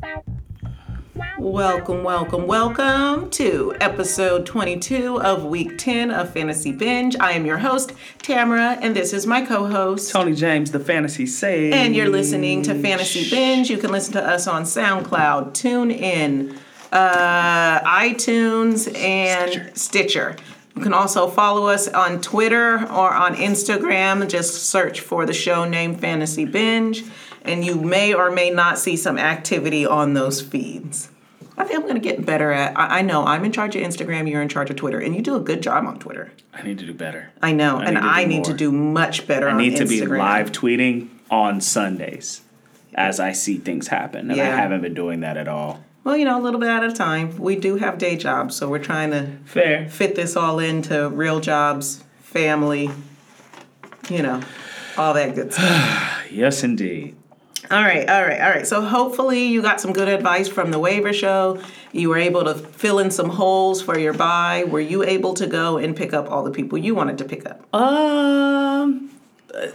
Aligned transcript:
Bye. 0.00 0.35
Welcome, 1.38 2.04
welcome, 2.04 2.46
welcome 2.46 3.30
to 3.30 3.74
episode 3.80 4.44
22 4.44 5.20
of 5.22 5.44
week 5.44 5.78
10 5.78 6.10
of 6.10 6.30
Fantasy 6.30 6.72
Binge. 6.72 7.16
I 7.18 7.32
am 7.32 7.46
your 7.46 7.56
host, 7.56 7.92
Tamara, 8.18 8.76
and 8.82 8.94
this 8.94 9.14
is 9.14 9.26
my 9.26 9.44
co 9.44 9.66
host, 9.66 10.12
Tony 10.12 10.34
James, 10.34 10.72
the 10.72 10.80
Fantasy 10.80 11.24
Sage. 11.24 11.72
And 11.72 11.96
you're 11.96 12.10
listening 12.10 12.62
to 12.64 12.74
Fantasy 12.74 13.30
Binge. 13.30 13.70
You 13.70 13.78
can 13.78 13.92
listen 13.92 14.12
to 14.14 14.22
us 14.22 14.46
on 14.46 14.64
SoundCloud, 14.64 15.52
TuneIn, 15.52 16.58
uh, 16.92 17.80
iTunes, 17.80 18.94
and 18.94 19.50
Stitcher. 19.50 19.70
Stitcher. 19.74 20.36
You 20.76 20.82
can 20.82 20.92
also 20.92 21.26
follow 21.28 21.68
us 21.68 21.88
on 21.88 22.20
Twitter 22.20 22.74
or 22.92 23.14
on 23.14 23.34
Instagram. 23.36 24.28
Just 24.28 24.64
search 24.64 25.00
for 25.00 25.24
the 25.24 25.32
show 25.32 25.64
name 25.64 25.96
Fantasy 25.96 26.44
Binge, 26.44 27.02
and 27.48 27.64
you 27.64 27.76
may 27.76 28.14
or 28.14 28.30
may 28.30 28.50
not 28.50 28.78
see 28.78 28.96
some 28.96 29.18
activity 29.18 29.86
on 29.86 30.14
those 30.14 30.40
feeds. 30.40 31.10
I 31.58 31.64
think 31.64 31.76
I'm 31.76 31.82
going 31.82 31.94
to 31.94 32.00
get 32.00 32.24
better 32.26 32.52
at. 32.52 32.78
I, 32.78 32.98
I, 32.98 33.02
know 33.02 33.24
I'm 33.24 33.44
in 33.44 33.52
charge 33.52 33.76
of 33.76 33.82
Instagram. 33.82 34.30
You're 34.30 34.42
in 34.42 34.48
charge 34.48 34.68
of 34.68 34.76
Twitter, 34.76 34.98
and 34.98 35.14
you 35.14 35.22
do 35.22 35.36
a 35.36 35.40
good 35.40 35.62
job 35.62 35.86
on 35.86 35.98
Twitter. 35.98 36.30
I 36.52 36.62
need 36.62 36.78
to 36.78 36.86
do 36.86 36.92
better. 36.92 37.30
I 37.40 37.52
know, 37.52 37.78
I 37.78 37.84
and 37.84 37.98
I 37.98 38.24
need 38.24 38.36
more. 38.36 38.44
to 38.44 38.54
do 38.54 38.70
much 38.70 39.26
better. 39.26 39.48
I 39.48 39.56
need 39.56 39.76
to 39.76 39.86
be 39.86 40.04
live 40.04 40.52
tweeting 40.52 41.08
on 41.30 41.60
Sundays 41.60 42.42
as 42.94 43.20
I 43.20 43.32
see 43.32 43.56
things 43.58 43.88
happen, 43.88 44.30
and 44.30 44.36
yeah. 44.36 44.52
I 44.52 44.56
haven't 44.56 44.82
been 44.82 44.94
doing 44.94 45.20
that 45.20 45.36
at 45.36 45.48
all. 45.48 45.82
Well, 46.04 46.16
you 46.16 46.24
know, 46.24 46.38
a 46.38 46.42
little 46.42 46.60
bit 46.60 46.68
at 46.68 46.84
a 46.84 46.92
time. 46.92 47.36
We 47.36 47.56
do 47.56 47.76
have 47.76 47.98
day 47.98 48.16
jobs, 48.16 48.54
so 48.54 48.68
we're 48.68 48.78
trying 48.78 49.10
to 49.10 49.32
fair 49.44 49.88
fit 49.88 50.14
this 50.14 50.36
all 50.36 50.58
into 50.58 51.08
real 51.08 51.40
jobs, 51.40 52.04
family, 52.20 52.90
you 54.08 54.22
know, 54.22 54.40
all 54.96 55.14
that 55.14 55.34
good 55.34 55.52
stuff. 55.52 56.26
yes, 56.30 56.62
indeed. 56.62 57.16
All 57.70 57.82
right, 57.82 58.08
all 58.08 58.22
right, 58.22 58.40
all 58.40 58.50
right. 58.50 58.66
So 58.66 58.80
hopefully 58.80 59.44
you 59.44 59.60
got 59.60 59.80
some 59.80 59.92
good 59.92 60.08
advice 60.08 60.46
from 60.48 60.70
the 60.70 60.78
waiver 60.78 61.12
show. 61.12 61.60
You 61.92 62.08
were 62.10 62.18
able 62.18 62.44
to 62.44 62.54
fill 62.54 62.98
in 62.98 63.10
some 63.10 63.28
holes 63.28 63.82
for 63.82 63.98
your 63.98 64.12
buy. 64.12 64.64
Were 64.68 64.80
you 64.80 65.02
able 65.02 65.34
to 65.34 65.46
go 65.46 65.76
and 65.76 65.96
pick 65.96 66.12
up 66.12 66.30
all 66.30 66.44
the 66.44 66.50
people 66.50 66.78
you 66.78 66.94
wanted 66.94 67.18
to 67.18 67.24
pick 67.24 67.44
up? 67.44 67.74
Um, 67.74 69.10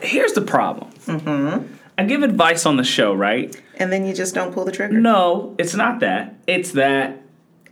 here's 0.02 0.34
the 0.34 0.42
problem. 0.42 0.92
Mm-hmm. 1.06 1.74
I 1.98 2.04
give 2.06 2.24
advice 2.24 2.66
on 2.66 2.78
the 2.78 2.84
show, 2.84 3.14
right? 3.14 3.56
And 3.76 3.92
then 3.92 4.06
you 4.06 4.14
just 4.14 4.34
don't 4.34 4.54
pull 4.54 4.64
the 4.64 4.72
trigger. 4.72 5.00
No, 5.00 5.56
it's 5.58 5.76
not 5.76 6.00
that. 6.00 6.36
It's 6.48 6.72
that 6.72 7.22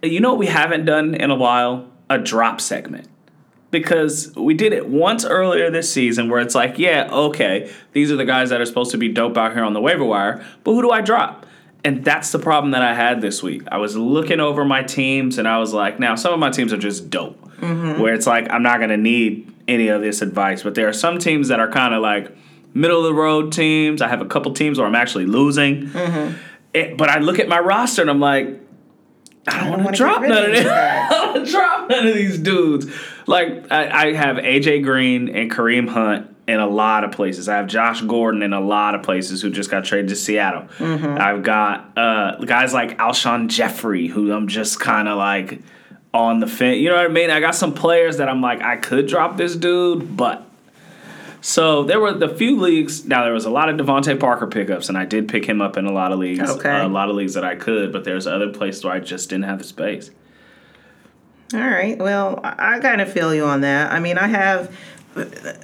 you 0.04 0.20
know 0.20 0.32
what 0.32 0.40
we 0.40 0.48
haven't 0.48 0.86
done 0.86 1.16
in 1.16 1.32
a 1.32 1.36
while? 1.36 1.90
A 2.10 2.18
drop 2.18 2.60
segment 2.60 3.08
because 3.72 4.34
we 4.36 4.54
did 4.54 4.74
it 4.74 4.88
once 4.88 5.26
earlier 5.26 5.70
this 5.70 5.92
season 5.92 6.30
where 6.30 6.40
it's 6.40 6.56
like, 6.56 6.80
yeah, 6.80 7.08
okay, 7.12 7.72
these 7.94 8.12
are 8.12 8.16
the 8.16 8.26
guys 8.26 8.50
that 8.50 8.60
are 8.60 8.66
supposed 8.66 8.92
to 8.92 8.98
be 8.98 9.10
dope 9.10 9.38
out 9.38 9.54
here 9.54 9.64
on 9.64 9.74
the 9.74 9.82
waiver 9.82 10.06
wire, 10.06 10.44
but 10.64 10.74
who 10.74 10.82
do 10.82 10.90
I 10.92 11.02
drop? 11.02 11.46
And 11.84 12.04
that's 12.04 12.32
the 12.32 12.40
problem 12.40 12.72
that 12.72 12.82
I 12.82 12.94
had 12.94 13.22
this 13.22 13.42
week. 13.42 13.64
I 13.72 13.78
was 13.78 13.96
looking 13.96 14.40
over 14.40 14.66
my 14.66 14.84
teams 14.84 15.38
and 15.38 15.48
I 15.48 15.60
was 15.60 15.74
like, 15.74 16.00
now 16.00 16.16
some 16.16 16.34
of 16.34 16.40
my 16.40 16.50
teams 16.50 16.74
are 16.74 16.78
just 16.78 17.10
dope, 17.10 17.42
mm-hmm. 17.58 18.02
where 18.02 18.14
it's 18.14 18.28
like, 18.28 18.50
I'm 18.50 18.64
not 18.64 18.80
going 18.80 18.90
to 18.90 18.98
need 18.98 19.54
any 19.68 19.88
of 19.88 20.02
this 20.02 20.22
advice, 20.22 20.64
but 20.64 20.76
there 20.76 20.88
are 20.88 20.94
some 20.94 21.20
teams 21.20 21.48
that 21.50 21.60
are 21.60 21.72
kind 21.72 21.94
of 21.94 22.02
like 22.02 22.36
middle 22.74 23.00
of 23.00 23.06
the 23.06 23.14
road 23.14 23.54
teams. 23.54 24.02
I 24.02 24.08
have 24.08 24.22
a 24.22 24.26
couple 24.26 24.54
teams 24.54 24.78
where 24.78 24.88
I'm 24.88 24.96
actually 24.96 25.26
losing. 25.26 25.88
Mm-hmm. 25.88 26.38
It, 26.74 26.98
but 26.98 27.10
I 27.10 27.20
look 27.20 27.40
at 27.40 27.48
my 27.48 27.60
roster 27.60 28.02
and 28.02 28.10
I'm 28.10 28.20
like, 28.20 28.60
I 29.48 29.62
don't, 29.62 29.72
don't 29.72 29.84
want 29.84 29.96
to 29.96 30.04
drop 30.04 30.22
none 30.22 30.46
of 30.46 30.52
this. 30.52 30.68
I 30.70 31.08
don't 31.10 31.34
want 31.34 31.46
to 31.46 31.52
drop 31.52 31.90
none 31.90 32.08
of 32.08 32.14
these 32.14 32.38
dudes. 32.38 32.94
Like 33.30 33.72
I, 33.72 34.08
I, 34.08 34.14
have 34.14 34.38
AJ 34.38 34.84
Green 34.84 35.30
and 35.30 35.52
Kareem 35.52 35.88
Hunt 35.88 36.36
in 36.48 36.60
a 36.60 36.68
lot 36.68 37.04
of 37.04 37.12
places. 37.12 37.48
I 37.48 37.58
have 37.58 37.68
Josh 37.68 38.02
Gordon 38.02 38.42
in 38.42 38.54
a 38.54 38.60
lot 38.60 38.96
of 38.96 39.04
places 39.04 39.42
who 39.42 39.52
just 39.52 39.70
got 39.70 39.86
traded 39.86 40.10
to 40.10 40.16
Seattle. 40.16 40.64
Mm-hmm. 40.80 41.18
I've 41.20 41.44
got 41.44 41.96
uh, 41.96 42.38
guys 42.44 42.74
like 42.74 42.98
Alshon 42.98 43.48
Jeffery 43.50 44.08
who 44.08 44.32
I'm 44.34 44.48
just 44.48 44.80
kind 44.80 45.08
of 45.08 45.20
like 45.20 45.62
on 46.12 46.40
the 46.40 46.48
fence. 46.48 46.80
You 46.80 46.90
know 46.90 46.96
what 46.96 47.06
I 47.06 47.10
mean? 47.10 47.30
I 47.30 47.40
got 47.40 47.54
some 47.54 47.74
players 47.74 48.18
that 48.18 48.30
I'm 48.30 48.42
like 48.42 48.62
I 48.62 48.78
could 48.78 49.06
drop 49.06 49.38
this 49.38 49.56
dude, 49.56 50.18
but 50.18 50.44
so 51.42 51.84
there 51.84 52.00
were 52.00 52.14
the 52.14 52.30
few 52.30 52.60
leagues. 52.60 53.06
Now 53.06 53.24
there 53.24 53.34
was 53.34 53.46
a 53.46 53.52
lot 53.52 53.70
of 53.70 53.78
DeVante 53.78 54.20
Parker 54.20 54.48
pickups, 54.48 54.90
and 54.90 54.98
I 54.98 55.06
did 55.06 55.28
pick 55.28 55.46
him 55.46 55.62
up 55.62 55.78
in 55.78 55.86
a 55.86 55.92
lot 55.92 56.12
of 56.12 56.20
leagues. 56.20 56.50
Okay. 56.50 56.70
Uh, 56.70 56.88
a 56.88 56.90
lot 56.90 57.10
of 57.10 57.16
leagues 57.16 57.36
that 57.36 57.46
I 57.46 57.56
could, 57.56 57.94
but 57.94 58.04
there's 58.04 58.26
other 58.26 58.50
places 58.50 58.84
where 58.84 58.94
I 58.94 59.00
just 59.00 59.30
didn't 59.30 59.46
have 59.46 59.60
the 59.60 59.66
space. 59.66 60.10
All 61.54 61.60
right. 61.60 61.98
Well, 61.98 62.40
I 62.44 62.80
kind 62.80 63.02
of 63.02 63.12
feel 63.12 63.34
you 63.34 63.46
on 63.46 63.62
that. 63.62 63.92
I 63.92 64.00
mean, 64.00 64.18
I 64.18 64.28
have. 64.28 64.76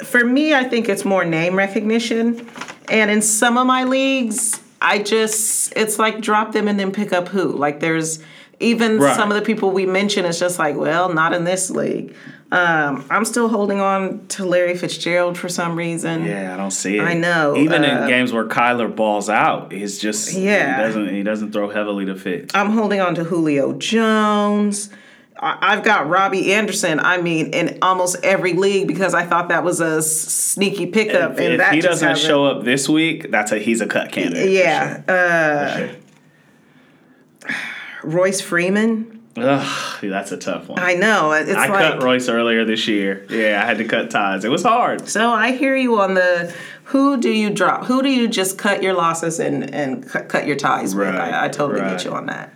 For 0.04 0.26
me, 0.26 0.54
I 0.54 0.64
think 0.64 0.90
it's 0.90 1.06
more 1.06 1.24
name 1.24 1.56
recognition, 1.56 2.50
and 2.90 3.12
in 3.12 3.22
some 3.22 3.58
of 3.58 3.68
my 3.68 3.84
leagues, 3.84 4.60
I 4.82 5.00
just 5.00 5.74
it's 5.76 6.00
like 6.00 6.22
drop 6.22 6.52
them 6.52 6.68
and 6.68 6.80
then 6.80 6.92
pick 6.92 7.14
up 7.14 7.28
who. 7.28 7.52
Like 7.52 7.80
there's 7.80 8.20
even 8.60 9.00
right. 9.00 9.16
some 9.16 9.32
of 9.32 9.36
the 9.38 9.44
people 9.44 9.72
we 9.72 9.86
mentioned. 9.86 10.28
It's 10.28 10.40
just 10.40 10.60
like, 10.60 10.76
well, 10.76 11.14
not 11.14 11.34
in 11.34 11.44
this 11.44 11.70
league. 11.70 12.16
Um, 12.52 13.06
I'm 13.10 13.26
still 13.26 13.50
holding 13.50 13.80
on 13.80 14.28
to 14.28 14.46
Larry 14.46 14.78
Fitzgerald 14.78 15.38
for 15.38 15.50
some 15.50 15.76
reason. 15.76 16.26
Yeah, 16.26 16.54
I 16.54 16.58
don't 16.58 16.72
see 16.72 16.98
it. 16.98 17.02
I 17.02 17.14
know. 17.14 17.56
Even 17.58 17.84
uh, 17.84 18.02
in 18.02 18.08
games 18.08 18.32
where 18.32 18.46
Kyler 18.46 18.94
balls 18.94 19.30
out, 19.30 19.72
he's 19.72 20.00
just 20.00 20.34
yeah. 20.34 20.78
He 20.78 20.84
doesn't 20.84 21.10
he 21.10 21.24
doesn't 21.24 21.52
throw 21.52 21.70
heavily 21.70 22.06
to 22.06 22.16
Fitz. 22.16 22.54
I'm 22.54 22.72
holding 22.72 23.00
on 23.00 23.16
to 23.16 23.24
Julio 23.24 23.74
Jones. 23.74 24.90
I've 25.38 25.84
got 25.84 26.08
Robby 26.08 26.54
Anderson. 26.54 27.00
I 27.00 27.22
mean, 27.22 27.48
in 27.48 27.78
almost 27.82 28.18
every 28.24 28.54
league 28.54 28.88
because 28.88 29.14
I 29.14 29.26
thought 29.26 29.50
that 29.50 29.64
was 29.64 29.82
a 29.82 30.02
sneaky 30.02 30.86
pickup. 30.86 31.34
If, 31.34 31.40
and 31.40 31.62
if 31.62 31.70
he 31.72 31.82
doesn't 31.82 32.18
show 32.18 32.46
up 32.46 32.64
this 32.64 32.88
week, 32.88 33.32
that's 33.32 33.52
a 33.52 33.60
he's 33.60 33.82
a 33.82 33.88
cut 33.88 34.12
candidate. 34.12 34.52
Yeah. 34.52 35.04
Sure. 35.06 35.16
Uh, 35.16 35.78
sure. 35.78 37.58
Royce 38.04 38.42
Freeman. 38.42 39.12
Ugh, 39.38 40.00
that's 40.02 40.32
a 40.32 40.38
tough 40.38 40.70
one. 40.70 40.80
I 40.80 40.94
know. 40.94 41.34
It's 41.34 41.52
I 41.52 41.68
like, 41.68 41.70
cut 41.70 42.04
Royce 42.04 42.30
earlier 42.30 42.64
this 42.64 42.88
year. 42.88 43.26
Yeah, 43.30 43.62
I 43.62 43.66
had 43.66 43.80
to 43.80 43.86
cut 43.86 44.10
ties. 44.10 44.46
It 44.46 44.50
was 44.50 44.64
hard. 44.64 45.10
So 45.10 45.30
I 45.30 45.52
hear 45.52 45.76
you 45.76 46.00
on 46.00 46.14
the 46.14 46.56
who 46.86 47.18
do 47.18 47.30
you 47.30 47.50
drop? 47.50 47.86
Who 47.86 48.02
do 48.02 48.10
you 48.10 48.30
just 48.30 48.58
cut 48.58 48.82
your 48.82 48.94
losses 48.94 49.42
and 49.42 49.74
and 49.74 50.08
cut, 50.08 50.30
cut 50.30 50.48
your 50.48 50.56
ties 50.56 50.96
right, 50.96 51.12
with? 51.12 51.20
I, 51.20 51.46
I 51.46 51.50
totally 51.50 51.82
right. 51.82 51.92
get 51.92 52.06
you 52.06 52.12
on 52.12 52.28
that. 52.28 52.54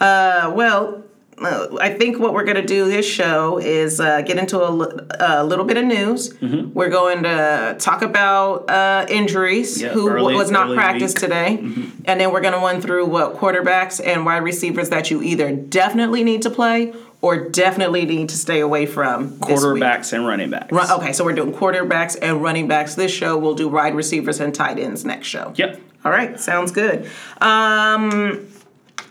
Uh, 0.00 0.52
well, 0.54 0.96
uh, 0.98 1.00
I 1.38 1.94
think 1.98 2.18
what 2.18 2.34
we're 2.34 2.44
going 2.44 2.56
to 2.56 2.66
do 2.66 2.84
this 2.86 3.06
show 3.06 3.58
is 3.58 4.00
uh, 4.00 4.20
get 4.22 4.38
into 4.38 4.60
a, 4.60 5.40
a, 5.40 5.44
little 5.44 5.64
bit 5.64 5.76
of 5.76 5.84
news. 5.84 6.32
Mm-hmm. 6.34 6.72
We're 6.72 6.90
going 6.90 7.22
to 7.24 7.76
talk 7.78 8.02
about 8.02 8.70
uh, 8.70 9.06
injuries, 9.08 9.80
yep, 9.80 9.92
who 9.92 10.08
early, 10.08 10.34
was 10.34 10.50
not 10.50 10.74
practiced 10.74 11.16
week. 11.16 11.22
today, 11.22 11.58
mm-hmm. 11.60 12.02
and 12.04 12.20
then 12.20 12.32
we're 12.32 12.42
going 12.42 12.54
to 12.54 12.60
run 12.60 12.80
through 12.80 13.06
what 13.06 13.36
quarterbacks 13.36 14.00
and 14.04 14.24
wide 14.24 14.44
receivers 14.44 14.90
that 14.90 15.10
you 15.10 15.22
either 15.22 15.54
definitely 15.54 16.22
need 16.22 16.42
to 16.42 16.50
play 16.50 16.92
or 17.22 17.48
definitely 17.48 18.04
need 18.04 18.28
to 18.28 18.36
stay 18.36 18.60
away 18.60 18.84
from. 18.84 19.38
Quarterbacks 19.38 20.12
and 20.12 20.26
running 20.26 20.50
backs. 20.50 20.72
Run, 20.72 20.90
okay, 20.90 21.12
so 21.12 21.24
we're 21.24 21.32
doing 21.32 21.52
quarterbacks 21.52 22.16
and 22.20 22.42
running 22.42 22.68
backs 22.68 22.94
this 22.94 23.12
show. 23.12 23.38
We'll 23.38 23.54
do 23.54 23.68
wide 23.68 23.94
receivers 23.94 24.40
and 24.40 24.54
tight 24.54 24.78
ends 24.78 25.04
next 25.04 25.28
show. 25.28 25.54
Yep. 25.56 25.80
All 26.04 26.10
right, 26.10 26.38
sounds 26.38 26.72
good. 26.72 27.08
Um, 27.40 28.48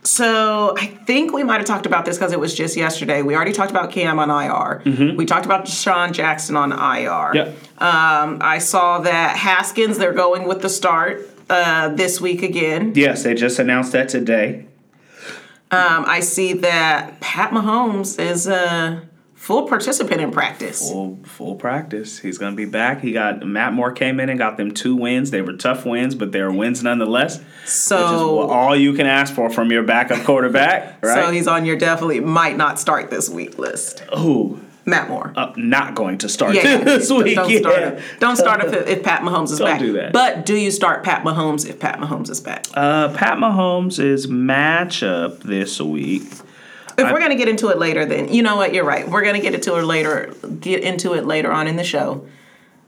so 0.04 0.76
I 0.78 0.88
think 0.88 1.32
we 1.32 1.44
might 1.44 1.58
have 1.58 1.66
talked 1.66 1.86
about 1.86 2.06
this 2.06 2.18
because 2.18 2.32
it 2.32 2.40
was 2.40 2.56
just 2.56 2.76
yesterday. 2.76 3.22
We 3.22 3.36
already 3.36 3.54
talked 3.54 3.72
about 3.72 3.92
Cam 3.92 4.18
on 4.20 4.30
IR. 4.30 4.82
Mm-hmm. 4.84 5.16
We 5.16 5.26
talked 5.26 5.46
about 5.46 5.66
DeSean 5.66 6.12
Jackson 6.12 6.56
on 6.56 6.72
IR. 6.72 7.36
Yep. 7.36 7.48
Um, 7.82 8.40
I 8.42 8.58
saw 8.60 9.00
that 9.00 9.38
Haskins, 9.38 9.98
they're 9.98 10.14
going 10.14 10.48
with 10.48 10.62
the 10.62 10.70
start 10.70 11.30
uh, 11.50 11.90
this 11.90 12.20
week 12.20 12.42
again. 12.42 12.94
Yes, 12.96 13.24
they 13.24 13.36
just 13.36 13.60
announced 13.60 13.92
that 13.92 14.10
today. 14.10 14.66
Um, 15.70 16.04
I 16.06 16.20
see 16.20 16.54
that 16.54 17.22
Pat 17.22 17.52
Mahomes 17.52 18.20
is 18.20 18.48
uh, 18.48 19.02
full 19.42 19.68
participant 19.68 20.22
in 20.22 20.30
practice. 20.30 20.92
Full 20.92 21.18
full 21.24 21.56
practice. 21.56 22.20
He's 22.20 22.38
gonna 22.38 22.56
be 22.56 22.66
back. 22.66 23.02
He 23.02 23.12
got 23.12 23.46
Matt 23.46 23.74
Moore 23.74 23.92
came 23.92 24.20
in 24.20 24.30
and 24.30 24.38
got 24.38 24.56
them 24.58 24.72
two 24.72 24.96
wins. 24.96 25.32
They 25.32 25.42
were 25.42 25.54
tough 25.54 25.84
wins, 25.84 26.14
but 26.14 26.32
they 26.32 26.42
were 26.44 26.52
wins 26.52 26.84
nonetheless. 26.84 27.44
So 27.66 28.50
all 28.50 28.76
you 28.76 28.94
can 28.94 29.08
ask 29.08 29.34
for 29.34 29.50
from 29.50 29.72
your 29.72 29.82
backup 29.82 30.24
quarterback, 30.26 31.04
right? 31.04 31.26
So 31.26 31.32
he's 31.32 31.48
on 31.48 31.66
your 31.66 31.76
definitely 31.76 32.20
might 32.20 32.56
not 32.56 32.80
start 32.80 33.10
this 33.10 33.30
week 33.30 33.58
list. 33.58 34.02
Who? 34.16 34.60
Matt 34.84 35.10
Moore. 35.10 35.32
Uh, 35.36 35.54
not 35.58 35.94
going 35.94 36.18
to 36.20 36.30
start 36.30 36.56
yeah, 36.56 36.78
this 36.84 37.08
don't, 37.08 37.24
week. 37.24 37.36
Don't 37.36 37.50
yeah. 37.52 37.60
start, 37.60 37.82
if, 37.84 38.20
don't 38.20 38.36
start 38.36 38.66
if, 38.66 38.88
if 38.88 39.04
Pat 39.04 39.22
Mahomes 39.22 39.52
is 39.52 39.60
don't 39.60 39.68
back. 39.68 39.80
do 39.80 39.94
that. 39.94 40.12
But 40.12 40.44
do 40.44 40.56
you 40.56 40.72
start 40.72 41.04
Pat 41.04 41.24
Mahomes 41.24 41.70
if 41.70 41.80
Pat 41.80 42.00
Mahomes 42.00 42.32
is 42.32 42.42
back? 42.42 42.66
Uh, 42.74 43.14
Pat 43.14 43.38
Mahomes 43.38 44.00
is 44.00 44.26
matchup 44.26 45.44
this 45.44 45.80
week 45.80 46.24
if 46.98 47.06
I, 47.06 47.14
we're 47.14 47.20
gonna 47.20 47.36
get 47.36 47.48
into 47.48 47.70
it 47.70 47.78
later, 47.78 48.06
then 48.06 48.34
you 48.34 48.44
know 48.44 48.56
what? 48.56 48.74
You're 48.74 48.86
right. 48.86 49.08
We're 49.08 49.24
gonna 49.24 49.42
get 49.42 49.54
into 49.54 49.78
it 49.78 49.84
later. 49.84 50.34
Get 50.60 50.84
into 50.84 51.14
it 51.14 51.26
later 51.26 51.52
on 51.52 51.68
in 51.68 51.76
the 51.76 51.84
show. 51.84 52.28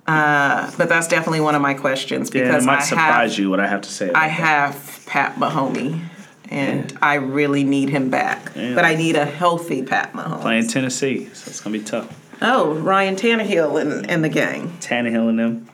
Uh, 0.06 0.70
but 0.78 0.90
that's 0.90 1.08
definitely 1.08 1.40
one 1.40 1.56
of 1.56 1.62
my 1.62 1.74
questions 1.74 2.30
because 2.30 2.50
yeah, 2.50 2.58
it 2.58 2.64
might 2.66 2.82
I 2.82 2.84
surprise 2.84 3.32
have, 3.32 3.40
you 3.40 3.50
what 3.50 3.60
I 3.60 3.68
have 3.68 3.82
to 3.82 3.90
say. 3.90 4.12
I 4.12 4.28
have 4.28 5.04
Pat 5.06 5.40
Mahoney, 5.40 6.02
and 6.50 6.98
I 7.02 7.16
really 7.16 7.64
need 7.64 7.90
him 7.90 8.10
back. 8.10 8.52
Yeah. 8.56 8.76
But 8.76 8.84
I 8.84 8.96
need 8.96 9.16
a 9.16 9.26
healthy 9.26 9.84
Pat 9.84 10.14
Mahoney. 10.14 10.42
Playing 10.42 10.68
Tennessee, 10.68 11.30
so 11.34 11.50
it's 11.50 11.62
gonna 11.62 11.78
be 11.78 11.84
tough. 11.84 12.20
Oh, 12.42 12.74
Ryan 12.74 13.16
Tannehill 13.16 13.80
and, 13.80 14.10
and 14.10 14.24
the 14.24 14.30
gang. 14.30 14.78
Tannehill 14.82 15.30
and 15.30 15.40
them. 15.40 15.70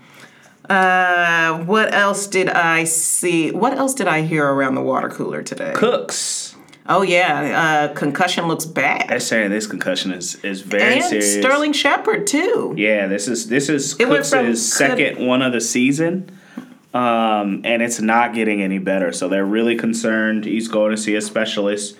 Uh, 0.70 1.64
what 1.64 1.92
else 1.92 2.28
did 2.28 2.48
I 2.48 2.84
see? 2.84 3.50
What 3.50 3.74
else 3.74 3.96
did 3.96 4.08
I 4.08 4.22
hear 4.22 4.46
around 4.46 4.76
the 4.76 4.84
water 4.84 5.10
cooler 5.10 5.42
today? 5.42 5.74
Cooks. 5.76 6.49
Oh 6.88 7.04
yeah, 7.04 7.90
uh, 7.92 7.94
concussion 7.94 8.48
looks 8.48 8.66
bad. 8.66 9.10
They're 9.10 9.20
saying 9.20 9.52
this 9.52 9.68
concussion 9.68 10.12
is 10.12 10.36
is 10.44 10.62
very 10.62 10.96
And 10.96 11.04
serious. 11.04 11.36
Sterling 11.40 11.74
Shepard 11.74 12.26
too. 12.26 12.74
Yeah, 12.78 13.08
this 13.08 13.28
is 13.28 13.48
this 13.48 13.70
is 13.70 13.94
It 14.00 14.08
Cooks' 14.08 14.30
from 14.32 14.56
second 14.56 15.26
one 15.26 15.42
of 15.44 15.52
the 15.54 15.62
season, 15.62 16.32
um, 16.94 17.62
and 17.64 17.82
it's 17.84 18.02
not 18.02 18.34
getting 18.34 18.62
any 18.62 18.80
better. 18.80 19.12
So 19.12 19.30
they're 19.30 19.46
really 19.46 19.76
concerned. 19.76 20.46
He's 20.46 20.68
going 20.68 20.92
to 20.92 20.98
see 20.98 21.16
a 21.16 21.22
specialist 21.22 21.96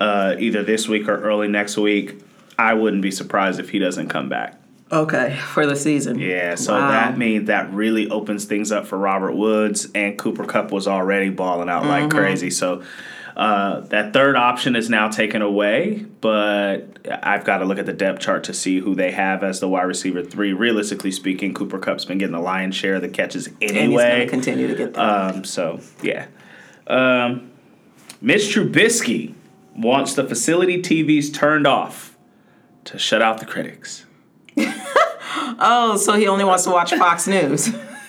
uh, 0.00 0.34
either 0.38 0.62
this 0.62 0.86
week 0.88 1.08
or 1.08 1.18
early 1.22 1.48
next 1.48 1.78
week. 1.78 2.20
I 2.58 2.74
wouldn't 2.74 3.02
be 3.02 3.10
surprised 3.10 3.58
if 3.60 3.70
he 3.70 3.78
doesn't 3.78 4.08
come 4.08 4.28
back. 4.28 4.60
Okay, 4.92 5.36
for 5.36 5.66
the 5.66 5.74
season. 5.76 6.18
Yeah, 6.18 6.54
so 6.54 6.74
Wow. 6.74 6.88
that 6.90 7.18
means 7.18 7.48
that 7.48 7.72
really 7.72 8.08
opens 8.08 8.44
things 8.44 8.70
up 8.70 8.86
for 8.86 8.96
Robert 8.96 9.32
Woods 9.32 9.88
and 9.96 10.16
Cooper 10.16 10.44
Kupp 10.44 10.70
was 10.70 10.86
already 10.86 11.28
balling 11.30 11.68
out 11.68 11.84
like 11.86 12.04
Mm-hmm. 12.04 12.16
crazy. 12.18 12.50
So 12.50 12.82
uh, 13.36 13.80
that 13.80 14.14
third 14.14 14.34
option 14.34 14.74
is 14.74 14.88
now 14.88 15.08
taken 15.08 15.42
away, 15.42 16.06
but 16.22 16.98
I've 17.22 17.44
got 17.44 17.58
to 17.58 17.66
look 17.66 17.78
at 17.78 17.84
the 17.84 17.92
depth 17.92 18.20
chart 18.20 18.44
to 18.44 18.54
see 18.54 18.80
who 18.80 18.94
they 18.94 19.10
have 19.10 19.44
as 19.44 19.60
the 19.60 19.68
wide 19.68 19.82
receiver 19.82 20.22
three. 20.22 20.54
Realistically 20.54 21.12
speaking, 21.12 21.52
Cooper 21.52 21.78
Kupp's 21.78 22.06
been 22.06 22.16
getting 22.16 22.32
the 22.32 22.40
lion's 22.40 22.74
share 22.74 22.94
of 22.94 23.02
the 23.02 23.10
catches 23.10 23.48
and 23.48 23.56
he's 23.60 23.72
anyway. 23.72 24.24
to 24.24 24.30
continue 24.30 24.68
to 24.68 24.74
get 24.74 24.94
that. 24.94 25.34
Um, 25.34 25.44
so 25.44 25.80
yeah, 26.02 26.28
um, 26.86 27.50
Mitch 28.22 28.54
Trubisky 28.54 29.34
wants 29.76 30.14
the 30.14 30.24
facility 30.24 30.80
TVs 30.80 31.32
turned 31.34 31.66
off 31.66 32.16
to 32.84 32.98
shut 32.98 33.20
out 33.20 33.38
the 33.38 33.46
critics. 33.46 34.06
oh, 34.56 35.98
so 35.98 36.14
he 36.14 36.26
only 36.26 36.44
wants 36.44 36.64
to 36.64 36.70
watch 36.70 36.94
Fox 36.94 37.26
News. 37.26 37.68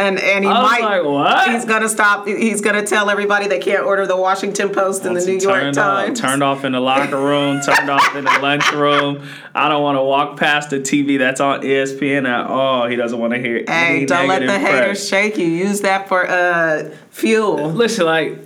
and 0.00 0.18
and 0.18 0.44
he 0.44 0.50
I 0.50 0.62
was 0.62 0.70
might. 0.72 0.82
like, 0.82 1.04
what? 1.04 1.50
He's 1.50 1.64
gonna 1.64 1.88
stop. 1.88 2.26
He's 2.26 2.60
gonna 2.60 2.86
tell 2.86 3.10
everybody 3.10 3.46
they 3.46 3.58
can't 3.58 3.84
order 3.84 4.06
the 4.06 4.16
Washington 4.16 4.70
Post 4.70 5.04
and 5.04 5.16
the 5.16 5.24
New 5.24 5.32
York 5.38 5.60
turned 5.60 5.74
Times. 5.74 6.20
Off, 6.20 6.28
turned 6.30 6.42
off 6.42 6.64
in 6.64 6.72
the 6.72 6.80
locker 6.80 7.16
room, 7.20 7.60
turned 7.60 7.90
off 7.90 8.16
in 8.16 8.24
the 8.24 8.38
lunchroom. 8.40 9.22
I 9.54 9.68
don't 9.68 9.82
want 9.82 9.96
to 9.98 10.02
walk 10.02 10.38
past 10.38 10.70
the 10.70 10.80
TV 10.80 11.18
that's 11.18 11.40
on 11.40 11.60
ESPN 11.62 12.26
at 12.28 12.46
all. 12.46 12.86
He 12.88 12.96
doesn't 12.96 13.18
want 13.18 13.32
to 13.34 13.38
hear 13.38 13.64
Hey, 13.68 14.06
don't 14.06 14.26
let 14.26 14.40
the 14.40 14.46
negative 14.46 14.68
haters 14.74 15.08
shake 15.08 15.36
you. 15.36 15.46
Use 15.46 15.82
that 15.82 16.08
for 16.08 16.28
uh 16.28 16.90
fuel. 17.10 17.70
Listen, 17.70 18.06
like, 18.06 18.38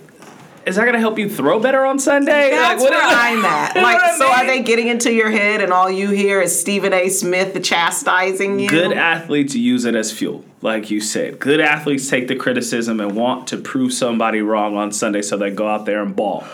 is 0.66 0.76
that 0.76 0.84
gonna 0.86 0.98
help 0.98 1.18
you 1.18 1.28
throw 1.28 1.60
better 1.60 1.84
on 1.84 1.98
Sunday? 1.98 2.50
That's 2.50 2.82
like, 2.82 2.90
what 2.90 2.98
where 2.98 3.16
I'm 3.16 3.44
at. 3.44 3.76
Like, 3.76 4.14
so 4.16 4.26
are 4.26 4.46
they 4.46 4.62
getting 4.62 4.88
into 4.88 5.12
your 5.12 5.30
head, 5.30 5.60
and 5.60 5.72
all 5.72 5.90
you 5.90 6.08
hear 6.10 6.40
is 6.40 6.58
Stephen 6.58 6.92
A. 6.94 7.08
Smith 7.10 7.62
chastising 7.62 8.58
you? 8.58 8.68
Good 8.68 8.92
athletes 8.92 9.54
use 9.54 9.84
it 9.84 9.94
as 9.94 10.10
fuel, 10.10 10.42
like 10.64 10.90
you 10.90 10.98
said. 10.98 11.38
Good 11.38 11.60
athletes 11.60 12.08
take 12.08 12.26
the 12.26 12.34
criticism 12.34 12.98
and 12.98 13.14
want 13.14 13.48
to 13.48 13.58
prove 13.58 13.92
somebody 13.92 14.40
wrong 14.40 14.76
on 14.76 14.90
Sunday, 14.92 15.20
so 15.20 15.36
they 15.36 15.50
go 15.50 15.68
out 15.68 15.84
there 15.84 16.02
and 16.02 16.16
ball. 16.16 16.44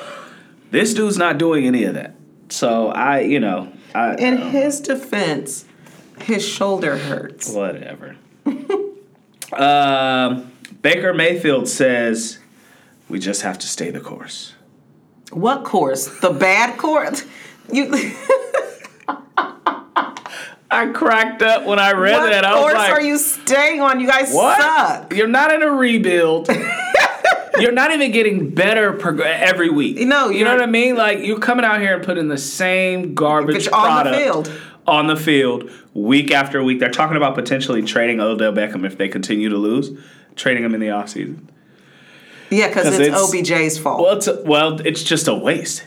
This 0.72 0.92
dude's 0.92 1.16
not 1.16 1.38
doing 1.38 1.64
any 1.64 1.84
of 1.84 1.94
that. 1.94 2.16
So 2.48 2.88
I, 2.88 3.20
you 3.20 3.38
know, 3.38 3.72
I 3.94 4.16
In 4.16 4.36
his 4.36 4.80
defense, 4.80 5.64
his 6.22 6.46
shoulder 6.46 6.98
hurts. 6.98 7.54
Whatever. 7.54 8.16
um, 9.52 10.50
Baker 10.82 11.14
Mayfield 11.14 11.68
says 11.68 12.40
we 13.08 13.20
just 13.20 13.42
have 13.42 13.60
to 13.60 13.68
stay 13.68 13.90
the 13.90 14.00
course. 14.00 14.54
What 15.30 15.62
course? 15.62 16.18
The 16.18 16.30
bad 16.30 16.76
course? 16.78 17.24
You. 17.72 17.94
I 20.70 20.86
cracked 20.92 21.42
up 21.42 21.66
when 21.66 21.78
I 21.78 21.92
read 21.92 22.18
what 22.18 22.30
that. 22.30 22.44
I 22.44 22.52
was 22.54 22.60
course 22.62 22.74
like, 22.74 22.92
are 22.92 23.00
you 23.00 23.18
staying 23.18 23.80
on? 23.80 23.98
You 24.00 24.06
guys 24.06 24.32
"What? 24.32 24.58
suck. 24.60 25.14
You're 25.14 25.26
not 25.26 25.52
in 25.52 25.62
a 25.62 25.70
rebuild. 25.70 26.48
you're 27.58 27.72
not 27.72 27.90
even 27.90 28.12
getting 28.12 28.50
better 28.50 28.92
prog- 28.92 29.20
every 29.20 29.68
week. 29.68 29.98
No, 30.06 30.28
you 30.28 30.44
know 30.44 30.52
what 30.54 30.62
I 30.62 30.66
mean. 30.66 30.96
Like 30.96 31.20
you're 31.20 31.40
coming 31.40 31.64
out 31.64 31.80
here 31.80 31.96
and 31.96 32.04
putting 32.04 32.28
the 32.28 32.38
same 32.38 33.14
garbage 33.14 33.56
Which 33.56 33.68
on 33.68 34.04
the 34.04 34.10
product 34.10 34.16
field. 34.16 34.60
on 34.86 35.06
the 35.08 35.16
field 35.16 35.70
week 35.92 36.30
after 36.30 36.62
week. 36.62 36.78
They're 36.78 36.88
talking 36.90 37.16
about 37.16 37.34
potentially 37.34 37.82
trading 37.82 38.20
Odell 38.20 38.52
Beckham 38.52 38.86
if 38.86 38.96
they 38.96 39.08
continue 39.08 39.48
to 39.48 39.56
lose, 39.56 39.90
trading 40.36 40.62
him 40.62 40.74
in 40.74 40.80
the 40.80 40.88
offseason. 40.88 41.48
Yeah, 42.48 42.68
because 42.68 42.86
it's, 42.86 42.98
it's- 43.08 43.20
OBJ's 43.34 43.78
fault. 43.78 44.02
Well, 44.02 44.16
it's 44.16 44.26
a, 44.28 44.40
well, 44.44 44.80
it's 44.86 45.02
just 45.02 45.26
a 45.26 45.34
waste. 45.34 45.84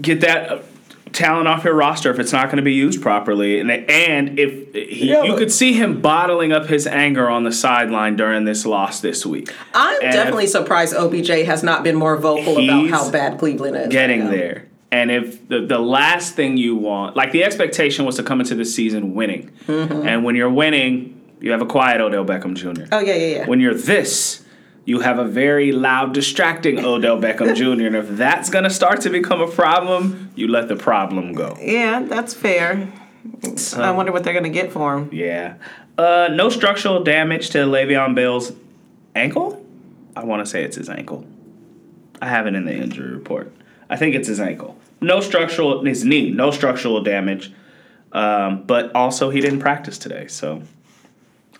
Get 0.00 0.22
that 0.22 0.64
talent 1.12 1.48
off 1.48 1.64
your 1.64 1.74
roster 1.74 2.10
if 2.10 2.18
it's 2.18 2.32
not 2.32 2.46
going 2.46 2.56
to 2.56 2.62
be 2.62 2.72
used 2.74 3.02
properly, 3.02 3.60
and 3.60 3.70
and 3.70 4.38
if 4.38 4.74
he, 4.74 5.10
Yeah, 5.10 5.22
you 5.24 5.36
could 5.36 5.52
see 5.52 5.72
him 5.74 6.00
bottling 6.00 6.52
up 6.52 6.66
his 6.66 6.86
anger 6.86 7.28
on 7.28 7.44
the 7.44 7.52
sideline 7.52 8.16
during 8.16 8.44
this 8.44 8.64
loss 8.66 9.00
this 9.00 9.24
week, 9.26 9.52
I'm 9.74 10.02
and 10.02 10.12
definitely 10.12 10.46
surprised 10.46 10.94
OBJ 10.94 11.28
has 11.46 11.62
not 11.62 11.82
been 11.84 11.96
more 11.96 12.16
vocal 12.16 12.58
about 12.58 12.88
how 12.90 13.10
bad 13.10 13.38
Cleveland 13.38 13.76
is. 13.76 13.88
getting 13.88 14.22
right 14.22 14.30
there. 14.30 14.68
And 14.90 15.10
if 15.10 15.48
the, 15.48 15.60
the 15.60 15.78
last 15.78 16.34
thing 16.34 16.58
you 16.58 16.76
want, 16.76 17.16
like 17.16 17.32
the 17.32 17.44
expectation 17.44 18.04
was 18.04 18.16
to 18.16 18.22
come 18.22 18.40
into 18.40 18.54
the 18.54 18.64
season 18.66 19.14
winning, 19.14 19.50
Mm-hmm. 19.66 20.06
and 20.06 20.24
when 20.24 20.34
you're 20.36 20.50
winning, 20.50 21.18
you 21.40 21.50
have 21.52 21.62
a 21.62 21.66
quiet 21.66 22.00
Odell 22.00 22.24
Beckham 22.24 22.54
Jr. 22.54 22.84
Oh 22.92 23.00
yeah, 23.00 23.14
yeah, 23.14 23.36
yeah. 23.36 23.46
When 23.46 23.58
you're 23.60 23.74
this, 23.74 24.44
you 24.84 25.00
have 25.00 25.18
a 25.18 25.24
very 25.24 25.72
loud, 25.72 26.12
distracting 26.14 26.84
Odell 26.84 27.18
Beckham 27.18 27.54
Jr. 27.56 27.86
And 27.86 27.96
if 27.96 28.08
that's 28.10 28.50
going 28.50 28.64
to 28.64 28.70
start 28.70 29.00
to 29.02 29.10
become 29.10 29.40
a 29.40 29.46
problem, 29.48 30.30
you 30.34 30.48
let 30.48 30.68
the 30.68 30.76
problem 30.76 31.32
go. 31.32 31.56
yeah, 31.60 32.02
that's 32.02 32.34
fair. 32.34 32.88
I 33.76 33.90
wonder 33.92 34.10
what 34.10 34.24
they're 34.24 34.34
gonna 34.34 34.48
get 34.48 34.72
for 34.72 34.96
him. 34.96 35.08
Yeah. 35.12 35.54
Uh, 35.96 36.28
no 36.32 36.48
structural 36.48 37.04
damage 37.04 37.50
to 37.50 37.58
Le'Veon 37.58 38.16
Bell's 38.16 38.52
ankle. 39.14 39.64
I 40.16 40.24
want 40.24 40.44
to 40.44 40.50
say 40.50 40.64
it's 40.64 40.76
his 40.76 40.88
ankle. 40.88 41.24
I 42.20 42.26
have 42.26 42.46
it 42.48 42.54
in 42.54 42.64
the 42.64 42.74
injury 42.74 43.12
report. 43.12 43.52
I 43.88 43.96
think 43.96 44.14
it's 44.16 44.26
his 44.26 44.40
ankle. 44.40 44.76
No 45.00 45.20
structural, 45.20 45.84
his 45.84 46.04
knee, 46.04 46.30
no 46.30 46.50
structural 46.50 47.00
damage. 47.02 47.52
Um, 48.12 48.64
but 48.64 48.92
also, 48.94 49.30
he 49.30 49.40
didn't 49.40 49.60
practice 49.60 49.98
today. 49.98 50.26
So, 50.26 50.62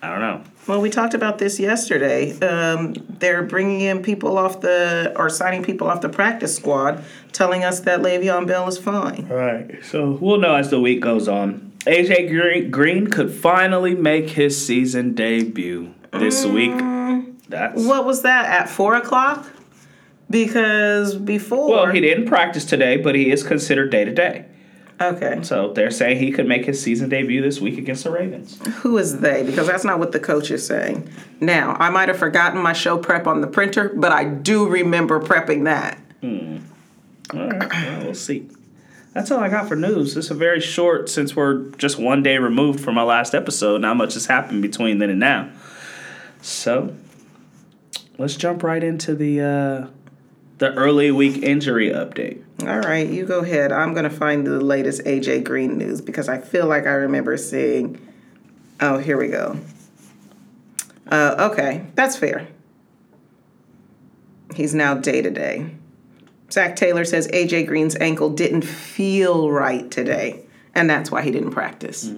I 0.03 0.09
don't 0.09 0.19
know. 0.19 0.43
Well, 0.67 0.81
we 0.81 0.89
talked 0.89 1.13
about 1.13 1.37
this 1.37 1.61
yesterday. 1.61 2.37
Um, 2.39 2.93
they're 3.07 3.41
bringing 3.41 3.79
in 3.79 4.03
people 4.03 4.37
off 4.37 4.59
the, 4.59 5.13
or 5.15 5.29
signing 5.29 5.63
people 5.63 5.87
off 5.87 6.01
the 6.01 6.09
practice 6.09 6.53
squad, 6.53 7.01
telling 7.31 7.63
us 7.63 7.79
that 7.81 8.01
Le'Veon 8.01 8.45
Bell 8.45 8.67
is 8.67 8.77
fine. 8.77 9.29
Right. 9.29 9.79
So 9.81 10.17
we'll 10.19 10.39
know 10.39 10.55
as 10.55 10.69
the 10.69 10.79
week 10.81 10.99
goes 10.99 11.29
on. 11.29 11.71
AJ 11.85 12.29
Green, 12.29 12.69
Green 12.69 13.07
could 13.07 13.31
finally 13.31 13.95
make 13.95 14.31
his 14.31 14.65
season 14.65 15.13
debut 15.13 15.93
this 16.11 16.45
week. 16.45 16.77
That's 17.47 17.81
What 17.81 18.05
was 18.05 18.23
that 18.23 18.45
at 18.45 18.69
four 18.69 18.95
o'clock? 18.95 19.49
Because 20.29 21.15
before, 21.15 21.69
well, 21.69 21.87
he 21.87 22.01
didn't 22.01 22.25
practice 22.25 22.65
today, 22.65 22.97
but 22.97 23.15
he 23.15 23.31
is 23.31 23.43
considered 23.43 23.89
day 23.89 24.03
to 24.03 24.13
day. 24.13 24.47
Okay. 25.09 25.39
So 25.43 25.73
they're 25.73 25.91
saying 25.91 26.19
he 26.19 26.31
could 26.31 26.47
make 26.47 26.65
his 26.65 26.81
season 26.81 27.09
debut 27.09 27.41
this 27.41 27.59
week 27.61 27.77
against 27.77 28.03
the 28.03 28.11
Ravens. 28.11 28.59
Who 28.77 28.97
is 28.97 29.19
they? 29.19 29.43
Because 29.43 29.67
that's 29.67 29.83
not 29.83 29.99
what 29.99 30.11
the 30.11 30.19
coach 30.19 30.51
is 30.51 30.65
saying. 30.65 31.09
Now, 31.39 31.75
I 31.79 31.89
might 31.89 32.09
have 32.09 32.17
forgotten 32.17 32.61
my 32.61 32.73
show 32.73 32.97
prep 32.97 33.27
on 33.27 33.41
the 33.41 33.47
printer, 33.47 33.91
but 33.95 34.11
I 34.11 34.25
do 34.25 34.67
remember 34.67 35.19
prepping 35.19 35.65
that. 35.65 35.99
All 37.33 37.47
right, 37.49 37.71
well, 37.71 38.03
we'll 38.05 38.13
see. 38.13 38.49
That's 39.13 39.29
all 39.29 39.39
I 39.39 39.49
got 39.49 39.67
for 39.67 39.75
news. 39.75 40.17
It's 40.17 40.31
a 40.31 40.35
very 40.35 40.59
short 40.59 41.07
since 41.07 41.35
we're 41.35 41.69
just 41.77 41.99
one 41.99 42.23
day 42.23 42.37
removed 42.39 42.79
from 42.79 42.97
our 42.97 43.05
last 43.05 43.35
episode. 43.35 43.81
Not 43.81 43.95
much 43.95 44.15
has 44.15 44.25
happened 44.25 44.61
between 44.61 44.97
then 44.97 45.11
and 45.11 45.19
now. 45.19 45.51
So 46.41 46.95
let's 48.17 48.35
jump 48.35 48.63
right 48.63 48.83
into 48.83 49.13
the 49.13 49.41
uh, 49.41 49.87
the 50.63 50.73
early 50.75 51.11
week 51.11 51.43
injury 51.43 51.89
update. 51.89 52.41
All 52.61 52.79
right, 52.79 53.05
you 53.05 53.25
go 53.25 53.39
ahead. 53.39 53.73
I'm 53.73 53.93
going 53.93 54.05
to 54.05 54.09
find 54.09 54.47
the 54.47 54.61
latest 54.61 55.03
AJ 55.03 55.43
Green 55.43 55.77
news 55.77 55.99
because 55.99 56.29
I 56.29 56.37
feel 56.37 56.67
like 56.67 56.85
I 56.85 56.91
remember 56.91 57.35
seeing. 57.35 57.99
Oh, 58.79 58.97
here 58.97 59.17
we 59.17 59.27
go. 59.27 59.59
Uh, 61.11 61.49
okay, 61.51 61.85
that's 61.95 62.15
fair. 62.15 62.47
He's 64.55 64.73
now 64.73 64.93
day 64.93 65.21
to 65.21 65.29
day. 65.29 65.75
Zac 66.49 66.77
Taylor 66.77 67.03
says 67.03 67.27
AJ 67.27 67.67
Green's 67.67 67.97
ankle 67.97 68.29
didn't 68.29 68.61
feel 68.61 69.51
right 69.51 69.91
today, 69.91 70.45
and 70.73 70.89
that's 70.89 71.11
why 71.11 71.23
he 71.23 71.31
didn't 71.31 71.51
practice. 71.51 72.09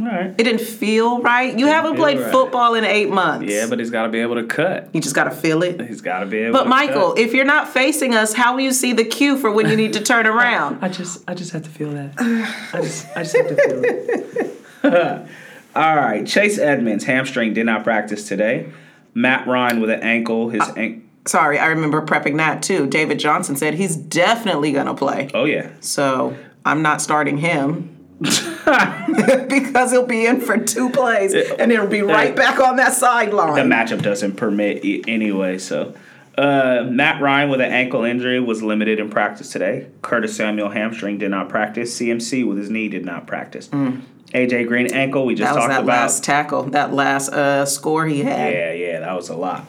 All 0.00 0.06
right. 0.06 0.34
It 0.38 0.42
didn't 0.44 0.60
feel 0.62 1.20
right. 1.20 1.56
You 1.58 1.66
haven't 1.66 1.96
played 1.96 2.18
right. 2.18 2.32
football 2.32 2.74
in 2.74 2.84
eight 2.84 3.10
months. 3.10 3.52
Yeah, 3.52 3.66
but 3.68 3.78
he's 3.78 3.90
got 3.90 4.04
to 4.04 4.08
be 4.08 4.20
able 4.20 4.36
to 4.36 4.44
cut. 4.44 4.88
you 4.94 5.00
just 5.00 5.14
got 5.14 5.24
to 5.24 5.30
feel 5.30 5.62
it. 5.62 5.80
He's 5.82 6.00
got 6.00 6.20
to 6.20 6.26
be 6.26 6.38
able. 6.38 6.52
But 6.54 6.68
Michael, 6.68 7.10
cut. 7.10 7.18
if 7.18 7.34
you're 7.34 7.44
not 7.44 7.68
facing 7.68 8.14
us, 8.14 8.32
how 8.32 8.54
will 8.54 8.62
you 8.62 8.72
see 8.72 8.92
the 8.92 9.04
cue 9.04 9.36
for 9.36 9.50
when 9.50 9.68
you 9.68 9.76
need 9.76 9.92
to 9.92 10.00
turn 10.02 10.26
around? 10.34 10.78
I 10.82 10.88
just 10.88 11.22
I 11.28 11.34
just 11.34 11.52
have 11.52 11.62
to 11.64 11.70
feel 11.70 11.90
that. 11.92 12.14
I 12.18 12.80
just 12.80 13.06
I 13.16 13.22
just 13.22 13.36
have 13.36 13.48
to 13.48 13.56
feel 13.56 13.82
it. 13.84 15.28
All 15.76 15.94
right, 15.96 16.26
Chase 16.26 16.58
Edmonds 16.58 17.04
hamstring 17.04 17.52
did 17.54 17.66
not 17.66 17.84
practice 17.84 18.26
today. 18.26 18.72
Matt 19.14 19.46
Ryan 19.46 19.80
with 19.80 19.90
an 19.90 20.00
ankle. 20.02 20.48
His 20.50 20.62
Uh, 20.62 20.72
ankle. 20.76 21.02
Sorry, 21.26 21.58
I 21.58 21.66
remember 21.66 22.00
prepping 22.02 22.38
that 22.38 22.62
too. 22.62 22.86
David 22.86 23.18
Johnson 23.18 23.54
said 23.54 23.74
he's 23.74 23.94
definitely 23.94 24.72
going 24.72 24.86
to 24.86 24.94
play. 24.94 25.28
Oh 25.34 25.44
yeah. 25.44 25.68
So 25.80 26.34
I'm 26.64 26.82
not 26.82 27.00
starting 27.02 27.36
him 27.38 27.96
because 29.48 29.90
he'll 29.90 30.06
be 30.06 30.26
in 30.26 30.40
for 30.40 30.58
two 30.58 30.90
plays 30.90 31.32
and 31.34 31.72
it'll 31.72 31.86
be 31.86 32.02
right 32.02 32.34
back 32.36 32.60
on 32.60 32.76
that 32.76 32.92
sideline. 32.92 33.54
The 33.54 33.74
matchup 33.74 34.02
doesn't 34.02 34.36
permit 34.36 34.84
it 34.84 35.04
anyway. 35.08 35.58
So, 35.58 35.94
uh, 36.36 36.84
Matt 36.88 37.20
Ryan 37.20 37.50
with 37.50 37.60
an 37.60 37.72
ankle 37.72 38.04
injury 38.04 38.40
was 38.40 38.62
limited 38.62 39.00
in 39.00 39.10
practice 39.10 39.50
today. 39.50 39.86
Curtis 40.02 40.36
Samuel 40.36 40.68
hamstring 40.70 41.18
did 41.18 41.30
not 41.30 41.48
practice. 41.48 41.98
CMC 41.98 42.46
with 42.46 42.58
his 42.58 42.70
knee 42.70 42.88
did 42.88 43.04
not 43.04 43.26
practice. 43.26 43.68
AJ 43.68 44.68
Green 44.68 44.92
ankle 44.92 45.26
we 45.26 45.34
just 45.34 45.50
Mm. 45.50 45.54
that 45.54 45.60
talked 45.60 45.70
that 45.70 45.82
about. 45.82 45.86
last 46.02 46.22
tackle, 46.24 46.62
that 46.64 46.92
last 46.92 47.30
uh, 47.30 47.64
score 47.66 48.06
he 48.06 48.22
had. 48.22 48.52
Yeah, 48.52 48.72
yeah, 48.72 49.00
that 49.00 49.14
was 49.16 49.28
a 49.28 49.36
lot. 49.36 49.64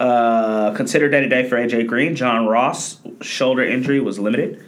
Uh, 0.00 0.72
considered 0.74 1.10
day 1.10 1.20
to 1.20 1.28
day 1.28 1.48
for 1.48 1.56
AJ 1.56 1.86
Green. 1.86 2.16
John 2.16 2.46
Ross 2.46 2.96
shoulder 3.20 3.62
injury 3.62 4.00
was 4.00 4.18
limited. 4.18 4.64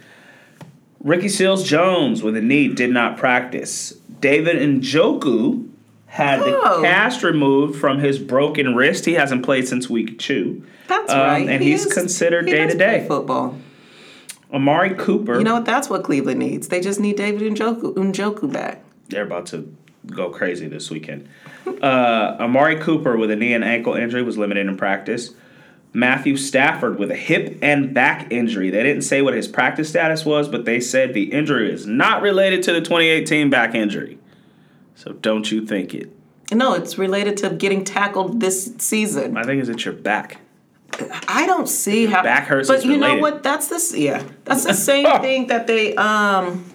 Ricky 1.03 1.27
Seals 1.29 1.63
Jones 1.67 2.23
with 2.23 2.35
a 2.37 2.41
knee 2.41 2.67
did 2.69 2.91
not 2.91 3.17
practice. 3.17 3.93
David 4.21 4.55
Njoku 4.57 5.67
had 6.07 6.39
Oh. 6.41 6.45
the 6.81 6.87
cast 6.87 7.23
removed 7.23 7.77
from 7.79 7.99
his 7.99 8.19
broken 8.19 8.75
wrist. 8.75 9.05
He 9.05 9.13
hasn't 9.13 9.43
played 9.43 9.67
since 9.67 9.89
week 9.89 10.17
two. 10.19 10.63
That's 10.87 11.11
Um, 11.11 11.19
right. 11.19 11.49
and 11.49 11.61
He 11.61 11.71
he's 11.71 11.85
is- 11.85 11.93
considered 11.93 12.45
day-to-day. 12.45 13.05
football. 13.07 13.57
Amari 14.53 14.91
Cooper. 14.91 15.39
You 15.39 15.43
know 15.43 15.55
what? 15.55 15.65
That's 15.65 15.89
what 15.89 16.03
Cleveland 16.03 16.39
needs. 16.39 16.67
They 16.67 16.79
just 16.79 16.99
need 16.99 17.15
David 17.17 17.51
Njoku, 17.53 17.95
Njoku 17.95 18.51
back. 18.51 18.83
they're 19.09 19.23
about 19.23 19.45
to 19.47 19.67
go 20.07 20.29
crazy 20.29 20.67
this 20.67 20.89
weekend. 20.89 21.27
Uh, 21.81 22.37
Amari 22.39 22.75
Cooper 22.77 23.17
with 23.17 23.29
a 23.31 23.35
knee 23.35 23.53
and 23.53 23.63
ankle 23.63 23.93
injury 23.93 24.21
was 24.23 24.37
limited 24.37 24.67
in 24.67 24.77
practice. 24.77 25.31
Matthew 25.93 26.35
Stafford 26.35 26.97
with 26.97 27.11
a 27.11 27.15
hip 27.15 27.57
and 27.61 27.93
back 27.93 28.31
injury. 28.31 28.71
They 28.71 28.81
didn't 28.81 29.03
say 29.03 29.21
what 29.21 29.35
his 29.35 29.47
practice 29.47 29.89
status 29.89 30.25
was, 30.25 30.49
but 30.49 30.65
they 30.65 30.79
said 30.79 31.13
the 31.13 31.31
injury 31.31 31.71
is 31.71 31.85
not 31.85 32.21
related 32.21 32.63
to 32.63 32.73
the 32.73 32.81
2018 32.81 33.49
back 33.49 33.75
injury. 33.75 34.17
So 34.95 35.13
don't 35.13 35.51
you 35.51 35.65
think 35.65 35.93
it? 35.93 36.11
No, 36.51 36.73
it's 36.73 36.97
related 36.97 37.37
to 37.37 37.51
getting 37.51 37.83
tackled 37.83 38.39
this 38.39 38.73
season. 38.77 39.37
I 39.37 39.43
think 39.43 39.61
it's 39.61 39.69
at 39.69 39.85
your 39.85 39.93
back. 39.93 40.39
I 41.27 41.45
don't 41.47 41.67
see 41.67 42.05
how 42.05 42.21
back 42.21 42.47
hurts 42.47 42.67
But 42.67 42.79
is 42.79 42.85
you 42.85 42.97
know 42.97 43.17
what? 43.17 43.41
That's 43.41 43.67
this. 43.67 43.95
Yeah, 43.95 44.23
that's 44.45 44.63
the 44.65 44.73
same 44.73 45.05
thing 45.21 45.47
that 45.47 45.65
they 45.67 45.95
um 45.95 46.65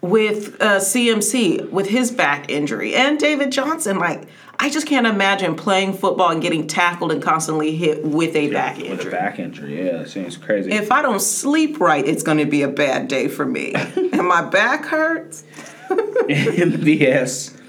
with 0.00 0.60
uh, 0.60 0.76
CMC 0.76 1.70
with 1.70 1.88
his 1.88 2.10
back 2.10 2.50
injury 2.50 2.94
and 2.94 3.18
David 3.18 3.50
Johnson. 3.50 3.98
Like, 3.98 4.28
I 4.58 4.70
just 4.70 4.86
can't 4.86 5.06
imagine 5.06 5.56
playing 5.56 5.94
football 5.94 6.30
and 6.30 6.40
getting 6.40 6.66
tackled 6.66 7.12
and 7.12 7.22
constantly 7.22 7.74
hit 7.76 8.04
with 8.04 8.34
a 8.36 8.50
back 8.50 8.78
injury. 8.78 8.96
With 8.96 9.06
a 9.06 9.10
back 9.10 9.38
injury, 9.38 9.84
yeah, 9.84 9.98
that 9.98 10.08
seems 10.08 10.36
crazy. 10.36 10.72
If 10.72 10.92
I 10.92 11.02
don't 11.02 11.20
sleep 11.20 11.80
right, 11.80 12.06
it's 12.06 12.22
going 12.22 12.38
to 12.38 12.46
be 12.46 12.62
a 12.62 12.68
bad 12.68 13.08
day 13.08 13.28
for 13.28 13.44
me. 13.44 13.74
and 13.96 14.26
my 14.26 14.42
back 14.42 14.86
hurts. 14.86 15.44
MVS 15.90 17.60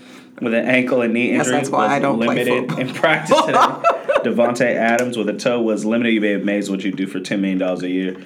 with 0.42 0.54
an 0.54 0.66
ankle 0.66 1.02
and 1.02 1.14
knee 1.14 1.32
injury 1.32 1.54
that's 1.54 1.70
why 1.70 1.86
was 1.86 1.92
I 1.92 2.00
don't 2.00 2.18
play 2.18 2.44
limited 2.44 2.80
in 2.80 2.94
practice 2.94 3.40
today. 3.42 3.58
Davante 4.24 4.74
Adams 4.76 5.18
with 5.18 5.30
a 5.30 5.34
toe 5.34 5.62
was 5.62 5.86
limited. 5.86 6.14
You 6.14 6.22
may 6.22 6.36
be 6.36 6.42
amazed 6.42 6.70
what 6.70 6.84
you 6.84 6.92
do 6.92 7.08
for 7.08 7.20
ten 7.20 7.42
million 7.42 7.60
dollars 7.60 7.84
a 7.84 7.90
year. 7.90 8.18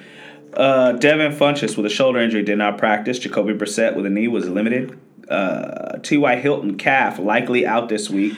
Uh, 0.54 0.92
Devin 0.92 1.32
Funchess 1.32 1.76
with 1.76 1.86
a 1.86 1.90
shoulder 1.90 2.18
injury 2.18 2.42
did 2.42 2.58
not 2.58 2.78
practice. 2.78 3.18
Jacoby 3.18 3.54
Brissett 3.54 3.94
with 3.94 4.06
a 4.06 4.10
knee 4.10 4.28
was 4.28 4.48
limited. 4.48 4.98
Uh, 5.28 5.98
T.Y. 5.98 6.36
Hilton 6.36 6.76
calf 6.76 7.20
likely 7.20 7.64
out 7.64 7.88
this 7.88 8.10
week. 8.10 8.36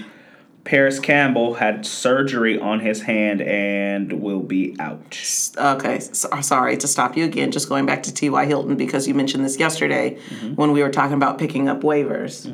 Parris 0.64 1.00
Campbell 1.00 1.54
had 1.54 1.85
surgery 1.85 2.57
on 2.59 2.78
his 2.81 3.02
hand 3.02 3.42
and 3.42 4.23
will 4.23 4.40
be 4.40 4.76
out. 4.78 5.19
Okay, 5.59 5.99
so, 5.99 6.28
sorry 6.40 6.76
to 6.76 6.87
stop 6.87 7.16
you 7.16 7.25
again. 7.25 7.50
Just 7.50 7.69
going 7.69 7.85
back 7.85 8.04
to 8.04 8.14
T.Y. 8.14 8.47
Hilton 8.47 8.76
because 8.76 9.09
you 9.09 9.14
mentioned 9.14 9.45
this 9.45 9.59
yesterday 9.59 10.19
Mm-hmm. 10.28 10.54
when 10.54 10.71
we 10.73 10.83
were 10.83 10.90
talking 10.90 11.14
about 11.14 11.38
picking 11.38 11.69
up 11.69 11.81
waivers. 11.83 12.47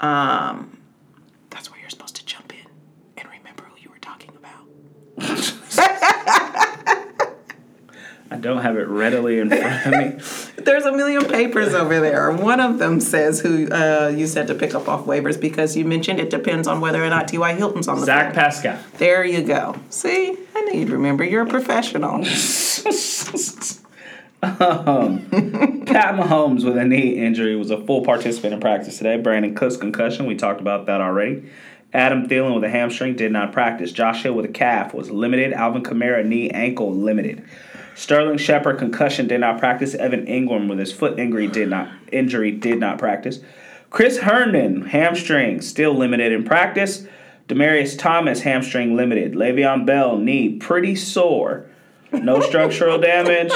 Um, 0.00 0.78
that's 1.50 1.70
where 1.70 1.80
you're 1.80 1.90
supposed 1.90 2.16
to 2.16 2.24
jump 2.24 2.52
in 2.54 2.66
and 3.18 3.28
remember 3.28 3.64
who 3.64 3.80
you 3.82 3.90
were 3.90 3.98
talking 3.98 4.30
about. 4.36 5.18
I 8.30 8.36
don't 8.36 8.62
have 8.62 8.76
it 8.76 8.86
readily 8.88 9.40
in 9.40 9.50
front 9.50 9.86
of 9.86 9.92
me. 9.92 10.20
There's 10.64 10.84
a 10.84 10.92
million 10.92 11.24
papers 11.24 11.74
over 11.74 12.00
there. 12.00 12.30
One 12.30 12.60
of 12.60 12.78
them 12.78 13.00
says 13.00 13.40
who 13.40 13.68
uh, 13.70 14.12
you 14.14 14.26
said 14.26 14.46
to 14.48 14.54
pick 14.54 14.74
up 14.74 14.88
off 14.88 15.04
waivers 15.06 15.40
because 15.40 15.76
you 15.76 15.84
mentioned 15.84 16.20
it 16.20 16.30
depends 16.30 16.68
on 16.68 16.80
whether 16.80 17.02
or 17.02 17.10
not 17.10 17.28
T.Y. 17.28 17.54
Hilton's 17.54 17.88
on 17.88 18.00
the 18.00 18.06
Zach 18.06 18.26
field. 18.26 18.34
Pascal. 18.36 18.78
There 18.98 19.24
you 19.24 19.42
go. 19.42 19.76
See, 19.90 20.36
I 20.54 20.60
knew 20.62 20.80
you'd 20.80 20.90
remember. 20.90 21.24
You're 21.24 21.42
a 21.42 21.46
professional. 21.46 22.24
Pat 24.40 26.14
Mahomes 26.14 26.64
with 26.64 26.78
a 26.78 26.84
knee 26.84 27.10
injury 27.10 27.56
was 27.56 27.70
a 27.70 27.84
full 27.84 28.02
participant 28.04 28.54
in 28.54 28.60
practice 28.60 28.96
today. 28.96 29.18
Brandin 29.18 29.54
Cooks 29.54 29.76
concussion, 29.76 30.24
we 30.26 30.34
talked 30.34 30.60
about 30.60 30.86
that 30.86 31.00
already. 31.00 31.50
Adam 31.92 32.28
Thielen 32.28 32.54
with 32.54 32.64
a 32.64 32.70
hamstring 32.70 33.16
did 33.16 33.32
not 33.32 33.52
practice. 33.52 33.92
Josh 33.92 34.22
Hill 34.22 34.34
with 34.34 34.44
a 34.44 34.52
calf 34.52 34.94
was 34.94 35.10
limited. 35.10 35.52
Alvin 35.52 35.82
Kamara 35.82 36.24
knee 36.24 36.48
ankle 36.50 36.94
limited. 36.94 37.44
Sterling 38.00 38.38
Shepard 38.38 38.78
concussion 38.78 39.26
did 39.26 39.40
not 39.40 39.58
practice. 39.58 39.94
Evan 39.94 40.24
Engram 40.24 40.70
with 40.70 40.78
his 40.78 40.90
foot 40.90 41.18
injury 41.18 41.46
did 41.46 41.68
not 41.68 41.92
injury 42.10 42.50
did 42.50 42.80
not 42.80 42.96
practice. 42.96 43.40
Chris 43.90 44.20
Herndon 44.20 44.86
hamstring 44.86 45.60
still 45.60 45.92
limited 45.92 46.32
in 46.32 46.42
practice. 46.42 47.06
Demaryius 47.46 47.98
Thomas 47.98 48.40
hamstring 48.40 48.96
limited. 48.96 49.34
Le'Veon 49.34 49.84
Bell 49.84 50.16
knee 50.16 50.56
pretty 50.56 50.96
sore. 50.96 51.66
No 52.10 52.40
structural 52.40 52.98
damage, 53.02 53.52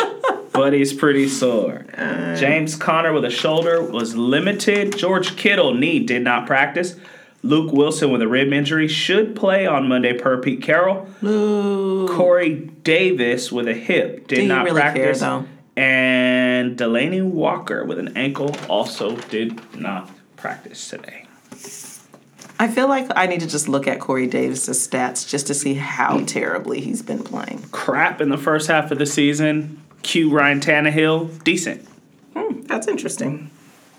but 0.53 0.75
he's 0.75 0.93
pretty 0.93 1.27
sore. 1.27 1.87
Uh. 1.97 2.37
James 2.37 2.77
Conner 2.77 3.15
with 3.15 3.25
a 3.25 3.31
shoulder 3.31 3.83
was 3.83 4.15
limited. 4.15 4.99
George 4.99 5.37
Kittle 5.37 5.73
knee 5.73 6.01
did 6.01 6.23
not 6.23 6.47
practice. 6.47 6.97
Luke 7.45 7.73
Wilson 7.73 8.11
with 8.11 8.23
a 8.23 8.29
rib 8.29 8.53
injury 8.55 8.89
should 8.89 9.37
play 9.37 9.67
on 9.67 9.87
Monday 9.87 10.15
per 10.19 10.39
Pete 10.41 10.63
Carroll. 10.63 11.07
Ooh. 11.23 12.09
Corey 12.09 12.55
Davis 12.83 13.53
with 13.53 13.69
a 13.69 13.75
hip 13.75 14.27
did 14.29 14.37
Do 14.37 14.49
not 14.49 14.65
really 14.65 14.81
care, 14.81 14.93
practice. 14.93 15.21
though? 15.21 15.45
And 15.77 16.79
Delanie 16.79 17.23
Walker 17.23 17.85
with 17.85 17.99
an 17.99 18.17
ankle 18.17 18.57
also 18.69 19.17
did 19.17 19.61
not 19.79 20.11
practice 20.37 20.89
today. 20.89 21.27
I 22.59 22.69
feel 22.69 22.89
like 22.89 23.09
I 23.15 23.27
need 23.27 23.41
to 23.41 23.47
just 23.49 23.69
look 23.69 23.87
at 23.89 24.01
Corey 24.01 24.27
Davis' 24.29 24.87
stats 24.89 25.29
just 25.29 25.47
to 25.49 25.55
see 25.55 25.75
how 25.75 26.21
terribly 26.21 26.81
he's 26.81 27.03
been 27.03 27.23
playing. 27.25 27.63
Crap 27.73 28.21
in 28.23 28.29
the 28.31 28.39
first 28.39 28.69
half 28.69 28.91
of 28.91 28.99
the 28.99 29.07
season. 29.07 29.83
Q 30.03 30.31
Ryan 30.31 30.61
Tannehill, 30.61 31.43
decent. 31.45 31.87
Hmm, 32.35 32.61
That's 32.63 32.87
interesting. 32.89 33.51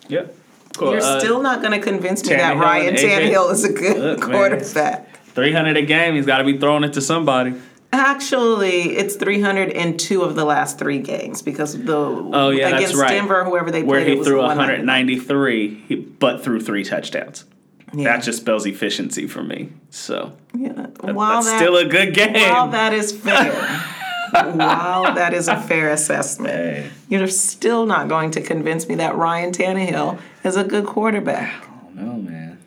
Yep. 0.07 0.35
Cool. 0.77 0.91
You're 0.91 1.01
Uh, 1.01 1.19
still 1.19 1.41
not 1.41 1.61
going 1.61 1.71
to 1.71 1.79
convince 1.79 2.23
me 2.27 2.35
that 2.35 2.57
Ryan 2.57 2.95
Tannehill 2.95 3.51
is 3.51 3.63
a 3.63 3.71
good 3.73 3.97
Look, 3.97 4.19
man. 4.21 4.29
quarterback. 4.31 5.25
300 5.27 5.77
a 5.77 5.81
game. 5.81 6.15
He's 6.15 6.25
got 6.25 6.37
to 6.39 6.43
be 6.43 6.57
throwing 6.57 6.83
it 6.83 6.93
to 6.93 7.01
somebody. 7.01 7.53
Actually, 7.91 8.97
it's 8.97 9.15
302 9.15 10.21
of 10.21 10.35
the 10.35 10.43
last 10.45 10.77
three 10.77 10.99
games 10.99 11.41
because 11.41 11.81
the 11.81 11.95
Oh 11.95 12.49
yeah, 12.49 12.67
against 12.67 12.87
that's 12.87 12.95
right. 12.97 13.09
Denver, 13.09 13.45
whoever 13.45 13.71
they 13.71 13.83
where 13.83 13.99
played, 13.99 14.07
he 14.07 14.13
it 14.13 14.19
was 14.19 14.27
threw 14.27 14.41
193, 14.41 15.83
he, 15.87 15.95
but 15.95 16.43
threw 16.43 16.59
three 16.59 16.83
touchdowns. 16.83 17.45
Yeah. 17.93 18.05
That 18.17 18.23
just 18.23 18.39
spells 18.39 18.65
efficiency 18.65 19.27
for 19.27 19.43
me. 19.43 19.69
So 19.91 20.33
Yeah. 20.53 20.73
that- 20.73 21.15
While 21.15 21.35
that's 21.43 21.47
that, 21.51 21.59
still 21.59 21.77
a 21.77 21.85
good 21.85 22.13
game. 22.13 22.33
while 22.33 22.67
that 22.69 22.91
is 22.93 23.11
fair, 23.13 23.53
while 24.43 25.13
that 25.15 25.33
is 25.33 25.47
a 25.47 25.59
fair 25.59 25.89
assessment, 25.91 26.53
Hey. 26.53 26.89
you're 27.09 27.27
still 27.27 27.85
not 27.85 28.07
going 28.07 28.31
to 28.31 28.41
convince 28.41 28.87
me 28.87 28.95
that 28.95 29.15
Ryan 29.15 29.51
Tannehill 29.51 30.19
is 30.43 30.55
a 30.55 30.63
good 30.63 30.85
quarterback. 30.85 31.67
no 31.93 32.13
man. 32.13 32.57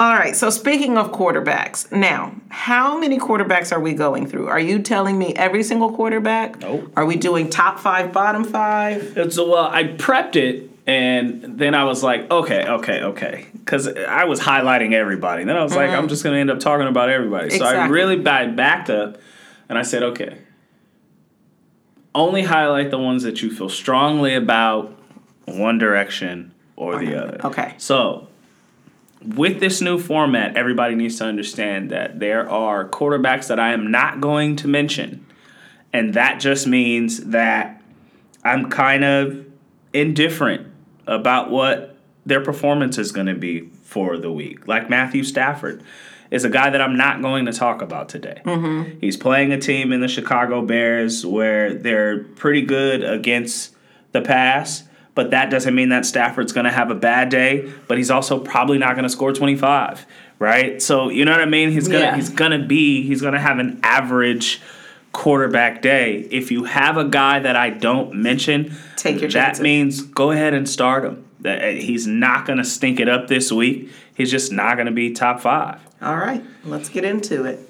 All 0.00 0.12
right, 0.14 0.36
so 0.36 0.48
speaking 0.50 0.96
of 0.96 1.10
quarterbacks, 1.10 1.90
now, 1.90 2.32
how 2.50 2.96
many 2.98 3.18
quarterbacks 3.18 3.72
are 3.72 3.80
we 3.80 3.94
going 3.94 4.28
through? 4.28 4.46
Are 4.46 4.60
you 4.60 4.78
telling 4.78 5.18
me 5.18 5.34
every 5.34 5.64
single 5.64 5.92
quarterback? 5.92 6.60
Nope. 6.60 6.92
Are 6.96 7.04
we 7.04 7.16
doing 7.16 7.50
top 7.50 7.80
five, 7.80 8.12
bottom 8.12 8.44
five? 8.44 9.16
It's 9.16 9.36
well, 9.36 9.56
I 9.66 9.82
prepped 9.84 10.36
it, 10.36 10.70
and 10.86 11.58
then 11.58 11.74
I 11.74 11.82
was 11.82 12.04
like, 12.04 12.30
okay, 12.30 12.64
okay, 12.68 13.02
okay, 13.02 13.46
because 13.54 13.88
I 13.88 14.24
was 14.26 14.38
highlighting 14.38 14.92
everybody. 14.92 15.42
And 15.42 15.50
Then 15.50 15.56
I 15.56 15.64
was 15.64 15.74
like, 15.74 15.90
mm-hmm. 15.90 15.98
I'm 15.98 16.08
just 16.08 16.22
gonna 16.22 16.38
end 16.38 16.50
up 16.52 16.60
talking 16.60 16.86
about 16.86 17.08
everybody. 17.08 17.50
So 17.58 17.64
I 17.64 17.88
really 17.88 18.16
ba- 18.16 18.52
backed 18.54 18.90
up, 18.90 19.18
and 19.68 19.76
I 19.76 19.82
said, 19.82 20.04
okay, 20.04 20.38
only 22.14 22.42
highlight 22.42 22.90
the 22.90 22.98
ones 22.98 23.22
that 23.22 23.42
you 23.42 23.50
feel 23.50 23.68
strongly 23.68 24.34
about, 24.34 24.96
one 25.44 25.78
direction 25.78 26.52
or 26.76 26.98
the 26.98 27.20
other. 27.20 27.40
Okay. 27.44 27.74
So 27.78 28.28
with 29.24 29.60
this 29.60 29.80
new 29.80 29.98
format, 29.98 30.56
everybody 30.56 30.94
needs 30.94 31.18
to 31.18 31.24
understand 31.24 31.90
that 31.90 32.20
there 32.20 32.48
are 32.48 32.88
quarterbacks 32.88 33.48
that 33.48 33.58
I 33.58 33.72
am 33.72 33.90
not 33.90 34.20
going 34.20 34.56
to 34.56 34.68
mention. 34.68 35.26
And 35.92 36.14
that 36.14 36.40
just 36.40 36.66
means 36.66 37.20
that 37.24 37.82
I'm 38.44 38.70
kind 38.70 39.04
of 39.04 39.46
indifferent 39.92 40.66
about 41.06 41.50
what 41.50 41.96
their 42.26 42.40
performance 42.40 42.98
is 42.98 43.10
going 43.10 43.26
to 43.26 43.34
be 43.34 43.68
for 43.82 44.16
the 44.18 44.30
week. 44.30 44.68
Like 44.68 44.90
Matthew 44.90 45.24
Stafford. 45.24 45.82
Is 46.30 46.44
a 46.44 46.48
guy 46.50 46.70
that 46.70 46.80
I'm 46.80 46.96
not 46.96 47.22
going 47.22 47.46
to 47.46 47.52
talk 47.52 47.82
about 47.82 48.08
today. 48.08 48.40
Mm-hmm. 48.44 48.98
He's 49.00 49.16
playing 49.16 49.52
a 49.52 49.58
team 49.58 49.92
in 49.92 50.00
the 50.00 50.08
Chicago 50.08 50.62
Bears 50.62 51.24
where 51.24 51.74
they're 51.74 52.24
pretty 52.24 52.62
good 52.62 53.02
against 53.02 53.74
the 54.12 54.20
pass, 54.20 54.84
but 55.14 55.30
that 55.32 55.50
doesn't 55.50 55.74
mean 55.74 55.88
that 55.88 56.06
Stafford's 56.06 56.52
going 56.52 56.64
to 56.66 56.70
have 56.72 56.90
a 56.90 56.94
bad 56.94 57.28
day, 57.28 57.72
but 57.88 57.96
he's 57.98 58.10
also 58.10 58.38
probably 58.38 58.78
not 58.78 58.94
going 58.94 59.02
to 59.04 59.08
score 59.10 59.32
25, 59.32 60.06
right? 60.38 60.80
So, 60.82 61.08
you 61.08 61.24
know 61.24 61.32
what 61.32 61.40
I 61.40 61.46
mean? 61.46 61.70
He's 61.70 61.88
going 61.88 62.02
to 62.02 62.06
Yeah. 62.08 62.16
he's 62.16 62.30
going 62.30 62.52
to 62.52 62.66
be 62.66 63.02
he's 63.06 63.20
going 63.20 63.34
to 63.34 63.40
have 63.40 63.58
an 63.58 63.80
average 63.82 64.60
quarterback 65.12 65.82
day. 65.82 66.28
If 66.30 66.50
you 66.50 66.64
have 66.64 66.96
a 66.96 67.04
guy 67.04 67.40
that 67.40 67.56
I 67.56 67.70
don't 67.70 68.14
mention, 68.14 68.76
Take 68.96 69.20
your 69.20 69.30
that 69.30 69.46
chances. 69.46 69.62
means 69.62 70.02
go 70.02 70.30
ahead 70.30 70.54
and 70.54 70.68
start 70.68 71.04
him. 71.04 71.24
Uh, 71.44 71.56
he's 71.68 72.06
not 72.06 72.46
going 72.46 72.58
to 72.58 72.64
stink 72.64 73.00
it 73.00 73.08
up 73.08 73.28
this 73.28 73.50
week. 73.50 73.90
He's 74.18 74.30
just 74.30 74.52
not 74.52 74.74
going 74.74 74.86
to 74.86 74.92
be 74.92 75.12
top 75.12 75.40
5. 75.40 75.80
All 76.02 76.16
right, 76.16 76.44
let's 76.64 76.88
get 76.90 77.04
into 77.04 77.44
it. 77.44 77.60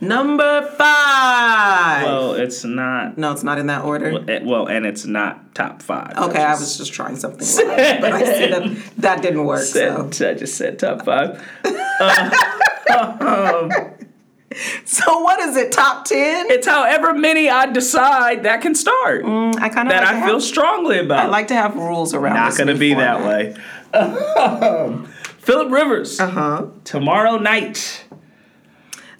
Number 0.00 0.62
five. 0.78 2.04
Well, 2.04 2.34
it's 2.34 2.64
not 2.64 3.18
no, 3.18 3.32
it's 3.32 3.42
not 3.42 3.58
in 3.58 3.66
that 3.66 3.84
order. 3.84 4.24
Eh, 4.30 4.40
Well, 4.42 4.66
and 4.68 4.86
it's 4.86 5.04
not 5.04 5.54
top 5.54 5.82
five. 5.82 6.16
Okay, 6.16 6.42
I 6.42 6.52
was 6.52 6.78
just 6.78 6.92
trying 6.92 7.16
something, 7.16 7.46
live, 7.66 8.00
but 8.00 8.12
I 8.12 8.24
see 8.24 8.46
that 8.50 8.92
that 8.98 9.22
didn't 9.22 9.44
work. 9.44 9.62
So, 9.62 10.06
I 10.06 10.34
just 10.34 10.54
said 10.56 10.78
top 10.78 11.04
five. 11.04 11.42
Uh, 11.64 12.30
um, 13.70 13.70
so 14.84 15.18
what 15.20 15.40
is 15.40 15.56
it? 15.56 15.72
Top 15.72 16.04
ten? 16.06 16.50
It's 16.50 16.66
however 16.66 17.12
many 17.12 17.50
I 17.50 17.66
decide 17.66 18.44
that 18.44 18.62
can 18.62 18.74
start. 18.74 19.24
Mm, 19.24 19.56
I 19.60 19.68
kind 19.68 19.88
of 19.88 19.92
that 19.92 20.04
like 20.04 20.14
I 20.14 20.20
to 20.20 20.26
feel 20.26 20.34
have, 20.34 20.42
strongly 20.42 20.98
about. 20.98 21.26
I 21.26 21.28
like 21.28 21.48
to 21.48 21.54
have 21.54 21.74
rules 21.76 22.14
around. 22.14 22.36
not 22.36 22.56
going 22.56 22.68
to 22.68 22.74
be 22.74 22.92
format. 22.94 23.18
that 23.18 23.26
way. 23.26 23.56
Um, 23.96 25.08
Philip 25.46 25.70
Rivers 25.70 26.18
Uh 26.18 26.28
huh. 26.28 26.66
tomorrow 26.84 27.38
night, 27.38 28.04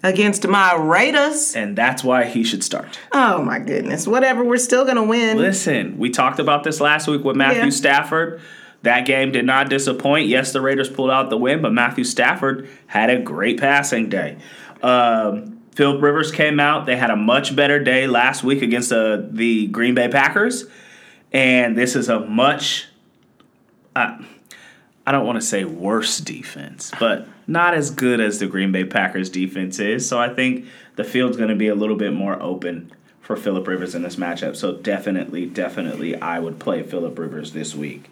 Against 0.03 0.47
my 0.47 0.75
Raiders. 0.75 1.55
and 1.55 1.75
that's 1.75 2.03
why 2.03 2.25
he 2.25 2.43
should 2.43 2.63
start. 2.63 2.99
Oh 3.13 3.41
my 3.41 3.59
goodness. 3.59 4.05
Whatever. 4.07 4.43
We're 4.43 4.57
still 4.57 4.85
gonna 4.85 5.03
win. 5.03 5.37
Listen, 5.37 5.97
we 5.97 6.09
talked 6.09 6.39
about 6.39 6.63
this 6.63 6.79
last 6.81 7.07
week 7.07 7.23
with 7.23 7.35
Matthew 7.35 7.63
Yeah. 7.63 7.69
Stafford. 7.69 8.41
That 8.83 9.05
game 9.05 9.31
did 9.31 9.45
not 9.45 9.69
disappoint. 9.69 10.27
Yes, 10.27 10.51
the 10.53 10.61
Raiders 10.61 10.89
pulled 10.89 11.09
out 11.09 11.29
the 11.29 11.37
win, 11.37 11.61
but 11.61 11.73
Matthew 11.73 12.03
Stafford 12.03 12.67
had 12.87 13.09
a 13.09 13.17
great 13.19 13.59
passing 13.59 14.07
day. 14.09 14.37
Um, 14.83 15.57
Philip 15.75 16.01
Rivers 16.01 16.31
came 16.31 16.59
out. 16.59 16.85
They 16.85 16.95
had 16.97 17.09
a 17.09 17.15
much 17.15 17.55
better 17.55 17.79
day 17.83 18.05
last 18.05 18.43
week 18.43 18.61
against 18.61 18.91
uh, 18.91 19.21
the 19.31 19.67
Green 19.67 19.95
Bay 19.95 20.09
Packers, 20.09 20.65
and 21.31 21.77
this 21.77 21.95
is 21.95 22.07
a 22.09 22.19
much. 22.19 22.87
Uh, 23.95 24.17
I 25.07 25.13
don't 25.13 25.25
want 25.25 25.37
to 25.37 25.47
say 25.47 25.63
worse 25.63 26.17
defense, 26.17 26.91
but 26.99 27.29
not 27.47 27.73
as 27.73 27.91
good 27.91 28.19
as 28.19 28.39
the 28.39 28.45
Green 28.45 28.73
Bay 28.73 28.83
Packers 28.83 29.29
defense 29.29 29.79
is. 29.79 30.07
So 30.07 30.19
I 30.19 30.33
think 30.33 30.65
the 30.97 31.05
field's 31.05 31.37
going 31.37 31.47
to 31.47 31.55
be 31.55 31.69
a 31.69 31.75
little 31.75 31.95
bit 31.95 32.11
more 32.11 32.37
open 32.41 32.91
for 33.21 33.37
Philip 33.37 33.65
Rivers 33.65 33.95
in 33.95 34.01
this 34.01 34.17
matchup. 34.17 34.57
So 34.57 34.73
definitely, 34.73 35.45
definitely, 35.45 36.19
I 36.19 36.39
would 36.39 36.59
play 36.59 36.83
Philip 36.83 37.17
Rivers 37.17 37.53
this 37.53 37.73
week. 37.73 38.09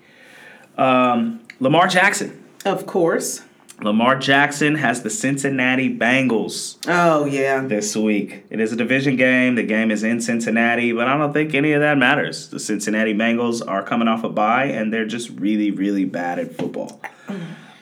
Um, 0.77 1.41
Lamar 1.59 1.89
Jackson. 1.89 2.41
Of 2.63 2.85
course. 2.85 3.41
Lamar 3.81 4.17
Jackson 4.17 4.75
has 4.75 5.03
the 5.03 5.09
Cincinnati 5.09 5.95
Bengals 5.95 6.77
Oh 6.87 7.25
yeah. 7.25 7.61
this 7.61 7.95
week. 7.95 8.45
It 8.49 8.59
is 8.61 8.71
a 8.71 8.75
division 8.75 9.17
game. 9.17 9.55
The 9.55 9.63
game 9.63 9.91
is 9.91 10.03
in 10.03 10.21
Cincinnati, 10.21 10.91
but 10.93 11.07
I 11.07 11.17
don't 11.17 11.33
think 11.33 11.53
any 11.53 11.73
of 11.73 11.81
that 11.81 11.97
matters. 11.97 12.49
The 12.49 12.59
Cincinnati 12.59 13.13
Bengals 13.13 13.61
are 13.67 13.83
coming 13.83 14.07
off 14.07 14.23
a 14.23 14.29
bye, 14.29 14.65
and 14.65 14.93
they're 14.93 15.05
just 15.05 15.29
really, 15.31 15.71
really 15.71 16.05
bad 16.05 16.39
at 16.39 16.55
football. 16.55 17.01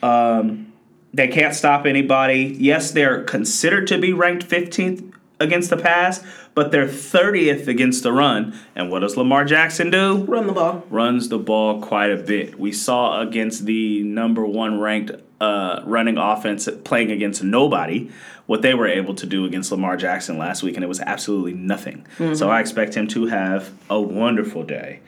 Um, 0.02 0.74
they 1.14 1.28
can't 1.28 1.54
stop 1.54 1.86
anybody. 1.86 2.56
Yes, 2.60 2.92
they're 2.92 3.24
considered 3.24 3.88
to 3.88 3.98
be 4.00 4.14
ranked 4.14 4.48
15th 4.50 5.14
against 5.40 5.70
the 5.70 5.78
pass, 5.78 6.24
but 6.56 6.72
they're 6.72 6.88
30th 6.88 7.68
against 7.68 8.02
the 8.04 8.12
run. 8.12 8.58
And 8.76 8.90
what 8.90 9.00
does 9.00 9.16
Lamar 9.16 9.46
Jackson 9.46 9.92
do? 9.92 10.24
Run 10.24 10.48
the 10.48 10.54
ball. 10.54 10.84
runs 10.90 11.30
the 11.30 11.38
ball 11.38 11.82
quite 11.82 12.12
a 12.12 12.18
bit. 12.18 12.60
We 12.60 12.72
saw 12.72 13.22
against 13.22 13.66
the 13.66 14.02
number 14.04 14.46
one 14.46 14.80
ranked 14.80 15.12
uh, 15.44 15.84
running 15.86 16.18
offense 16.18 16.70
playing 16.84 17.12
against 17.12 17.44
nobody 17.44 18.10
what 18.46 18.62
they 18.62 18.74
were 18.74 18.88
able 18.88 19.16
to 19.16 19.26
do 19.26 19.46
against 19.46 19.72
Lamar 19.72 19.96
Jackson 19.96 20.38
last 20.38 20.64
week, 20.64 20.76
and 20.76 20.84
it 20.84 20.88
was 20.88 21.00
absolutely 21.00 21.54
nothing. 21.54 22.06
So 22.36 22.50
I 22.50 22.60
expect 22.60 22.94
him 22.94 23.08
to 23.10 23.28
have 23.28 23.72
a 23.90 24.00
wonderful 24.00 24.64
day 24.64 25.00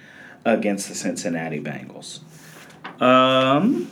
against 0.45 0.87
the 0.87 0.95
Cincinnati 0.95 1.59
Bengals. 1.59 2.21
Um, 3.01 3.89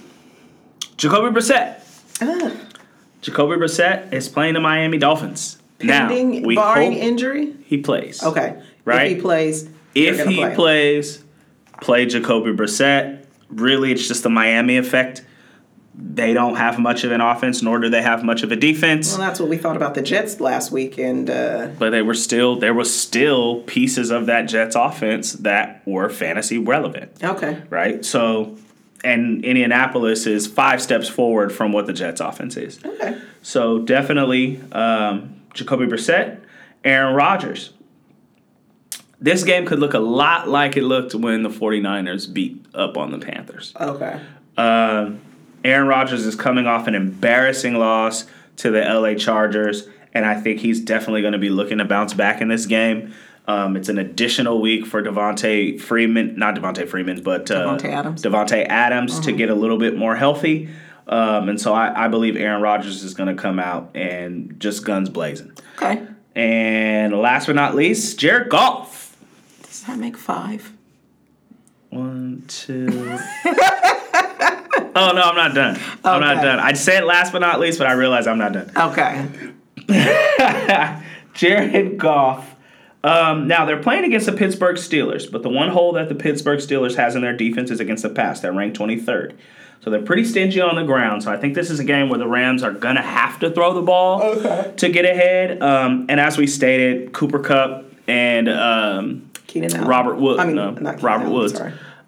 Jacoby 0.96 1.38
Brissett. 1.38 1.82
Jacoby 3.22 3.56
Brissett 3.58 4.14
is 4.14 4.30
playing 4.30 4.54
the 4.54 4.60
Miami 4.62 4.98
Dolphins. 4.98 5.58
pending 5.80 6.42
now, 6.42 6.48
we 6.48 6.56
barring 6.56 6.94
injury. 6.94 7.54
he 7.66 7.78
plays. 7.78 8.24
Okay. 8.24 8.62
Right? 8.86 9.12
If 9.12 9.18
he 9.18 9.22
plays. 9.22 9.70
if 9.96 10.26
he 10.26 10.36
play 10.38 10.56
plays, 10.56 11.24
play 11.82 12.06
Jacoby 12.06 12.52
Brissett. 12.52 13.26
Really, 13.50 13.92
it's 13.92 14.08
just 14.08 14.24
the 14.24 14.30
Miami 14.30 14.78
effect. 14.78 15.24
They 15.96 16.34
don't 16.34 16.56
have 16.56 16.80
much 16.80 17.04
of 17.04 17.12
an 17.12 17.22
offense, 17.22 17.62
nor 17.62 17.80
do 17.80 17.88
they 17.88 18.02
have 18.02 18.24
much 18.24 18.42
of 18.42 18.52
a 18.52 18.56
defense. 18.56 19.12
Well, 19.12 19.20
that's 19.20 19.40
what 19.40 19.48
we 19.48 19.58
thought 19.58 19.76
about 19.76 19.94
the 19.94 20.02
Jets 20.02 20.40
last 20.40 20.72
week, 20.72 20.98
and 20.98 21.30
uh, 21.30 21.68
But 21.78 21.92
they 21.92 22.02
were 22.02 22.16
still 22.16 22.60
there 22.60 22.74
was 22.74 22.94
still 22.96 23.62
pieces 23.62 24.10
of 24.10 24.26
that 24.26 24.44
Jets 24.44 24.76
offense 24.76 25.34
that 25.34 25.86
were 25.86 26.10
fantasy 26.10 26.58
relevant, 26.58 27.12
okay. 27.24 27.62
right? 27.70 28.04
So, 28.04 28.58
and 29.04 29.46
Indianapolis 29.46 30.26
is 30.26 30.48
five 30.48 30.82
steps 30.82 31.08
forward 31.08 31.52
from 31.52 31.72
what 31.72 31.86
the 31.86 31.94
Jets 31.94 32.22
offense 32.22 32.58
is. 32.58 32.84
Okay. 32.84 33.20
So 33.44 33.80
definitely 33.80 34.62
um, 34.72 35.42
Jacoby 35.54 35.86
Brissett, 35.86 36.40
Aaron 36.84 37.14
Rodgers. 37.14 37.72
This 39.20 39.44
game 39.44 39.66
could 39.66 39.80
look 39.80 39.94
a 39.94 40.00
lot 40.00 40.50
like 40.50 40.76
it 40.76 40.84
looked 40.84 41.16
when 41.16 41.44
the 41.44 41.50
49ers 41.50 42.34
beat 42.34 42.66
up 42.74 42.98
on 42.98 43.12
the 43.12 43.20
Panthers. 43.20 43.74
Okay. 43.80 44.20
Um, 44.58 45.22
Aaron 45.64 45.88
Rodgers 45.88 46.26
is 46.26 46.36
coming 46.36 46.68
off 46.68 46.88
an 46.88 46.96
embarrassing 46.96 47.76
loss 47.76 48.26
to 48.58 48.70
the 48.72 48.82
LA 48.82 49.16
Chargers, 49.16 49.88
and 50.14 50.26
I 50.26 50.40
think 50.40 50.60
he's 50.60 50.80
definitely 50.80 51.22
going 51.22 51.34
to 51.34 51.40
be 51.40 51.50
looking 51.50 51.78
to 51.80 51.86
bounce 51.86 52.14
back 52.14 52.42
in 52.42 52.48
this 52.48 52.66
game. 52.66 53.14
Um, 53.48 53.76
it's 53.76 53.90
an 53.90 53.98
additional 53.98 54.62
week 54.62 54.86
for 54.86 55.04
Devonta 55.04 55.80
Freeman, 55.80 56.38
not 56.38 56.56
Devonta 56.56 56.88
Freeman, 56.88 57.22
but 57.24 57.52
uh, 57.52 57.78
Davante 57.78 57.86
Adams. 57.90 58.22
Davante 58.22 58.66
Adams 58.68 59.20
to 59.22 59.32
get 59.32 59.50
a 59.50 59.56
little 59.56 59.78
bit 59.78 59.98
more 59.98 60.16
healthy. 60.16 60.70
Um, 61.08 61.50
and 61.50 61.60
so 61.60 61.74
I, 61.74 62.06
I 62.06 62.08
believe 62.08 62.38
Aaron 62.38 62.62
Rodgers 62.62 63.04
is 63.04 63.14
going 63.14 63.36
to 63.36 63.42
come 63.42 63.60
out 63.60 63.92
and 63.96 64.58
just 64.60 64.86
guns 64.86 65.10
blazing. 65.10 65.52
Okay. 65.76 66.08
And 66.36 67.14
last 67.14 67.48
but 67.48 67.56
not 67.56 67.76
least, 67.76 68.18
Jared 68.18 68.50
Goff. 68.50 69.18
Does 69.64 69.84
that 69.84 69.98
make 70.00 70.18
five? 70.18 70.72
One, 71.90 72.44
two. 72.48 73.20
oh 74.96 75.12
no, 75.14 75.22
I'm 75.22 75.36
not 75.36 75.54
done. 75.54 75.80
I'm 76.04 76.22
not 76.22 76.42
done. 76.42 76.60
I'd 76.60 76.78
say 76.78 76.98
it 76.98 77.04
last 77.04 77.32
but 77.32 77.40
not 77.40 77.60
least, 77.60 77.78
but 77.78 77.88
I 77.88 77.94
realize 77.94 78.28
I'm 78.28 78.38
not 78.38 78.54
done. 78.54 78.72
Okay. 78.76 79.28
Jared 81.34 81.98
Goff. 81.98 82.56
Um, 83.04 83.48
now 83.48 83.66
they're 83.66 83.82
playing 83.82 84.06
against 84.06 84.28
the 84.28 84.32
Pittsburgh 84.32 84.78
Steelers, 84.78 85.30
but 85.30 85.44
the 85.44 85.50
one 85.50 85.70
hole 85.70 85.94
that 85.94 86.08
the 86.08 86.16
Pittsburgh 86.16 86.60
Steelers 86.60 86.96
has 86.96 87.16
in 87.16 87.22
their 87.22 87.36
defense 87.36 87.70
is 87.70 87.82
against 87.82 88.04
the 88.04 88.10
pass. 88.10 88.40
They're 88.40 88.54
ranked 88.54 88.80
23rd. 88.80 89.36
So 89.82 89.90
they're 89.90 90.02
pretty 90.02 90.24
stingy 90.24 90.62
on 90.62 90.76
the 90.76 90.84
ground. 90.84 91.24
So 91.24 91.32
I 91.32 91.36
think 91.36 91.56
this 91.56 91.70
is 91.70 91.82
a 91.82 91.84
game 91.84 92.08
where 92.08 92.18
the 92.18 92.28
Rams 92.28 92.64
are 92.64 92.72
gonna 92.72 93.02
have 93.02 93.40
to 93.40 93.52
throw 93.52 93.74
the 93.74 93.82
ball 93.82 94.36
to 94.78 94.90
get 94.90 95.04
ahead. 95.04 95.62
Um, 95.62 96.06
and 96.08 96.22
as 96.22 96.38
we 96.38 96.48
stated, 96.48 97.12
Cooper 97.12 97.40
Kupp 97.40 97.86
and 98.08 98.48
um, 98.48 99.30
Keenan 99.48 99.82
Robert 99.82 100.16
Wood, 100.16 100.40
I 100.40 100.46
mean, 100.46 100.56
no, 100.56 100.72
not 100.72 100.78
Keenan 100.78 101.02
Robert 101.02 101.26
Allen, 101.26 101.34
Woods, 101.34 101.60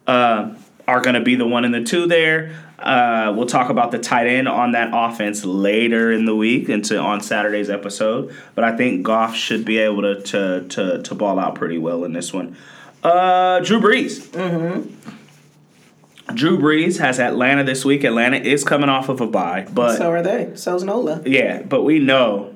uh, 0.07 0.55
are 0.87 1.01
going 1.01 1.15
to 1.15 1.21
be 1.21 1.35
the 1.35 1.47
one 1.47 1.65
and 1.65 1.73
the 1.73 1.83
two 1.83 2.07
there. 2.07 2.55
Uh, 2.85 3.33
we'll 3.35 3.47
talk 3.47 3.69
about 3.69 3.91
the 3.91 3.97
tight 3.97 4.27
end 4.27 4.47
on 4.47 4.73
that 4.73 4.91
offense 4.93 5.43
later 5.43 6.11
in 6.11 6.25
the 6.25 6.35
week 6.35 6.69
into 6.69 6.99
on 6.99 7.19
Saturday's 7.19 7.69
episode. 7.69 8.33
But 8.53 8.63
I 8.63 8.77
think 8.77 9.03
Goff 9.03 9.35
should 9.35 9.65
be 9.65 9.79
able 9.79 10.03
to 10.03 10.21
to 10.21 10.67
to, 10.69 11.01
to 11.01 11.15
ball 11.15 11.39
out 11.39 11.55
pretty 11.55 11.79
well 11.79 12.03
in 12.03 12.13
this 12.13 12.31
one. 12.31 12.55
Uh, 13.03 13.59
Drew 13.61 13.79
Brees. 13.79 14.27
Mm-hmm. 14.29 16.35
Drew 16.35 16.57
Brees 16.59 16.99
has 16.99 17.19
Atlanta 17.19 17.63
this 17.63 17.83
week. 17.85 18.03
Atlanta 18.03 18.37
is 18.37 18.63
coming 18.63 18.89
off 18.89 19.09
of 19.09 19.21
a 19.21 19.27
bye, 19.27 19.67
but 19.73 19.97
So 19.97 20.11
are 20.11 20.21
they. 20.21 20.51
So's 20.55 20.83
Nola. 20.83 21.21
yeah, 21.25 21.61
but 21.63 21.83
we 21.83 21.99
know 21.99 22.53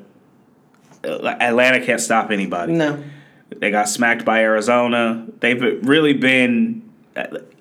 uh, 1.04 1.36
Atlanta 1.40 1.84
can't 1.84 2.02
stop 2.02 2.30
anybody. 2.32 2.74
No. 2.74 3.04
They 3.50 3.72
got 3.72 3.90
smacked 3.90 4.26
by 4.26 4.42
Arizona. 4.42 5.26
They've 5.40 5.62
really 5.88 6.14
been. 6.14 6.84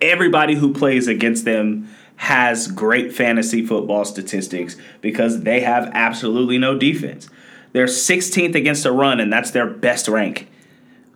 Everybody 0.00 0.54
who 0.54 0.72
plays 0.72 1.09
against 1.09 1.44
them 1.44 1.88
has 2.18 2.68
great 2.68 3.12
fantasy 3.14 3.64
football 3.64 4.04
statistics 4.04 4.76
because 5.00 5.42
they 5.42 5.61
have 5.61 5.88
absolutely 5.94 6.59
no 6.59 6.76
defense. 6.76 7.28
They're 7.72 7.87
16th 7.87 8.54
against 8.54 8.83
the 8.83 8.92
run, 8.92 9.20
and 9.20 9.33
that's 9.33 9.50
their 9.52 9.66
best 9.66 10.09
rank 10.09 10.48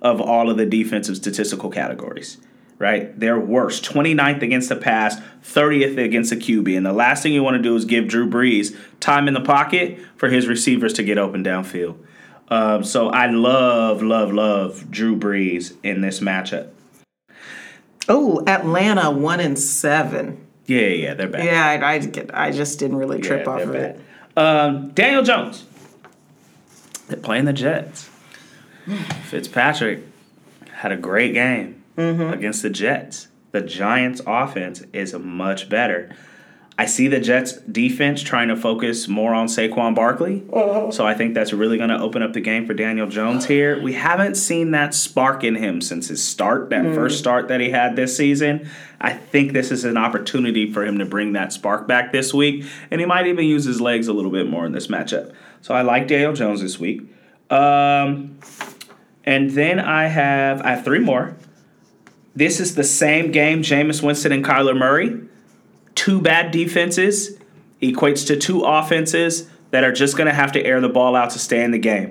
of 0.01 0.21
all 0.21 0.51
of 0.51 0.57
the 0.57 0.67
defensive 0.67 1.17
statistical 1.17 1.71
categories. 1.71 2.39
right? 2.83 3.19
They're 3.19 3.39
worse. 3.39 3.81
29th 3.81 4.43
against 4.43 4.69
the 4.69 4.75
pass, 4.77 5.21
30th 5.45 6.03
against 6.03 6.31
the 6.31 6.37
QB. 6.37 6.77
And 6.77 6.85
the 6.85 6.93
last 6.93 7.23
thing 7.23 7.33
you 7.33 7.43
want 7.43 7.57
to 7.57 7.63
do 7.63 7.77
is 7.77 7.85
give 7.85 8.09
Drew 8.09 8.29
Brees 8.29 8.77
time 8.99 9.29
in 9.29 9.35
the 9.35 9.41
pocket 9.41 10.01
for 10.17 10.29
his 10.29 10.49
receivers 10.49 10.93
to 10.95 11.05
get 11.05 11.17
open 11.17 11.45
downfield. 11.45 11.97
Um, 12.49 12.83
so 12.83 13.09
I 13.09 13.27
love, 13.29 14.03
love, 14.03 14.33
love 14.33 14.91
Drew 14.91 15.17
Brees 15.17 15.75
in 15.85 16.01
this 16.01 16.19
matchup. 16.19 16.71
Oh, 18.09 18.43
Atlanta 18.49 19.13
one 19.13 19.39
and 19.39 19.57
seven. 19.57 20.45
Yeah, 20.81 20.87
yeah, 20.89 21.15
they're 21.15 21.29
bad. 21.29 21.45
Yeah, 21.45 21.67
I, 21.87 21.95
I, 21.95 22.47
I 22.47 22.51
just 22.51 22.79
didn't 22.79 22.97
really 22.97 23.21
trip 23.21 23.45
Yeah, 23.47 23.53
off 23.53 23.59
they're 23.59 23.69
of 23.69 23.75
it. 23.75 24.01
bad. 24.35 24.67
Um, 24.67 24.89
Daniel 24.91 25.23
Jones. 25.23 25.65
They're 27.09 27.19
playing 27.21 27.45
the 27.45 27.53
Jets. 27.53 28.09
Fitzpatrick 29.25 30.01
had 30.73 30.93
a 30.93 30.97
great 30.97 31.33
game 31.35 31.79
Mm-hmm. 31.97 32.33
against 32.33 32.63
the 32.63 32.71
Jets. 32.71 33.29
The 33.51 33.61
Giants' 33.61 34.23
offense 34.27 34.81
is 34.95 35.13
much 35.13 35.69
better. 35.69 36.17
I 36.79 36.87
see 36.87 37.07
the 37.07 37.21
Jets' 37.21 37.53
defense 37.53 38.23
trying 38.23 38.49
to 38.49 38.57
focus 38.57 39.07
more 39.07 39.35
on 39.35 39.47
Saquon 39.47 39.95
Barkley. 39.95 40.43
Uh-huh. 40.51 40.91
So 40.91 41.07
I 41.07 41.13
think 41.13 41.35
that's 41.35 41.53
really 41.53 41.77
going 41.77 41.91
to 41.91 42.01
open 42.01 42.23
up 42.23 42.33
the 42.33 42.41
game 42.41 42.67
for 42.67 42.73
Daniel 42.73 43.07
Jones 43.07 43.45
here. 43.45 43.81
We 43.81 43.93
haven't 43.93 44.37
seen 44.37 44.71
that 44.71 44.95
spark 44.95 45.45
in 45.45 45.55
him 45.55 45.83
since 45.83 46.09
his 46.09 46.25
start, 46.25 46.71
that 46.71 46.83
Mm. 46.85 46.95
first 46.95 47.19
start 47.19 47.49
that 47.49 47.61
he 47.61 47.71
had 47.71 47.95
this 47.95 48.17
season. 48.17 48.69
I 49.01 49.13
think 49.13 49.53
this 49.53 49.71
is 49.71 49.85
an 49.85 49.99
opportunity 49.99 50.73
for 50.73 50.85
him 50.85 50.99
to 50.99 51.05
bring 51.05 51.35
that 51.35 51.53
spark 51.53 51.87
back 51.87 52.11
this 52.11 52.33
week, 52.33 52.65
and 52.91 53.01
he 53.01 53.07
might 53.07 53.27
even 53.27 53.45
use 53.45 53.65
his 53.65 53.81
legs 53.81 54.09
a 54.09 54.13
little 54.15 54.31
bit 54.31 54.49
more 54.49 54.65
in 54.65 54.73
this 54.73 54.87
matchup. 54.87 55.33
So 55.61 55.75
I 55.75 55.83
like 55.83 56.09
Daniel 56.09 56.33
Jones 56.33 56.63
this 56.63 56.81
week. 56.81 57.03
Um, 57.51 58.39
and 59.25 59.51
then 59.51 59.79
I 59.79 60.07
have 60.07 60.63
I 60.63 60.71
have 60.71 60.85
three 60.85 60.99
more. 61.01 61.35
This 62.35 62.61
is 62.61 62.75
the 62.77 62.85
same 62.85 63.31
game, 63.31 63.63
Jameis 63.63 64.03
Winston 64.03 64.33
and 64.33 64.43
Kyler 64.45 64.77
Murray. 64.77 65.21
Two 66.03 66.21
bad 66.21 66.51
defenses 66.51 67.39
equates 67.81 68.27
to 68.27 68.37
two 68.37 68.63
offenses 68.63 69.49
that 69.71 69.85
are 69.85 69.93
just 69.93 70.17
going 70.17 70.27
to 70.27 70.35
have 70.35 70.51
to 70.51 70.61
air 70.61 70.81
the 70.81 70.89
ball 70.89 71.15
out 71.15 71.31
to 71.31 71.39
stay 71.39 71.63
in 71.63 71.71
the 71.71 71.79
game. 71.79 72.11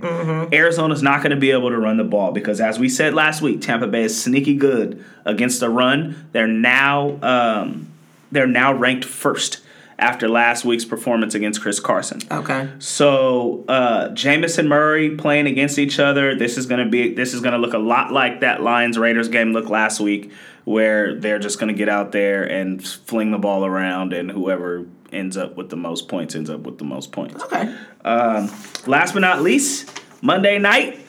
Arizona's 0.54 1.04
not 1.04 1.22
going 1.22 1.32
to 1.32 1.36
be 1.36 1.52
able 1.52 1.72
to 1.72 1.78
run 1.78 1.98
the 1.98 2.06
ball 2.06 2.32
because, 2.32 2.62
as 2.62 2.80
we 2.80 2.88
said 2.88 3.14
last 3.14 3.42
week, 3.42 3.60
Tampa 3.60 3.88
Bay 3.88 4.04
is 4.04 4.24
sneaky 4.24 4.56
good 4.56 5.04
against 5.26 5.60
the 5.60 5.70
run. 5.70 6.30
They're 6.32 6.48
now 6.48 7.20
um, 7.22 7.92
they're 8.32 8.48
now 8.48 8.72
ranked 8.74 9.04
first 9.04 9.61
after 10.02 10.28
last 10.28 10.66
week's 10.66 10.84
performance 10.84 11.36
against 11.36 11.62
Chris 11.62 11.80
Carson. 11.80 12.20
Okay. 12.30 12.70
So 12.80 13.64
uh 13.68 14.10
Jameis 14.10 14.58
and 14.58 14.68
Murray 14.68 15.16
playing 15.16 15.48
against 15.48 15.78
each 15.78 16.00
other. 16.00 16.36
This 16.36 16.58
is 16.58 16.66
gonna 16.66 16.90
be 16.90 17.14
this 17.14 17.34
is 17.34 17.42
gonna 17.42 17.60
look 17.60 17.74
a 17.74 17.78
lot 17.78 18.12
like 18.12 18.42
that 18.42 18.62
Lions 18.62 18.98
Raiders 18.98 19.30
game 19.30 19.54
looked 19.54 19.70
last 19.70 20.00
week, 20.00 20.32
where 20.66 21.16
they're 21.16 21.40
just 21.40 21.60
gonna 21.60 21.74
get 21.74 21.88
out 21.88 22.12
there 22.12 22.44
and 22.44 22.86
fling 22.86 23.32
the 23.32 23.38
ball 23.38 23.64
around, 23.66 24.12
and 24.12 24.32
whoever 24.32 24.86
ends 25.12 25.38
up 25.38 25.56
with 25.56 25.70
the 25.70 25.76
most 25.76 26.08
points 26.08 26.34
ends 26.36 26.50
up 26.50 26.62
with 26.62 26.78
the 26.78 26.86
most 26.86 27.12
points. 27.12 27.44
Okay. 27.44 27.76
Last 28.04 29.14
but 29.14 29.20
not 29.20 29.42
least, 29.42 30.02
Monday 30.22 30.58
night, 30.58 31.00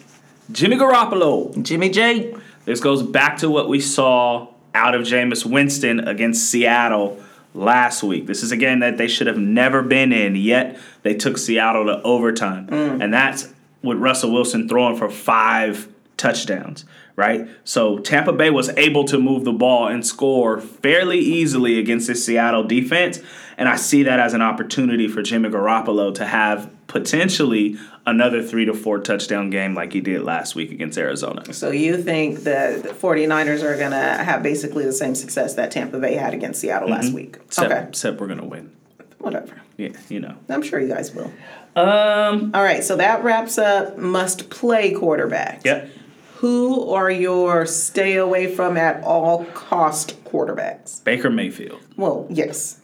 Jimmy 0.51 0.77
Garoppolo. 0.77 1.63
Jimmy 1.63 1.89
J. 1.89 2.35
This 2.65 2.81
goes 2.81 3.03
back 3.03 3.39
to 3.39 3.49
what 3.49 3.69
we 3.69 3.81
saw 3.81 4.49
out 4.75 4.95
of 4.95 5.03
Jameis 5.03 5.47
Winston 5.47 6.01
against 6.01 6.51
Seattle 6.51 7.22
last 7.55 8.03
week. 8.03 8.27
This 8.27 8.43
is 8.43 8.53
a 8.53 8.57
game 8.57 8.81
that 8.81 8.97
they 8.97 9.09
should 9.09 9.27
have 9.27 9.39
never 9.39 9.83
been 9.83 10.13
in, 10.13 10.37
yet 10.37 10.79
they 11.03 11.15
took 11.15 11.39
Seattle 11.39 11.87
to 11.87 12.03
overtime. 12.03 12.67
Mm. 12.69 13.03
And 13.03 13.15
that's 13.15 13.53
with 13.83 13.99
Russell 13.99 14.33
Wilson 14.33 14.69
throwing 14.69 14.97
for 14.97 15.11
five 15.11 15.89
touchdowns, 16.17 16.85
right? 17.17 17.49
So 17.65 17.99
Tampa 17.99 18.33
Bay 18.33 18.51
was 18.51 18.69
able 18.71 19.05
to 19.05 19.19
move 19.19 19.45
the 19.45 19.53
ball 19.53 19.89
and 19.89 20.07
score 20.07 20.61
fairly 20.61 21.19
easily 21.19 21.79
against 21.79 22.07
this 22.07 22.25
Seattle 22.25 22.65
defense. 22.65 23.21
And 23.59 23.69
I 23.69 23.77
see 23.77 24.05
that 24.05 24.21
as 24.21 24.35
an 24.35 24.43
opportunity 24.43 25.09
for 25.09 25.23
Jimmy 25.23 25.49
Garoppolo 25.49 26.15
to 26.15 26.25
have 26.25 26.71
potentially 26.93 27.79
another 28.05 28.43
three 28.43 28.67
to 28.67 28.75
four 28.75 28.99
touchdown 28.99 29.49
game 29.49 29.75
like 29.75 29.95
he 29.95 30.01
did 30.03 30.23
last 30.23 30.55
week 30.55 30.71
against 30.71 30.99
Arizona. 30.99 31.53
So 31.55 31.71
you 31.71 31.97
think 31.97 32.41
the, 32.41 32.81
the 32.83 32.91
49ers 32.91 33.63
are 33.63 33.79
going 33.79 33.93
to 33.93 33.97
have 33.97 34.43
basically 34.43 34.85
the 34.85 34.93
same 34.93 35.15
success 35.15 35.55
that 35.55 35.71
Tampa 35.71 35.99
Bay 35.99 36.17
had 36.17 36.35
against 36.35 36.61
Seattle 36.61 36.91
last 36.91 37.15
week? 37.15 37.39
Except, 37.47 37.73
okay. 37.73 37.87
except 37.89 38.21
we're 38.21 38.27
gonna 38.27 38.45
win. 38.45 38.71
Whatever. 39.19 39.63
Yeah, 39.79 39.93
you 40.11 40.21
know. 40.21 40.37
I'm 40.51 40.61
sure 40.61 40.81
you 40.81 40.89
guys 40.89 41.15
will. 41.15 41.33
Um. 41.75 42.51
All 42.55 42.63
right, 42.63 42.85
so 42.85 42.97
that 42.97 43.25
wraps 43.25 43.57
up 43.57 43.97
must 43.97 44.51
play 44.51 44.93
quarterbacks. 44.93 45.65
Yep. 45.65 45.89
Who 46.37 46.91
are 46.91 47.11
your 47.11 47.65
stay 47.65 48.17
away 48.17 48.55
from 48.55 48.77
at 48.77 49.03
all 49.03 49.47
cost 49.47 50.23
quarterbacks? 50.25 51.03
Baker 51.05 51.31
Mayfield. 51.31 51.81
Well, 51.97 52.27
yes. 52.29 52.82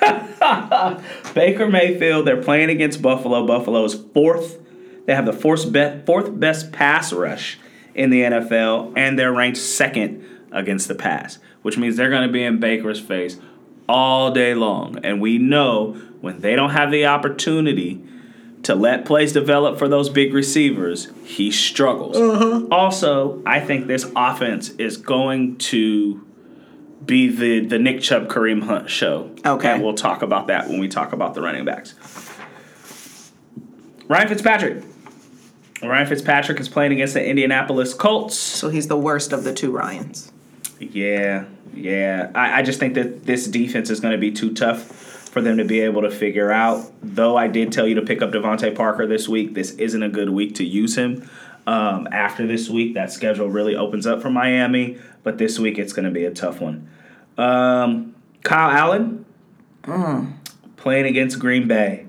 Baker 1.34 1.68
Mayfield. 1.68 2.26
They're 2.26 2.42
playing 2.42 2.70
against 2.70 3.02
Buffalo. 3.02 3.46
Buffalo 3.46 3.84
is 3.84 3.94
fourth. 3.94 4.58
They 5.06 5.14
have 5.14 5.26
the 5.26 5.32
fourth 5.32 5.70
best 5.72 6.06
fourth 6.06 6.38
best 6.38 6.72
pass 6.72 7.12
rush 7.12 7.58
in 7.94 8.10
the 8.10 8.22
NFL, 8.22 8.92
and 8.96 9.18
they're 9.18 9.32
ranked 9.32 9.58
second 9.58 10.24
against 10.52 10.88
the 10.88 10.94
pass, 10.94 11.38
which 11.62 11.76
means 11.76 11.96
they're 11.96 12.10
going 12.10 12.26
to 12.26 12.32
be 12.32 12.42
in 12.42 12.60
Baker's 12.60 13.00
face 13.00 13.38
all 13.88 14.30
day 14.30 14.54
long. 14.54 14.98
And 15.04 15.20
we 15.20 15.38
know 15.38 15.92
when 16.20 16.40
they 16.40 16.54
don't 16.54 16.70
have 16.70 16.90
the 16.90 17.06
opportunity 17.06 18.02
to 18.62 18.74
let 18.74 19.04
plays 19.04 19.32
develop 19.32 19.78
for 19.78 19.88
those 19.88 20.08
big 20.08 20.34
receivers, 20.34 21.08
he 21.24 21.50
struggles. 21.50 22.16
Uh-huh. 22.16 22.66
Also, 22.70 23.42
I 23.46 23.60
think 23.60 23.86
this 23.86 24.10
offense 24.14 24.70
is 24.70 24.96
going 24.96 25.56
to 25.58 26.24
be 27.04 27.28
the 27.28 27.66
the 27.66 27.78
Nick 27.78 28.00
Chubb 28.00 28.28
Kareem 28.28 28.62
Hunt 28.64 28.90
show. 28.90 29.30
Okay. 29.44 29.72
And 29.72 29.82
we'll 29.82 29.94
talk 29.94 30.22
about 30.22 30.48
that 30.48 30.68
when 30.68 30.80
we 30.80 30.88
talk 30.88 31.12
about 31.12 31.34
the 31.34 31.42
running 31.42 31.64
backs. 31.64 31.94
Ryan 34.08 34.28
Fitzpatrick. 34.28 34.84
Ryan 35.82 36.06
Fitzpatrick 36.06 36.60
is 36.60 36.68
playing 36.68 36.92
against 36.92 37.14
the 37.14 37.24
Indianapolis 37.24 37.94
Colts. 37.94 38.36
So 38.36 38.68
he's 38.68 38.88
the 38.88 38.96
worst 38.96 39.32
of 39.32 39.44
the 39.44 39.54
two 39.54 39.70
Ryans. 39.70 40.30
Yeah, 40.78 41.44
yeah. 41.74 42.30
I, 42.34 42.60
I 42.60 42.62
just 42.62 42.80
think 42.80 42.94
that 42.94 43.24
this 43.24 43.46
defense 43.46 43.88
is 43.88 44.00
going 44.00 44.12
to 44.12 44.18
be 44.18 44.32
too 44.32 44.52
tough 44.52 44.82
for 44.82 45.40
them 45.40 45.58
to 45.58 45.64
be 45.64 45.80
able 45.80 46.02
to 46.02 46.10
figure 46.10 46.50
out. 46.50 46.90
Though 47.02 47.36
I 47.36 47.46
did 47.48 47.72
tell 47.72 47.86
you 47.86 47.94
to 47.94 48.02
pick 48.02 48.20
up 48.20 48.30
DeVante 48.30 48.74
Parker 48.74 49.06
this 49.06 49.28
week, 49.28 49.54
this 49.54 49.72
isn't 49.72 50.02
a 50.02 50.08
good 50.08 50.30
week 50.30 50.56
to 50.56 50.64
use 50.64 50.96
him. 50.96 51.28
Um, 51.66 52.08
after 52.10 52.46
this 52.46 52.68
week, 52.68 52.94
that 52.94 53.12
schedule 53.12 53.48
really 53.48 53.76
opens 53.76 54.06
up 54.06 54.22
for 54.22 54.30
Miami, 54.30 54.98
but 55.22 55.38
this 55.38 55.58
week 55.58 55.78
it's 55.78 55.92
going 55.92 56.04
to 56.04 56.10
be 56.10 56.24
a 56.24 56.30
tough 56.30 56.60
one. 56.60 56.88
Um, 57.38 58.14
Kyle 58.42 58.70
Allen 58.70 59.24
playing 60.76 61.06
against 61.06 61.38
Green 61.38 61.68
Bay. 61.68 62.06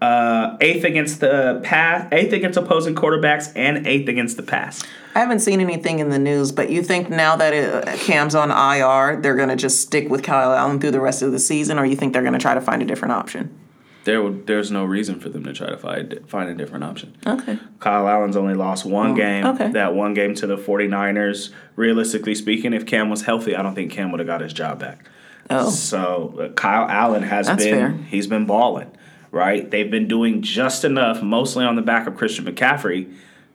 Uh, 0.00 0.56
eighth 0.60 0.82
against 0.82 1.20
the 1.20 1.60
pass, 1.62 2.08
eighth 2.10 2.32
against 2.32 2.58
opposing 2.58 2.92
quarterbacks, 2.92 3.52
and 3.54 3.86
eighth 3.86 4.08
against 4.08 4.36
the 4.36 4.42
pass. 4.42 4.82
I 5.14 5.20
haven't 5.20 5.38
seen 5.40 5.60
anything 5.60 6.00
in 6.00 6.10
the 6.10 6.18
news, 6.18 6.50
but 6.50 6.70
you 6.70 6.82
think 6.82 7.08
now 7.08 7.36
that 7.36 7.54
it, 7.54 8.00
Cam's 8.00 8.34
on 8.34 8.50
IR, 8.50 9.20
they're 9.20 9.36
going 9.36 9.50
to 9.50 9.56
just 9.56 9.80
stick 9.80 10.08
with 10.08 10.24
Kyle 10.24 10.52
Allen 10.52 10.80
through 10.80 10.90
the 10.90 11.00
rest 11.00 11.22
of 11.22 11.30
the 11.30 11.38
season, 11.38 11.78
or 11.78 11.86
you 11.86 11.94
think 11.94 12.14
they're 12.14 12.22
going 12.22 12.32
to 12.32 12.40
try 12.40 12.54
to 12.54 12.60
find 12.60 12.82
a 12.82 12.84
different 12.84 13.12
option? 13.12 13.56
There, 14.04 14.30
there's 14.30 14.70
no 14.70 14.84
reason 14.84 15.20
for 15.20 15.28
them 15.28 15.44
to 15.44 15.52
try 15.52 15.68
to 15.68 15.76
find 15.78 16.20
find 16.26 16.50
a 16.50 16.54
different 16.54 16.84
option. 16.84 17.16
Okay. 17.26 17.58
Kyle 17.78 18.08
Allen's 18.08 18.36
only 18.36 18.54
lost 18.54 18.84
one 18.84 19.14
game. 19.14 19.46
okay. 19.46 19.70
That 19.70 19.94
one 19.94 20.12
game 20.14 20.34
to 20.36 20.46
the 20.46 20.56
49ers. 20.56 21.50
Realistically 21.76 22.34
speaking, 22.34 22.72
if 22.72 22.84
Cam 22.84 23.10
was 23.10 23.22
healthy, 23.22 23.54
I 23.54 23.62
don't 23.62 23.74
think 23.74 23.92
Cam 23.92 24.10
would 24.10 24.18
have 24.20 24.26
got 24.26 24.40
his 24.40 24.52
job 24.52 24.80
back. 24.80 25.08
Oh. 25.50 25.70
So 25.70 26.38
uh, 26.40 26.52
Kyle 26.54 26.88
Allen 26.88 27.22
has 27.22 27.46
That's 27.46 27.62
been 27.62 27.74
fair. 27.74 28.04
he's 28.08 28.26
been 28.26 28.46
balling, 28.46 28.90
right? 29.30 29.70
They've 29.70 29.90
been 29.90 30.08
doing 30.08 30.42
just 30.42 30.84
enough, 30.84 31.22
mostly 31.22 31.64
on 31.64 31.76
the 31.76 31.82
back 31.82 32.06
of 32.06 32.16
Christian 32.16 32.44
McCaffrey, 32.44 33.12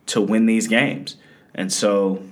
to 0.08 0.22
win 0.22 0.46
these 0.46 0.68
games. 0.68 1.18
And 1.56 1.72
so 1.74 2.24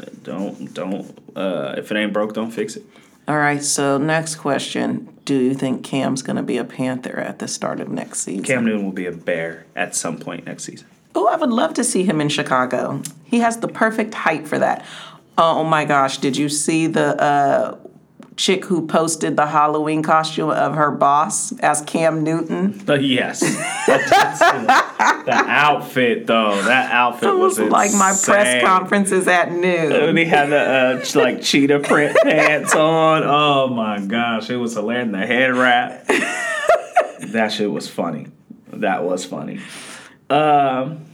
uh, 0.00 0.06
don't 0.22 0.74
don't 0.74 1.16
uh, 1.36 1.74
if 1.76 1.90
it 1.92 1.96
ain't 1.96 2.12
broke, 2.12 2.34
don't 2.34 2.50
fix 2.50 2.76
it. 2.76 2.84
All 3.26 3.36
right, 3.36 3.62
so 3.62 3.96
next 3.96 4.36
question. 4.36 5.13
Do 5.24 5.34
you 5.34 5.54
think 5.54 5.84
Cam's 5.84 6.22
going 6.22 6.36
to 6.36 6.42
be 6.42 6.58
a 6.58 6.64
Panther 6.64 7.18
at 7.18 7.38
the 7.38 7.48
start 7.48 7.80
of 7.80 7.88
next 7.88 8.20
season? 8.20 8.44
Cam 8.44 8.64
Newton 8.64 8.84
will 8.84 8.92
be 8.92 9.06
a 9.06 9.12
bear 9.12 9.64
at 9.74 9.94
some 9.94 10.18
point 10.18 10.44
next 10.46 10.64
season. 10.64 10.86
Oh, 11.14 11.26
I 11.28 11.36
would 11.36 11.50
love 11.50 11.74
to 11.74 11.84
see 11.84 12.04
him 12.04 12.20
in 12.20 12.28
Chicago. 12.28 13.00
He 13.24 13.38
has 13.38 13.58
the 13.58 13.68
perfect 13.68 14.14
height 14.14 14.46
for 14.46 14.58
that. 14.58 14.84
Oh 15.38 15.64
my 15.64 15.84
gosh, 15.84 16.18
did 16.18 16.36
you 16.36 16.48
see 16.48 16.86
the 16.86 17.20
uh, 17.20 17.78
chick 18.36 18.64
who 18.64 18.86
posted 18.86 19.36
the 19.36 19.46
Halloween 19.46 20.02
costume 20.02 20.50
of 20.50 20.74
her 20.74 20.90
boss 20.90 21.52
as 21.60 21.80
Cam 21.82 22.22
Newton? 22.24 22.80
But 22.84 23.02
yes, 23.04 23.40
the 23.40 23.54
outfit 25.46 26.26
though, 26.26 26.60
that 26.62 26.90
outfit 26.92 27.28
It 27.30 27.36
was, 27.36 27.58
was 27.58 27.70
like 27.70 27.92
my 27.92 28.14
press 28.22 28.62
conferences 28.64 29.26
at 29.28 29.52
noon. 29.52 29.92
And 29.92 30.18
he 30.18 30.24
had 30.24 30.50
the 30.50 30.58
uh, 30.58 31.04
like 31.20 31.42
cheetah 31.42 31.80
print 31.80 32.16
pants 32.22 32.74
on. 32.74 33.22
Oh 33.24 33.68
my 33.68 34.00
gosh, 34.00 34.50
it 34.50 34.56
was 34.56 34.74
hilarious. 34.74 35.04
And 35.04 35.14
The 35.14 35.26
head 35.26 35.54
wrap. 35.54 36.06
that 37.28 37.52
shit 37.52 37.70
was 37.70 37.88
funny. 37.88 38.26
That 38.72 39.04
was 39.04 39.24
funny. 39.24 39.60
Um, 40.30 41.04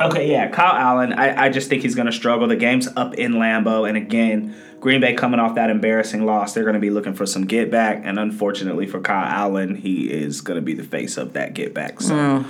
Okay, 0.00 0.30
yeah, 0.30 0.48
Kyle 0.48 0.74
Allen. 0.74 1.12
I, 1.12 1.44
I 1.44 1.48
just 1.50 1.68
think 1.68 1.82
he's 1.82 1.94
going 1.94 2.06
to 2.06 2.12
struggle. 2.12 2.48
The 2.48 2.56
game's 2.56 2.88
up 2.96 3.14
in 3.14 3.32
Lambeau, 3.34 3.86
and 3.86 3.96
again, 3.96 4.54
Green 4.80 5.00
Bay 5.00 5.12
coming 5.12 5.38
off 5.38 5.54
that 5.56 5.68
embarrassing 5.68 6.24
loss, 6.24 6.54
they're 6.54 6.64
going 6.64 6.74
to 6.74 6.80
be 6.80 6.90
looking 6.90 7.14
for 7.14 7.26
some 7.26 7.46
get 7.46 7.70
back. 7.70 8.00
And 8.04 8.18
unfortunately 8.18 8.86
for 8.86 9.00
Kyle 9.00 9.26
Allen, 9.26 9.74
he 9.74 10.10
is 10.10 10.40
going 10.40 10.56
to 10.56 10.62
be 10.62 10.74
the 10.74 10.82
face 10.82 11.16
of 11.18 11.34
that 11.34 11.54
get 11.54 11.74
back. 11.74 12.00
So 12.00 12.14
mm. 12.14 12.46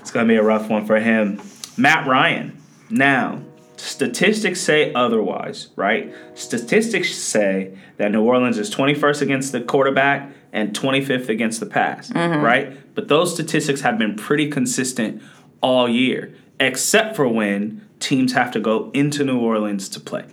it's 0.00 0.10
going 0.10 0.26
to 0.26 0.32
be 0.32 0.36
a 0.36 0.42
rough 0.42 0.68
one 0.68 0.84
for 0.84 0.98
him. 0.98 1.40
Matt 1.76 2.06
Ryan. 2.06 2.60
Now, 2.90 3.42
statistics 3.76 4.60
say 4.60 4.92
otherwise, 4.92 5.68
right? 5.76 6.12
Statistics 6.34 7.14
say 7.14 7.78
that 7.96 8.10
New 8.10 8.24
Orleans 8.24 8.58
is 8.58 8.74
21st 8.74 9.22
against 9.22 9.52
the 9.52 9.60
quarterback 9.60 10.30
and 10.52 10.74
25th 10.74 11.28
against 11.28 11.60
the 11.60 11.66
pass, 11.66 12.10
mm-hmm. 12.10 12.42
right? 12.42 12.94
But 12.94 13.08
those 13.08 13.32
statistics 13.32 13.80
have 13.82 13.98
been 13.98 14.16
pretty 14.16 14.50
consistent 14.50 15.22
all 15.62 15.88
year, 15.88 16.34
except 16.62 17.16
for 17.16 17.26
when 17.28 17.86
teams 18.00 18.32
have 18.32 18.50
to 18.52 18.60
go 18.60 18.90
into 18.94 19.24
New 19.24 19.38
Orleans 19.38 19.88
to 19.90 20.00
play. 20.00 20.24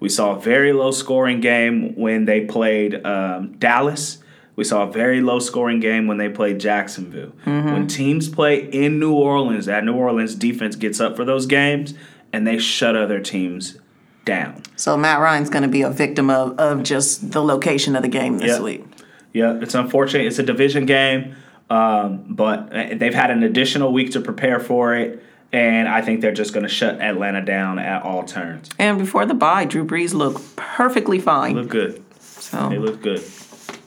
We 0.00 0.08
saw 0.08 0.36
a 0.36 0.40
very 0.40 0.72
low 0.72 0.90
scoring 0.90 1.40
game 1.40 1.94
when 1.96 2.24
they 2.24 2.44
played 2.44 3.04
um, 3.04 3.52
Dallas. 3.58 4.18
We 4.54 4.64
saw 4.64 4.82
a 4.88 4.92
very 4.92 5.20
low 5.20 5.38
scoring 5.38 5.80
game 5.80 6.06
when 6.06 6.18
they 6.18 6.28
played 6.28 6.58
Jacksonville. 6.60 7.32
When 7.44 7.86
teams 7.86 8.28
play 8.28 8.58
in 8.60 8.98
New 8.98 9.12
Orleans, 9.12 9.66
that 9.66 9.84
New 9.84 9.94
Orleans 9.94 10.34
defense 10.34 10.76
gets 10.76 11.00
up 11.00 11.16
for 11.16 11.24
those 11.24 11.46
games 11.46 11.94
and 12.32 12.46
they 12.46 12.58
shut 12.58 12.96
other 12.96 13.20
teams 13.20 13.78
down. 14.24 14.62
So 14.76 14.96
Matt 14.96 15.20
Ryan's 15.20 15.48
going 15.48 15.62
to 15.62 15.68
be 15.68 15.82
a 15.82 15.90
victim 15.90 16.28
of, 16.28 16.58
of 16.58 16.82
just 16.82 17.30
the 17.32 17.42
location 17.42 17.96
of 17.96 18.02
the 18.02 18.08
game 18.08 18.38
this 18.38 18.48
Yep. 18.56 18.62
week. 18.62 18.84
Yeah, 19.32 19.58
it's 19.62 19.74
unfortunate. 19.74 20.26
It's 20.26 20.38
a 20.38 20.42
division 20.42 20.86
game, 20.86 21.34
um, 21.70 22.24
but 22.28 22.72
uh, 22.74 22.94
they've 22.96 23.14
had 23.14 23.30
an 23.30 23.42
additional 23.42 23.92
week 23.92 24.10
to 24.12 24.20
prepare 24.20 24.58
for 24.60 24.94
it, 24.94 25.22
and 25.52 25.88
I 25.88 26.02
think 26.02 26.20
they're 26.20 26.32
just 26.32 26.52
going 26.52 26.64
to 26.64 26.68
shut 26.68 27.00
Atlanta 27.00 27.42
down 27.44 27.78
at 27.78 28.02
all 28.02 28.22
turns. 28.24 28.68
And 28.78 28.98
before 28.98 29.24
the 29.26 29.34
bye, 29.34 29.64
Drew 29.64 29.84
Brees 29.86 30.12
looked 30.14 30.56
perfectly 30.56 31.18
fine. 31.18 31.54
Look 31.54 31.68
good. 31.68 32.02
so 32.20 32.68
They 32.68 32.78
look 32.78 33.00
good. 33.02 33.22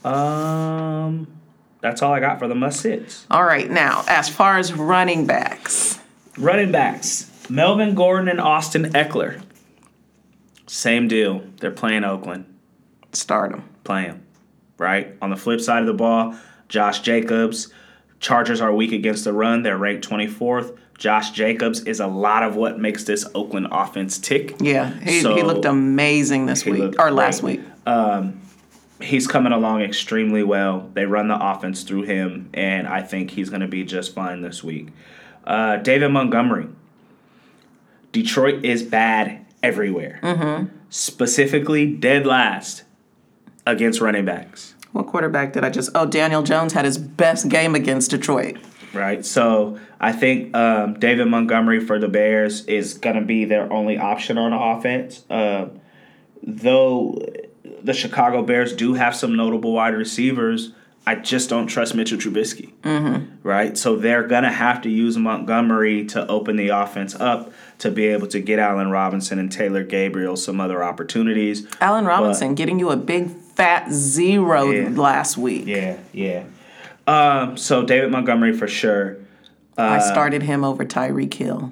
Um, 0.04 1.28
that's 1.82 2.02
all 2.02 2.12
I 2.14 2.20
got 2.20 2.40
for 2.40 2.48
the 2.48 2.56
must 2.56 2.80
sits. 2.82 3.26
all 3.30 3.44
right, 3.44 3.70
now 3.70 4.04
as 4.08 4.30
far 4.30 4.58
as 4.58 4.74
running 4.74 5.26
backs, 5.28 6.00
Running 6.38 6.72
backs: 6.72 7.30
Melvin 7.50 7.94
Gordon 7.94 8.28
and 8.30 8.40
Austin 8.40 8.86
Ekeler. 8.94 9.42
Same 10.68 11.08
deal. 11.08 11.44
They're 11.60 11.70
playing 11.72 12.04
Oakland. 12.06 12.46
start 13.12 13.52
them. 13.52 13.64
playing, 13.84 14.24
right? 14.78 15.16
On 15.22 15.30
the 15.30 15.36
flip 15.36 15.60
side 15.60 15.82
of 15.82 15.88
the 15.88 15.94
ball, 15.94 16.36
Josh 16.70 17.02
Jacobs. 17.02 17.72
Chargers 18.22 18.62
are 18.62 18.72
weak 18.74 18.92
against 18.94 19.24
the 19.26 19.34
run. 19.34 19.64
They're 19.64 19.78
ranked 19.78 20.08
24th. 20.08 20.78
Josh 21.02 21.32
Jacobs 21.32 21.82
is 21.82 22.00
a 22.00 22.06
lot 22.06 22.44
of 22.44 22.56
what 22.56 22.80
makes 22.80 23.06
this 23.06 23.26
Oakland 23.34 23.70
offense 23.72 24.20
tick. 24.20 24.56
Yeah, 24.62 24.94
he, 25.00 25.22
he 25.22 25.42
looked 25.42 25.66
amazing 25.66 26.46
this 26.46 26.64
week 26.64 26.94
or 27.00 27.10
last 27.10 27.42
great. 27.42 27.60
week. 27.88 28.34
He's 29.02 29.26
coming 29.26 29.52
along 29.52 29.82
extremely 29.82 30.44
well. 30.44 30.92
They 30.94 31.06
run 31.06 31.28
the 31.28 31.44
offense 31.44 31.82
through 31.82 32.04
him, 32.04 32.52
and 32.54 32.88
I 32.88 33.02
think 33.02 33.32
he's 33.32 33.50
going 33.50 33.62
to 33.62 33.68
be 33.68 33.84
just 33.84 34.14
fine 34.14 34.42
this 34.42 34.64
week. 34.64 34.90
Uh, 35.44 35.78
David 35.78 36.10
Montgomery. 36.10 36.68
Detroit 38.12 38.64
is 38.64 38.84
bad 38.84 39.44
everywhere. 39.64 40.70
Specifically, 40.92 41.88
dead 41.88 42.28
last 42.28 42.84
against 43.66 44.02
running 44.02 44.26
backs. 44.26 44.76
What 44.92 45.08
quarterback 45.08 45.54
did 45.54 45.64
I 45.64 45.72
just? 45.72 45.90
Oh, 45.96 46.06
Daniel 46.06 46.44
Jones 46.44 46.74
had 46.74 46.86
his 46.86 47.00
best 47.00 47.50
game 47.50 47.74
against 47.74 48.12
Detroit. 48.12 48.58
Right? 48.94 49.26
So 49.26 49.80
I 50.00 50.12
think 50.12 50.56
um, 50.56 50.96
David 51.00 51.26
Montgomery 51.28 51.80
for 51.80 52.00
the 52.00 52.08
Bears 52.08 52.66
is 52.66 52.94
going 52.96 53.16
to 53.16 53.22
be 53.22 53.46
their 53.46 53.72
only 53.72 53.98
option 53.98 54.38
on 54.38 54.54
offense. 54.54 55.24
Uh, 55.30 55.70
though 56.44 57.18
the 57.84 57.94
Chicago 57.94 58.42
Bears 58.44 58.74
do 58.74 58.94
have 58.94 59.16
some 59.16 59.36
notable 59.36 59.74
wide 59.74 59.94
receivers, 59.96 60.74
I 61.06 61.16
just 61.16 61.50
don't 61.50 61.66
trust 61.66 61.96
Mitchell 61.96 62.20
Trubisky, 62.20 62.74
right? 63.42 63.76
So 63.76 63.96
they're 63.96 64.28
going 64.28 64.44
to 64.44 64.52
have 64.52 64.82
to 64.84 64.90
use 64.90 65.18
Montgomery 65.18 66.06
to 66.08 66.28
open 66.28 66.58
the 66.58 66.70
offense 66.70 67.16
up 67.16 67.52
to 67.80 67.90
be 67.90 68.06
able 68.06 68.28
to 68.28 68.40
get 68.40 68.60
Allen 68.60 68.92
Robinson 68.92 69.40
and 69.40 69.52
Taylor 69.52 69.84
Gabriel 69.84 70.36
some 70.38 70.62
other 70.62 70.84
opportunities. 70.84 71.66
Allen 71.82 72.06
Robinson 72.06 72.54
getting 72.54 72.78
you 72.78 72.92
a 72.92 72.96
big 72.98 73.32
fat 73.32 73.92
zero 73.92 74.70
Yeah. 74.70 74.90
last 74.90 75.38
week. 75.38 75.66
Yeah, 75.66 75.98
yeah. 76.14 76.44
Um, 77.12 77.58
so 77.58 77.84
David 77.84 78.10
Montgomery 78.10 78.54
for 78.54 78.68
sure. 78.68 79.18
I 79.78 80.00
started 80.00 80.44
him 80.44 80.64
over 80.64 80.86
Tyreek 80.86 81.34
Hill. 81.34 81.72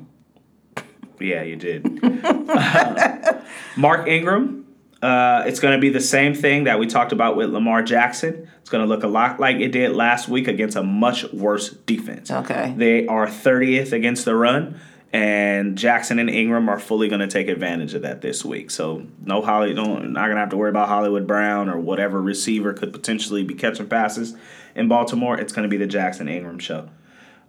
Yeah, 1.20 1.44
you 1.44 1.56
did. 1.56 1.86
Mark 3.78 4.08
Ingram. 4.08 4.66
Uh, 5.02 5.44
it's 5.48 5.62
going 5.62 5.74
to 5.74 5.80
be 5.80 5.90
the 5.90 6.02
same 6.02 6.34
thing 6.34 6.66
that 6.66 6.78
we 6.78 6.86
talked 6.86 7.14
about 7.14 7.38
with 7.38 7.52
Lamar 7.52 7.82
Jackson. 7.84 8.50
It's 8.60 8.70
going 8.70 8.84
to 8.84 8.88
look 8.88 9.04
a 9.04 9.08
lot 9.08 9.40
like 9.40 9.58
it 9.58 9.72
did 9.72 9.92
last 9.92 10.28
week 10.28 10.50
against 10.50 10.76
a 10.76 10.84
much 10.84 11.32
worse 11.32 11.70
defense. 11.70 12.30
Okay. 12.30 12.74
They 12.76 13.08
are 13.08 13.26
30th 13.26 13.94
against 13.94 14.26
the 14.26 14.36
run, 14.36 14.78
and 15.12 15.78
Jackson 15.78 16.20
and 16.20 16.30
Ingram 16.30 16.70
are 16.70 16.80
fully 16.80 17.08
going 17.08 17.22
to 17.22 17.28
take 17.28 17.48
advantage 17.48 17.94
of 17.96 18.04
that 18.04 18.22
this 18.22 18.46
week. 18.46 18.70
So 18.70 19.06
no 19.24 19.42
Holly, 19.42 19.74
don't 19.74 20.14
not 20.14 20.26
going 20.26 20.36
to 20.36 20.40
have 20.40 20.50
to 20.50 20.58
worry 20.58 20.70
about 20.70 20.88
Hollywood 20.88 21.26
Brown 21.26 21.70
or 21.70 21.80
whatever 21.80 22.22
receiver 22.22 22.74
could 22.74 22.94
potentially 22.94 23.44
be 23.44 23.56
catching 23.56 23.88
passes 23.88 24.36
in 24.76 24.88
Baltimore. 24.88 25.40
It's 25.40 25.52
going 25.52 25.64
to 25.64 25.70
be 25.70 25.78
the 25.78 25.88
Jackson 25.88 26.28
Ingram 26.28 26.60
show. 26.60 26.90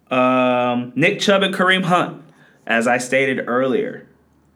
Um, 0.09 0.91
Nick 0.95 1.19
Chubb 1.19 1.43
and 1.43 1.53
Kareem 1.53 1.83
Hunt, 1.83 2.23
as 2.65 2.87
I 2.87 2.97
stated 2.97 3.47
earlier, 3.47 4.07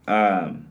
um, 0.07 0.67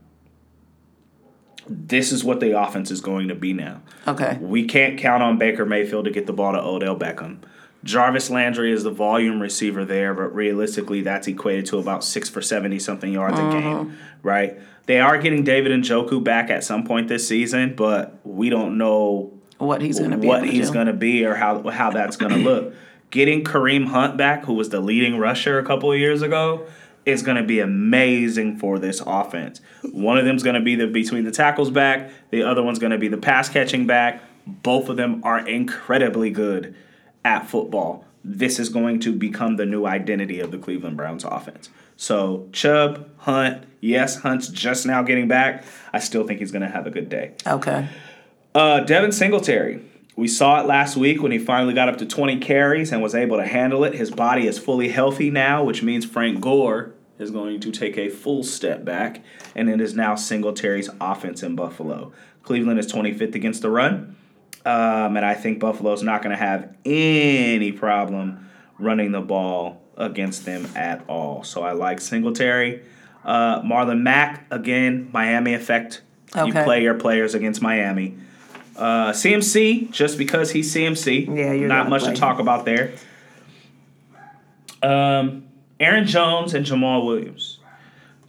this 1.67 2.11
is 2.11 2.23
what 2.23 2.39
the 2.39 2.59
offense 2.59 2.91
is 2.91 3.01
going 3.01 3.29
to 3.29 3.35
be 3.35 3.53
now. 3.53 3.81
Okay. 4.07 4.37
We 4.39 4.65
can't 4.65 4.99
count 4.99 5.23
on 5.23 5.37
Baker 5.37 5.65
Mayfield 5.65 6.05
to 6.05 6.11
get 6.11 6.27
the 6.27 6.33
ball 6.33 6.51
to 6.51 6.59
Odell 6.59 6.97
Beckham. 6.97 7.39
Jarvis 7.85 8.31
Landry 8.31 8.73
is 8.73 8.83
the 8.83 8.89
volume 8.89 9.39
receiver 9.39 9.85
there, 9.85 10.15
but 10.15 10.33
realistically, 10.33 11.01
that's 11.01 11.27
equated 11.27 11.67
to 11.67 11.77
about 11.77 12.03
six 12.03 12.27
for 12.27 12.41
70 12.41 12.79
something 12.79 13.13
yards 13.13 13.39
a 13.39 13.43
uh-huh. 13.43 13.59
game, 13.59 13.97
right? 14.23 14.59
They 14.87 14.99
are 14.99 15.19
getting 15.19 15.43
David 15.43 15.71
Njoku 15.71 16.23
back 16.23 16.49
at 16.49 16.63
some 16.63 16.83
point 16.83 17.07
this 17.07 17.27
season, 17.27 17.75
but 17.75 18.19
we 18.23 18.49
don't 18.49 18.79
know 18.79 19.31
What 19.59 19.81
he's 19.81 19.99
going 19.99 20.11
to 20.11 20.17
be. 20.17 20.27
what 20.27 20.43
he's 20.43 20.71
going 20.71 20.87
to 20.87 20.93
be 20.93 21.25
or 21.25 21.35
how 21.35 21.69
how 21.69 21.91
that's 21.91 22.17
going 22.17 22.33
to 22.33 22.39
look. 22.39 22.73
Getting 23.11 23.43
Kareem 23.45 23.85
Hunt 23.85 24.17
back, 24.17 24.43
who 24.43 24.53
was 24.53 24.69
the 24.69 24.81
leading 24.81 25.17
rusher 25.17 25.57
a 25.57 25.63
couple 25.63 25.89
of 25.91 25.97
years 25.97 26.21
ago, 26.21 26.65
is 27.05 27.21
going 27.21 27.37
to 27.37 27.43
be 27.43 27.59
amazing 27.59 28.57
for 28.57 28.77
this 28.77 29.01
offense. 29.05 29.61
One 29.83 30.17
of 30.17 30.25
them's 30.25 30.43
going 30.43 30.55
to 30.55 30.61
be 30.61 30.75
the 30.75 30.87
between 30.87 31.23
the 31.23 31.31
tackles 31.31 31.69
back. 31.69 32.09
The 32.31 32.43
other 32.43 32.61
one's 32.61 32.79
going 32.79 32.91
to 32.91 32.97
be 32.97 33.07
the 33.07 33.17
pass 33.17 33.47
catching 33.47 33.85
back. 33.85 34.21
Both 34.45 34.89
of 34.89 34.97
them 34.97 35.21
are 35.23 35.47
incredibly 35.47 36.31
good 36.31 36.75
at 37.25 37.49
football. 37.49 38.05
This 38.23 38.59
is 38.59 38.69
going 38.69 39.01
to 39.01 39.11
become 39.11 39.57
the 39.57 39.65
new 39.65 39.85
identity 39.85 40.39
of 40.39 40.51
the 40.51 40.57
Cleveland 40.57 40.95
Browns 40.95 41.25
offense. 41.25 41.69
So 41.97 42.47
Chubb, 42.51 43.09
Hunt, 43.17 43.65
yes, 43.81 44.21
Hunt's 44.21 44.47
just 44.47 44.85
now 44.85 45.03
getting 45.03 45.27
back. 45.27 45.65
I 45.91 45.99
still 45.99 46.25
think 46.25 46.39
he's 46.39 46.51
going 46.51 46.61
to 46.61 46.69
have 46.69 46.87
a 46.87 46.91
good 46.91 47.09
day. 47.09 47.33
Okay. 47.45 47.89
Uh, 48.53 48.79
Devin 48.81 49.11
Singletary. 49.11 49.81
We 50.15 50.29
saw 50.29 50.61
it 50.61 50.65
last 50.65 50.95
week 50.95 51.21
when 51.21 51.33
he 51.33 51.39
finally 51.39 51.73
got 51.73 51.89
up 51.89 51.97
to 51.97 52.05
20 52.05 52.39
carries 52.39 52.93
and 52.93 53.01
was 53.01 53.13
able 53.13 53.35
to 53.35 53.45
handle 53.45 53.83
it. 53.83 53.95
His 53.95 54.11
body 54.11 54.47
is 54.47 54.57
fully 54.57 54.87
healthy 54.87 55.29
now, 55.29 55.63
which 55.63 55.83
means 55.83 56.05
Frank 56.05 56.39
Gore 56.39 56.93
is 57.19 57.31
going 57.31 57.59
to 57.59 57.71
take 57.71 57.97
a 57.97 58.09
full 58.09 58.43
step 58.43 58.85
back, 58.85 59.21
and 59.55 59.69
it 59.69 59.81
is 59.81 59.93
now 59.93 60.15
Singletary's 60.15 60.89
offense 61.01 61.43
in 61.43 61.55
Buffalo. 61.55 62.13
Cleveland 62.43 62.79
is 62.79 62.91
25th 62.91 63.35
against 63.35 63.61
the 63.61 63.69
run, 63.69 64.15
um, 64.65 65.15
and 65.15 65.25
I 65.25 65.35
think 65.35 65.59
Buffalo's 65.59 66.03
not 66.03 66.23
going 66.23 66.35
to 66.35 66.43
have 66.43 66.75
any 66.85 67.71
problem 67.71 68.49
running 68.79 69.11
the 69.11 69.21
ball 69.21 69.81
against 69.95 70.45
them 70.45 70.67
at 70.75 71.03
all. 71.07 71.43
So 71.43 71.63
I 71.63 71.71
like 71.73 72.01
Singletary. 72.01 72.81
Uh, 73.23 73.61
Marlon 73.61 74.01
Mack, 74.01 74.45
again, 74.51 75.09
Miami 75.13 75.53
effect. 75.53 76.01
You 76.35 76.51
play 76.51 76.83
your 76.83 76.95
players 76.95 77.33
against 77.33 77.61
Miami. 77.61 78.17
Uh, 78.75 79.11
CMC, 79.11 79.89
just 79.91 80.17
because 80.17 80.51
he's 80.51 80.73
CMC. 80.73 81.27
Yeah, 81.27 81.53
you're 81.53 81.69
not 81.69 81.87
much 81.87 82.03
to 82.03 82.13
talk 82.13 82.39
about 82.39 82.65
there. 82.65 82.91
Um, 84.83 85.45
Aaron 85.79 86.05
Jones 86.05 86.53
and 86.53 86.65
Jamaal 86.65 87.05
Williams. 87.05 87.54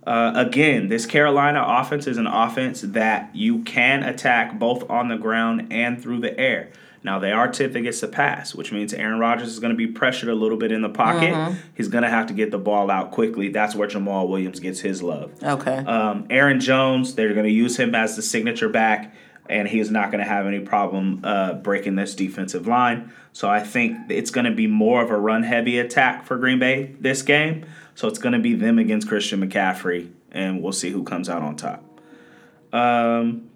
Uh, 0.07 0.33
again, 0.37 0.89
this 0.89 1.05
Carolina 1.05 1.65
offense 1.67 2.07
is 2.07 2.17
an 2.17 2.29
offense 2.29 2.83
that 2.83 3.35
you 3.35 3.63
can 3.65 4.05
attack 4.05 4.59
both 4.59 4.89
on 4.89 5.09
the 5.09 5.17
ground 5.17 5.69
and 5.73 6.01
through 6.01 6.21
the 6.21 6.39
air. 6.39 6.71
Now 7.03 7.19
they 7.19 7.33
are 7.33 7.49
10th 7.49 7.75
against 7.75 8.01
the 8.01 8.09
pass, 8.09 8.55
which 8.55 8.73
means 8.73 8.93
Aaron 8.95 9.19
Rodgers 9.19 9.49
is 9.49 9.59
going 9.59 9.71
to 9.73 9.77
be 9.77 9.87
pressured 9.87 10.29
a 10.29 10.35
little 10.35 10.59
bit 10.59 10.73
in 10.73 10.83
the 10.83 10.89
pocket. 10.89 11.57
He's 11.75 11.89
going 11.89 12.03
to 12.03 12.11
have 12.11 12.27
to 12.29 12.35
get 12.35 12.51
the 12.51 12.59
ball 12.59 12.91
out 12.91 13.13
quickly. 13.13 13.49
That's 13.49 13.75
where 13.75 13.89
Jamaal 13.89 14.29
Williams 14.29 14.59
gets 14.61 14.81
his 14.81 15.03
love. 15.03 15.33
Okay. 15.43 15.77
Um, 15.77 16.27
Aaron 16.31 16.59
Jones, 16.59 17.15
they're 17.15 17.33
going 17.33 17.47
to 17.47 17.53
use 17.53 17.77
him 17.77 17.95
as 17.95 18.17
the 18.17 18.23
signature 18.23 18.69
back 18.69 19.15
and 19.49 19.69
he's 19.69 19.91
not 19.91 20.11
going 20.11 20.23
to 20.23 20.29
have 20.29 20.47
any 20.47 20.61
problem 20.61 21.21
uh, 21.25 21.55
breaking 21.55 21.95
this 21.95 22.15
defensive 22.15 22.67
line. 22.67 23.13
So 23.33 23.49
I 23.49 23.61
think 23.61 24.11
it's 24.11 24.31
going 24.31 24.47
to 24.47 24.55
be 24.55 24.67
more 24.67 25.03
of 25.03 25.11
a 25.11 25.19
run 25.19 25.43
heavy 25.43 25.79
attack 25.79 26.25
for 26.25 26.37
Green 26.39 26.59
Bay 26.59 26.97
this 27.01 27.23
game. 27.23 27.67
So 27.97 28.07
it's 28.09 28.19
going 28.19 28.35
to 28.35 28.39
be 28.39 28.55
them 28.55 28.79
against 28.79 29.09
Christian 29.09 29.41
McCaffrey, 29.41 30.11
and 30.31 30.63
we'll 30.63 30.73
see 30.73 30.91
who 30.91 31.03
comes 31.03 31.31
out 31.31 31.41
on 31.41 31.57
top. 31.57 31.83
Um, 32.71 33.49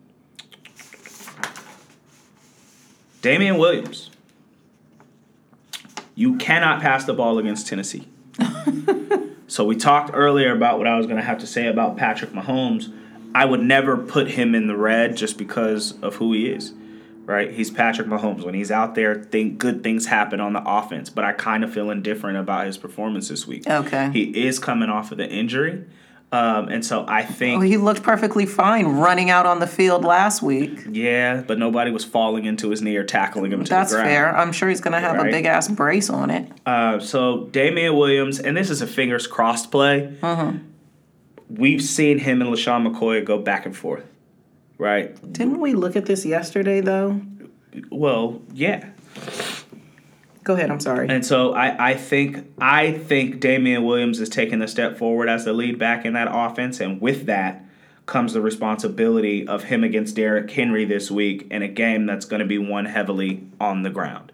Damien 3.20 3.59
Williams. 3.59 4.11
You 6.14 6.37
cannot 6.37 6.81
pass 6.81 7.05
the 7.05 7.12
ball 7.12 7.38
against 7.38 7.66
Tennessee. 7.66 8.09
so 9.46 9.64
we 9.66 9.76
talked 9.76 10.11
earlier 10.14 10.57
about 10.57 10.79
what 10.79 10.87
I 10.87 10.96
was 10.96 11.05
going 11.05 11.18
to 11.18 11.22
have 11.22 11.38
to 11.40 11.46
say 11.46 11.66
about 11.66 11.98
Patrick 11.98 12.31
Mahomes. 12.31 12.90
I 13.35 13.44
would 13.44 13.61
never 13.61 13.98
put 13.98 14.31
him 14.31 14.55
in 14.55 14.68
the 14.68 14.76
red 14.76 15.18
just 15.18 15.37
because 15.37 16.00
of 16.00 16.16
who 16.16 16.33
he 16.33 16.46
is. 16.48 16.72
Right? 17.31 17.53
He's 17.53 17.71
Patrick 17.71 18.09
Mahomes. 18.09 18.45
When 18.45 18.55
he's 18.55 18.71
out 18.73 18.95
there, 18.97 19.14
think 19.14 19.59
good 19.59 19.83
things 19.85 20.07
happen 20.07 20.40
on 20.40 20.53
the 20.53 20.62
offense. 20.64 21.11
But 21.11 21.25
I 21.25 21.33
kind 21.33 21.62
of 21.62 21.73
feel 21.73 21.90
indifferent 21.90 22.37
about 22.38 22.66
his 22.66 22.77
performance 22.77 23.29
this 23.29 23.47
week. 23.47 23.69
Okay. 23.69 24.11
He 24.12 24.45
is 24.47 24.59
coming 24.59 24.88
off 24.90 25.12
of 25.12 25.19
the 25.19 25.29
injury. 25.29 25.85
Um, 26.33 26.69
and 26.69 26.85
so 26.85 27.05
I 27.09 27.23
think 27.25 27.59
Well, 27.61 27.69
he 27.69 27.77
looked 27.77 28.05
perfectly 28.05 28.47
fine 28.47 28.87
running 28.87 29.31
out 29.31 29.47
on 29.47 29.59
the 29.59 29.66
field 29.66 30.05
last 30.05 30.43
week. 30.43 30.79
yeah, 30.88 31.43
but 31.45 31.59
nobody 31.59 31.90
was 31.90 32.05
falling 32.05 32.45
into 32.45 32.71
his 32.71 32.83
knee 32.83 32.95
or 32.97 33.03
tackling 33.05 33.53
him 33.53 33.64
to 33.64 33.69
That's 33.71 33.90
the 33.90 33.97
ground. 33.97 34.11
fair. 34.11 34.37
I'm 34.37 34.53
sure 34.53 34.69
he's 34.69 34.81
going 34.81 34.93
to 34.93 35.01
have 35.01 35.19
a 35.19 35.25
big 35.25 35.45
ass 35.47 35.66
brace 35.69 36.09
on 36.09 36.31
it. 36.31 36.49
Uh, 36.64 37.01
so 37.01 37.47
Damien 37.47 37.97
Williams, 37.97 38.38
and 38.38 38.57
this 38.57 38.71
is 38.71 38.81
a 38.81 38.87
fingers 38.87 39.27
crossed 39.27 39.73
play. 39.73 40.16
Uh-huh. 40.23 40.53
We've 41.49 41.83
seen 41.83 42.19
him 42.19 42.40
and 42.43 42.51
LeSean 42.53 42.87
McCoy 42.87 43.25
go 43.25 43.38
back 43.38 43.66
and 43.66 43.77
forth, 43.77 44.05
right? 44.81 45.33
Didn't 45.33 45.61
we 45.61 45.75
look 45.75 45.95
at 45.95 46.07
this 46.07 46.25
yesterday, 46.25 46.81
though? 46.81 47.21
Well, 47.90 48.40
yeah. 48.53 48.88
Go 50.43 50.55
ahead. 50.55 50.71
I'm 50.71 50.81
sorry. 50.81 51.09
And 51.09 51.25
so 51.25 51.53
I, 51.53 51.90
I 51.90 51.95
think 51.95 52.51
I 52.59 52.93
think 52.93 53.40
Damien 53.40 53.85
Williams 53.85 54.21
is 54.21 54.29
taking 54.29 54.62
a 54.62 54.69
step 54.69 54.97
forward 54.97 55.29
as 55.29 55.45
the 55.45 55.53
lead 55.53 55.79
back 55.79 56.05
in 56.05 56.14
that 56.14 56.29
offense, 56.31 56.81
and 56.81 57.01
with 57.01 57.27
that 57.27 57.64
comes 58.07 58.33
the 58.33 58.40
responsibility 58.40 59.47
of 59.47 59.64
him 59.64 59.85
against 59.85 60.16
Derrick 60.16 60.51
Henry 60.51 60.85
this 60.85 61.11
week 61.11 61.47
in 61.51 61.62
a 61.62 61.69
game 61.69 62.07
that's 62.07 62.25
going 62.25 62.40
to 62.40 62.47
be 62.47 62.59
won 62.59 62.87
heavily 62.87 63.47
on 63.61 63.83
the 63.83 63.90
ground. 63.90 64.33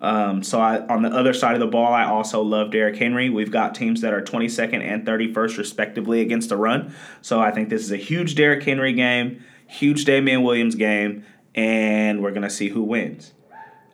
Um, 0.00 0.42
so 0.42 0.60
I, 0.60 0.84
on 0.86 1.02
the 1.02 1.08
other 1.08 1.32
side 1.32 1.54
of 1.54 1.60
the 1.60 1.66
ball, 1.66 1.92
I 1.92 2.04
also 2.04 2.42
love 2.42 2.70
Derrick 2.70 2.96
Henry. 2.96 3.30
We've 3.30 3.50
got 3.50 3.74
teams 3.74 4.02
that 4.02 4.12
are 4.12 4.20
22nd 4.20 4.82
and 4.82 5.06
31st 5.06 5.56
respectively 5.56 6.20
against 6.20 6.48
the 6.48 6.56
run. 6.56 6.94
So 7.22 7.40
I 7.40 7.50
think 7.50 7.70
this 7.70 7.82
is 7.82 7.92
a 7.92 7.96
huge 7.96 8.34
Derrick 8.34 8.62
Henry 8.62 8.92
game, 8.92 9.42
huge 9.66 10.04
Damien 10.04 10.42
Williams 10.42 10.74
game, 10.74 11.24
and 11.54 12.22
we're 12.22 12.32
gonna 12.32 12.50
see 12.50 12.68
who 12.68 12.82
wins. 12.82 13.32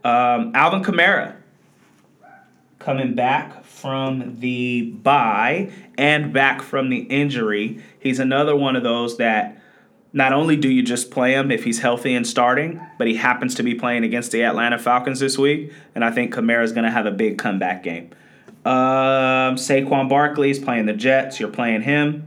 Um, 0.04 0.52
Alvin 0.54 0.82
Kamara 0.82 1.36
coming 2.78 3.14
back 3.14 3.64
from 3.64 4.40
the 4.40 4.82
bye 4.82 5.70
and 5.96 6.32
back 6.32 6.62
from 6.62 6.88
the 6.88 6.98
injury. 6.98 7.82
He's 7.98 8.18
another 8.18 8.56
one 8.56 8.76
of 8.76 8.82
those 8.82 9.18
that 9.18 9.62
not 10.12 10.32
only 10.32 10.56
do 10.56 10.68
you 10.68 10.82
just 10.82 11.10
play 11.10 11.32
him 11.34 11.50
if 11.50 11.64
he's 11.64 11.78
healthy 11.78 12.14
and 12.14 12.26
starting, 12.26 12.80
but 12.98 13.06
he 13.06 13.14
happens 13.14 13.54
to 13.54 13.62
be 13.62 13.74
playing 13.74 14.04
against 14.04 14.30
the 14.32 14.44
Atlanta 14.44 14.78
Falcons 14.78 15.20
this 15.20 15.38
week, 15.38 15.72
and 15.94 16.04
I 16.04 16.10
think 16.10 16.34
Kamara 16.34 16.62
is 16.64 16.72
going 16.72 16.84
to 16.84 16.90
have 16.90 17.06
a 17.06 17.10
big 17.10 17.38
comeback 17.38 17.82
game. 17.82 18.10
Um, 18.64 19.56
Saquon 19.56 20.08
Barkley 20.08 20.50
is 20.50 20.58
playing 20.58 20.86
the 20.86 20.92
Jets. 20.92 21.40
You're 21.40 21.48
playing 21.48 21.82
him. 21.82 22.26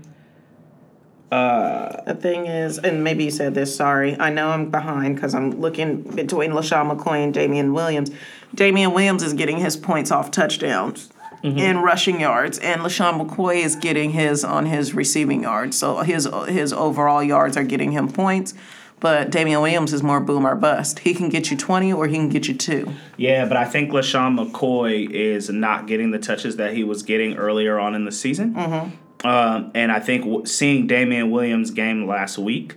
The 1.30 2.18
thing 2.22 2.46
is, 2.46 2.78
and 2.78 3.04
maybe 3.04 3.26
you 3.26 3.32
said 3.32 3.56
this, 3.56 3.76
sorry. 3.76 4.20
I 4.20 4.30
know 4.30 4.50
I'm 4.50 4.70
behind 4.70 5.16
because 5.16 5.34
I'm 5.34 5.60
looking 5.60 6.02
between 6.04 6.52
LeSean 6.52 6.96
McCoy 6.96 7.24
and 7.24 7.34
Damien 7.34 7.74
Williams. 7.74 8.12
Damien 8.54 8.94
Williams 8.94 9.24
is 9.24 9.34
getting 9.34 9.58
his 9.58 9.76
points 9.76 10.12
off 10.12 10.32
touchdowns 10.32 11.10
mm-hmm. 11.44 11.60
and 11.60 11.84
rushing 11.84 12.22
yards, 12.22 12.60
and 12.60 12.82
LeSean 12.82 13.26
McCoy 13.26 13.64
is 13.64 13.76
getting 13.76 14.12
his 14.12 14.44
on 14.44 14.66
his 14.66 14.94
receiving 14.94 15.44
yards. 15.44 15.78
So 15.78 15.98
his 15.98 16.30
his 16.48 16.74
overall 16.74 17.24
yards 17.24 17.58
are 17.58 17.64
getting 17.64 17.92
him 17.92 18.12
points. 18.12 18.54
But 19.02 19.30
Damien 19.30 19.62
Williams 19.62 19.92
is 19.92 20.02
more 20.02 20.22
boom 20.22 20.48
or 20.48 20.56
bust. 20.56 21.00
He 21.00 21.14
can 21.14 21.28
get 21.28 21.52
you 21.52 21.58
20 21.58 21.92
or 21.92 22.08
he 22.08 22.16
can 22.16 22.30
get 22.30 22.48
you 22.48 22.54
two. 22.54 22.94
Yeah, 23.18 23.46
but 23.46 23.58
I 23.58 23.66
think 23.66 23.92
LeSean 23.92 24.40
McCoy 24.40 25.10
is 25.10 25.50
not 25.50 25.86
getting 25.86 26.12
the 26.12 26.18
touches 26.18 26.56
that 26.56 26.74
he 26.74 26.86
was 26.86 27.04
getting 27.04 27.36
earlier 27.36 27.78
on 27.78 27.94
in 27.94 28.06
the 28.06 28.12
season. 28.12 28.56
Mm-hmm. 28.56 28.96
Um, 29.24 29.72
and 29.74 29.92
I 29.92 30.00
think 30.00 30.24
w- 30.24 30.46
seeing 30.46 30.88
Damien 30.88 31.32
Williams' 31.32 31.72
game 31.72 32.06
last 32.08 32.38
week 32.38 32.76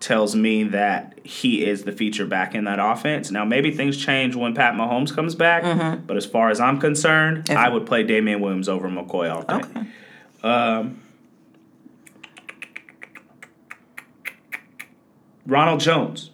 tells 0.00 0.34
me 0.34 0.64
that 0.64 1.18
he 1.24 1.64
is 1.64 1.84
the 1.84 1.92
feature 1.92 2.26
back 2.26 2.54
in 2.54 2.64
that 2.64 2.78
offense. 2.78 3.30
Now, 3.30 3.44
maybe 3.44 3.70
things 3.70 3.96
change 3.96 4.34
when 4.34 4.54
Pat 4.54 4.74
Mahomes 4.74 5.14
comes 5.14 5.34
back, 5.34 5.62
but 6.06 6.16
as 6.16 6.26
far 6.26 6.50
as 6.50 6.60
I'm 6.60 6.78
concerned, 6.80 7.48
If- 7.48 7.56
I 7.56 7.68
would 7.68 7.86
play 7.86 8.02
Damien 8.02 8.40
Williams 8.40 8.68
over 8.68 8.88
McCoy 8.88 9.30
all 9.32 9.42
day. 9.42 9.66
Okay. 10.42 10.80
Ronald 15.46 15.80
Jones. 15.80 16.30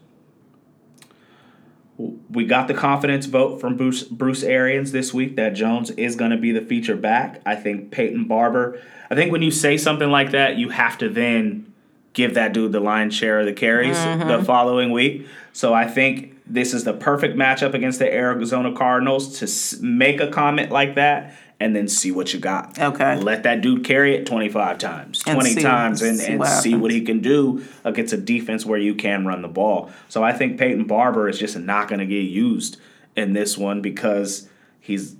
We 2.30 2.46
got 2.46 2.66
the 2.66 2.74
confidence 2.74 3.26
vote 3.26 3.60
from 3.60 3.76
Bruce, 3.76 4.04
Bruce 4.04 4.42
Arians 4.42 4.92
this 4.92 5.12
week 5.12 5.36
that 5.36 5.50
Jones 5.50 5.90
is 5.92 6.16
going 6.16 6.30
to 6.30 6.38
be 6.38 6.50
the 6.50 6.62
feature 6.62 6.96
back. 6.96 7.42
I 7.44 7.56
think 7.56 7.90
Peyton 7.90 8.24
Barber. 8.26 8.80
I 9.11 9.14
think 9.14 9.33
when 9.33 9.42
you 9.42 9.51
say 9.51 9.77
something 9.77 10.11
like 10.11 10.31
that, 10.31 10.57
you 10.57 10.68
have 10.68 10.99
to 10.99 11.09
then 11.09 11.73
give 12.12 12.35
that 12.35 12.53
dude 12.53 12.73
the 12.73 12.81
lion's 12.81 13.14
share 13.14 13.40
of 13.40 13.46
the 13.46 13.53
carries 13.53 13.96
the 13.96 14.03
mm-hmm. 14.03 14.44
following 14.44 14.90
week. 14.90 15.27
So 15.53 15.75
I 15.75 15.87
think 15.87 16.37
this 16.46 16.75
is 16.75 16.85
the 16.85 16.92
perfect 16.92 17.37
matchup 17.37 17.75
against 17.75 17.99
the 17.99 18.12
Arizona 18.12 18.73
Cardinals 18.75 19.38
to 19.38 19.44
s- 19.44 19.79
make 19.81 20.20
a 20.20 20.29
comment 20.29 20.70
like 20.70 20.96
that 20.96 21.35
and 21.61 21.77
then 21.77 21.87
see 21.87 22.11
what 22.11 22.33
you 22.33 22.40
got. 22.40 22.79
Okay. 22.79 23.16
Let 23.16 23.42
that 23.42 23.61
dude 23.61 23.85
carry 23.85 24.14
it 24.14 24.27
25 24.27 24.79
times, 24.79 25.18
20 25.20 25.51
see- 25.51 25.62
times, 25.62 26.03
and, 26.03 26.18
see 26.18 26.27
and 26.27 26.38
what 26.38 26.49
see 26.49 26.75
what 26.75 26.90
he 26.90 27.03
can 27.03 27.20
do 27.20 27.64
against 27.85 28.12
a 28.12 28.16
defense 28.16 28.64
where 28.64 28.79
you 28.79 28.94
can 28.94 29.27
run 29.27 29.42
the 29.42 29.49
ball. 29.49 29.90
So 30.09 30.25
I 30.25 30.33
think 30.33 30.59
Peyton 30.59 30.85
Barber 30.85 31.29
is 31.29 31.38
just 31.38 31.57
not 31.59 31.88
going 31.88 32.01
to 32.01 32.07
get 32.07 32.23
used 32.23 32.79
in 33.14 33.33
this 33.33 33.59
one 33.59 33.83
because 33.83 34.49
he's 34.81 35.16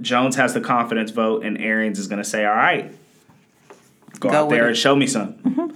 Jones 0.00 0.36
has 0.36 0.54
the 0.54 0.60
confidence 0.60 1.10
vote, 1.10 1.44
and 1.44 1.58
Arians 1.58 1.98
is 1.98 2.08
going 2.08 2.22
to 2.22 2.28
say, 2.28 2.44
"All 2.44 2.54
right, 2.54 2.92
go, 4.20 4.30
Go 4.30 4.36
out 4.44 4.50
there 4.50 4.68
and 4.68 4.76
show 4.76 4.94
me 4.94 5.06
something." 5.06 5.74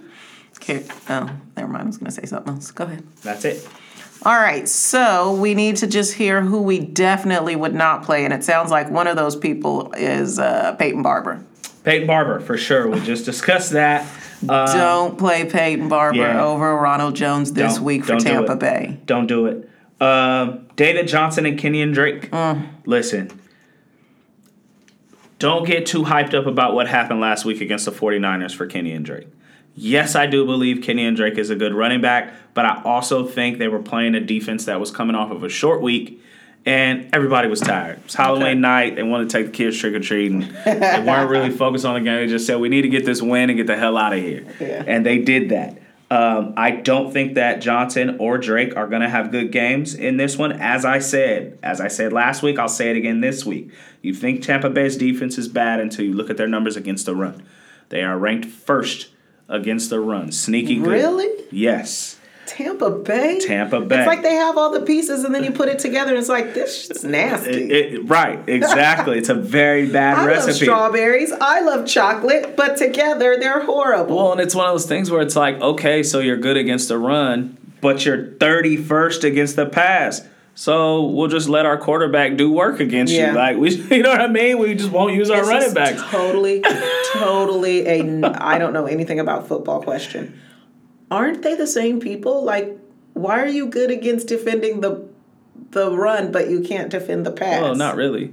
Okay. 0.57 0.85
Oh, 1.11 1.31
never 1.57 1.69
mind. 1.69 1.83
I 1.83 1.87
was 1.87 1.99
going 1.99 2.07
to 2.07 2.13
say 2.13 2.25
something 2.25 2.55
else. 2.55 2.71
Go 2.71 2.85
ahead. 2.85 3.05
That's 3.23 3.45
it. 3.45 3.69
All 4.25 4.39
right, 4.39 4.67
so 4.67 5.35
we 5.35 5.53
need 5.53 5.77
to 5.77 5.87
just 5.87 6.15
hear 6.15 6.41
who 6.41 6.63
we 6.63 6.79
definitely 6.79 7.57
would 7.57 7.75
not 7.75 8.05
play, 8.05 8.25
and 8.25 8.33
it 8.33 8.43
sounds 8.43 8.71
like 8.71 8.89
one 8.91 9.07
of 9.07 9.17
those 9.17 9.37
people 9.37 9.93
is 9.93 10.39
uh, 10.39 10.75
Peyton 10.79 11.03
Barber. 11.03 11.45
Peyton 11.83 12.07
Barber 12.07 12.41
for 12.41 12.57
sure. 12.57 12.89
We 12.89 13.01
just 13.01 13.27
discussed 13.27 13.73
that. 13.73 14.11
Uh, 14.49 14.73
don't 14.73 15.19
play 15.19 15.45
Peyton 15.45 15.89
Barber 15.91 16.17
yeah. 16.19 16.43
over 16.43 16.75
Ronald 16.75 17.15
Jones 17.17 17.53
this 17.53 17.75
Don't- 17.75 17.85
week 17.85 18.05
for 18.07 18.17
do 18.17 18.25
Tampa 18.25 18.53
it. 18.53 18.61
Bay. 18.61 18.99
Don't 19.05 19.27
do 19.27 19.45
it. 19.47 19.69
Um, 20.01 20.67
David 20.77 21.07
Johnson 21.07 21.45
and 21.45 21.59
Kenyan 21.59 21.93
Drake. 21.93 22.31
Mm. 22.31 22.67
Listen, 22.87 23.31
don't 25.45 25.67
get 25.67 25.85
too 25.85 26.05
hyped 26.05 26.33
up 26.33 26.47
about 26.47 26.75
what 26.75 26.89
happened 26.89 27.21
last 27.21 27.45
week 27.45 27.61
against 27.61 27.85
the 27.85 27.91
49ers 27.93 28.55
for 28.55 28.67
Kenyan 28.67 29.03
Drake. 29.03 29.29
Yes, 29.77 30.15
I 30.15 30.25
do 30.27 30.47
believe 30.47 30.79
Kenyan 30.79 31.15
Drake 31.17 31.37
is 31.37 31.51
a 31.51 31.55
good 31.55 31.75
running 31.75 32.01
back, 32.01 32.33
but 32.55 32.65
I 32.65 32.81
also 32.83 33.27
think 33.27 33.59
they 33.59 33.69
were 33.69 33.83
playing 33.83 34.15
a 34.15 34.21
defense 34.21 34.65
that 34.65 34.81
was 34.81 34.91
coming 34.91 35.15
off 35.15 35.31
of 35.31 35.45
a 35.45 35.51
short 35.51 35.83
week 35.83 36.23
and 36.65 37.11
everybody 37.13 37.47
was 37.49 37.61
tired. 37.61 38.01
It's 38.07 38.15
Halloween 38.15 38.47
Okay. 38.47 38.55
night. 38.55 38.97
They 38.97 39.03
wanted 39.03 39.29
to 39.29 39.37
take 39.37 39.47
the 39.47 39.53
kids 39.53 39.79
trick 39.79 39.93
or 39.93 40.01
treating. 40.01 40.41
they 40.65 41.05
weren't 41.07 41.29
really 41.29 41.51
focused 41.51 41.85
on 41.85 41.93
the 41.95 42.01
game. 42.01 42.17
They 42.17 42.27
just 42.27 42.47
said, 42.47 42.59
we 42.59 42.71
need 42.71 42.83
to 42.83 42.89
get 42.89 43.05
this 43.05 43.21
win 43.21 43.51
and 43.51 43.59
get 43.59 43.67
the 43.67 43.77
hell 43.77 43.99
out 43.99 44.15
of 44.15 44.21
here. 44.21 44.47
Yeah. 44.59 44.83
And 44.87 45.05
they 45.05 45.19
did 45.19 45.51
that. 45.51 45.77
Um, 46.11 46.55
I 46.57 46.71
don't 46.71 47.13
think 47.13 47.35
that 47.35 47.61
Johnson 47.61 48.19
or 48.21 48.39
Drake 48.39 48.77
are 48.77 48.87
going 48.87 49.03
to 49.03 49.09
have 49.09 49.33
good 49.33 49.51
games 49.51 49.95
in 49.95 50.17
this 50.17 50.37
one. 50.37 50.53
As 50.53 50.85
I 50.85 50.99
said, 50.99 51.59
as 51.63 51.81
I 51.81 51.89
said 51.89 52.13
last 52.13 52.43
week, 52.43 52.59
I'll 52.59 52.69
say 52.69 52.91
it 52.91 52.97
again 52.97 53.21
this 53.21 53.45
week. 53.45 53.73
You 54.03 54.15
think 54.15 54.43
Tampa 54.43 54.71
Bay's 54.71 54.97
defense 54.97 55.39
is 55.39 55.49
bad 55.49 55.81
until 55.81 56.05
you 56.05 56.13
look 56.13 56.31
at 56.31 56.37
their 56.37 56.47
numbers 56.47 56.77
against 56.77 57.07
the 57.07 57.17
run. 57.17 57.43
They 57.89 58.03
are 58.03 58.19
ranked 58.19 58.47
first 58.47 59.09
against 59.49 59.91
the 59.91 60.01
run. 60.01 60.31
Sneaky 60.31 60.77
good. 60.77 60.89
Really? 60.89 61.45
Yes. 61.51 62.19
Tampa 62.57 62.89
Bay? 62.91 63.41
Tampa 63.41 63.81
Bay. 63.81 63.99
It's 63.99 64.07
like 64.07 64.23
they 64.23 64.35
have 64.35 64.57
all 64.57 64.71
the 64.71 64.83
pieces 64.83 65.25
and 65.25 65.35
then 65.35 65.43
you 65.43 65.51
put 65.51 65.69
it 65.69 65.81
together 65.81 66.11
and 66.11 66.19
it's 66.21 66.29
like, 66.29 66.55
this 66.55 66.87
shit's 66.87 67.03
nasty. 67.03 67.51
It- 67.51 67.95
it- 67.95 68.09
right, 68.09 68.39
exactly. 68.49 69.19
it's 69.19 69.29
a 69.29 69.35
very 69.35 69.89
bad 69.91 70.15
I 70.19 70.21
love 70.21 70.47
recipe. 70.47 70.65
strawberries. 70.67 71.33
I 71.33 71.61
love 71.63 71.85
chocolate, 71.87 72.57
but 72.57 72.77
together 72.77 73.37
they're 73.41 73.65
horrible. 73.65 74.17
Well, 74.17 74.33
and 74.33 74.41
it's 74.41 74.55
one 74.55 74.67
of 74.67 74.73
those 74.73 74.87
things 74.87 75.11
where 75.11 75.21
it's 75.23 75.35
like, 75.35 75.61
okay, 75.61 76.03
so 76.05 76.21
you're 76.21 76.37
good 76.37 76.57
against 76.57 76.87
the 76.89 76.97
run, 76.99 77.57
but 77.81 78.05
you're 78.05 78.19
31st 78.25 79.25
against 79.25 79.57
the 79.57 79.67
pass. 79.67 80.23
So 80.55 81.07
we'll 81.07 81.27
just 81.27 81.49
let 81.49 81.67
our 81.67 81.77
quarterback 81.77 82.37
do 82.37 82.53
work 82.53 82.79
against 82.79 83.13
Yeah. 83.13 83.33
you. 83.33 83.37
Like 83.37 83.57
we, 83.57 83.71
you 83.97 84.03
know 84.05 84.11
what 84.11 84.21
I 84.21 84.29
mean? 84.29 84.61
We 84.61 84.75
just 84.77 84.93
won't 84.93 85.15
use 85.15 85.29
our 85.29 85.41
This 85.41 85.49
running 85.49 85.75
backs. 85.75 86.01
Totally, 86.13 86.63
totally 87.13 87.87
a 87.89 88.23
I 88.41 88.59
don't 88.59 88.73
know 88.73 88.87
anything 88.87 89.19
about 89.19 89.49
football 89.49 89.83
question. 89.83 90.41
Aren't 91.15 91.43
they 91.43 91.55
the 91.55 91.67
same 91.67 92.01
people? 92.01 92.43
Like 92.45 92.77
Why 93.13 93.39
are 93.41 93.47
you 93.49 93.67
good 93.67 93.91
against 93.91 94.27
defending 94.27 94.81
the 94.81 95.07
the 95.71 95.97
run, 95.97 96.33
but 96.33 96.51
you 96.51 96.61
can't 96.61 96.91
defend 96.91 97.25
the 97.25 97.31
pass? 97.31 97.63
Well, 97.63 97.75
not 97.77 97.95
really. 97.97 98.33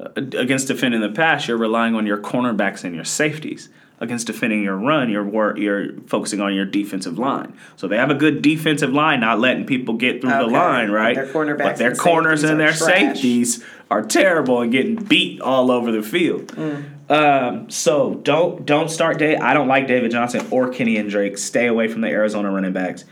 Uh, 0.00 0.08
against 0.16 0.66
defending 0.68 1.00
the 1.00 1.08
pass, 1.10 1.46
you're 1.48 1.56
relying 1.56 1.94
on 1.94 2.04
your 2.06 2.18
cornerbacks 2.18 2.82
and 2.84 2.94
your 2.94 3.04
safeties. 3.04 3.68
Against 3.98 4.26
defending 4.26 4.62
your 4.62 4.76
run, 4.76 5.08
you're 5.08 5.24
wor- 5.24 5.56
you're 5.56 5.94
focusing 6.06 6.40
on 6.40 6.52
your 6.54 6.66
defensive 6.66 7.18
line. 7.18 7.54
So 7.76 7.88
they 7.88 7.96
have 7.96 8.10
a 8.10 8.14
good 8.14 8.42
defensive 8.42 8.92
line, 8.92 9.20
not 9.20 9.38
letting 9.40 9.64
people 9.64 9.94
get 9.94 10.20
through 10.20 10.30
the 10.30 10.40
Okay. 10.42 10.52
line, 10.52 10.88
But 10.88 10.94
right? 10.94 11.14
their 11.14 11.26
cornerbacks 11.28 11.62
but 11.62 11.76
their 11.76 11.90
and 11.90 11.98
corners 11.98 12.42
and 12.44 12.60
their 12.60 12.72
trash. 12.72 12.92
safeties 12.92 13.64
are 13.90 14.02
terrible 14.02 14.60
and 14.60 14.70
getting 14.70 14.96
beat 14.96 15.40
all 15.40 15.70
over 15.70 15.90
the 15.92 16.02
field. 16.02 16.48
Mm. 16.48 16.82
Um, 17.08 17.70
so 17.70 18.14
don't 18.14 18.66
don't 18.66 18.90
start 18.90 19.18
Dave. 19.18 19.38
I 19.40 19.54
don't 19.54 19.68
like 19.68 19.86
David 19.86 20.10
Johnson 20.10 20.46
or 20.50 20.68
Kenyan 20.70 21.08
Drake. 21.08 21.38
Stay 21.38 21.66
away 21.66 21.88
from 21.88 22.00
the 22.00 22.08
Arizona 22.08 22.50
running 22.50 22.72
backs. 22.72 23.04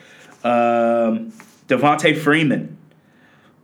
Um, 0.42 1.32
Devonta 1.68 2.16
Freeman. 2.18 2.76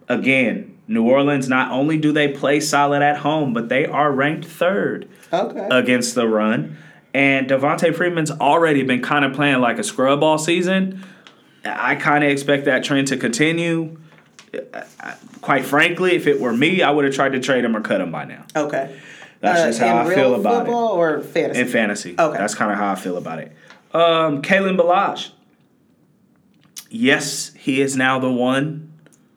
Again, 0.08 0.76
New 0.88 1.04
Orleans. 1.08 1.48
Not 1.48 1.70
only 1.72 1.96
do 1.98 2.12
they 2.12 2.28
play 2.28 2.60
solid 2.60 3.02
at 3.02 3.18
home, 3.18 3.52
but 3.52 3.68
they 3.68 3.86
are 3.86 4.10
ranked 4.12 4.44
third 4.44 5.08
Okay. 5.32 5.68
against 5.70 6.14
the 6.14 6.26
run. 6.26 6.76
And 7.12 7.48
Devonta 7.48 7.94
Freeman's 7.94 8.30
already 8.30 8.82
been 8.82 9.02
kind 9.02 9.24
of 9.24 9.32
playing 9.32 9.60
like 9.60 9.78
a 9.78 9.84
scrub 9.84 10.22
all 10.22 10.38
season. 10.38 11.04
I 11.64 11.96
kind 11.96 12.24
of 12.24 12.30
expect 12.30 12.64
that 12.66 12.84
trend 12.84 13.08
to 13.08 13.16
continue. 13.16 13.98
I- 14.54 14.82
I- 15.00 15.14
Quite 15.42 15.64
frankly, 15.64 16.14
if 16.16 16.26
it 16.26 16.38
were 16.40 16.52
me, 16.52 16.82
I 16.82 16.90
would 16.90 17.04
have 17.06 17.14
tried 17.14 17.32
to 17.32 17.40
trade 17.40 17.64
him 17.64 17.74
or 17.76 17.80
cut 17.80 18.00
him 18.00 18.10
by 18.12 18.24
now. 18.26 18.44
okay. 18.54 18.90
That's 19.40 19.60
Uh, 19.60 19.66
just 19.68 19.80
how 19.80 20.00
in 20.02 20.06
I 20.06 20.14
feel 20.14 20.34
about 20.34 20.52
it. 20.52 20.58
football 20.66 20.88
or 20.88 21.20
fantasy? 21.20 21.60
In 21.60 21.68
fantasy. 21.68 22.14
Okay. 22.18 22.38
That's 22.38 22.54
kind 22.54 22.70
of 22.70 22.76
how 22.78 22.92
I 22.92 22.94
feel 22.94 23.16
about 23.16 23.38
it. 23.38 23.52
Um, 23.92 24.42
Kalen 24.42 24.76
Ballage. 24.78 25.30
Yes, 26.90 27.52
he 27.56 27.80
is 27.80 27.96
now 27.96 28.18
the 28.18 28.30
one 28.30 28.92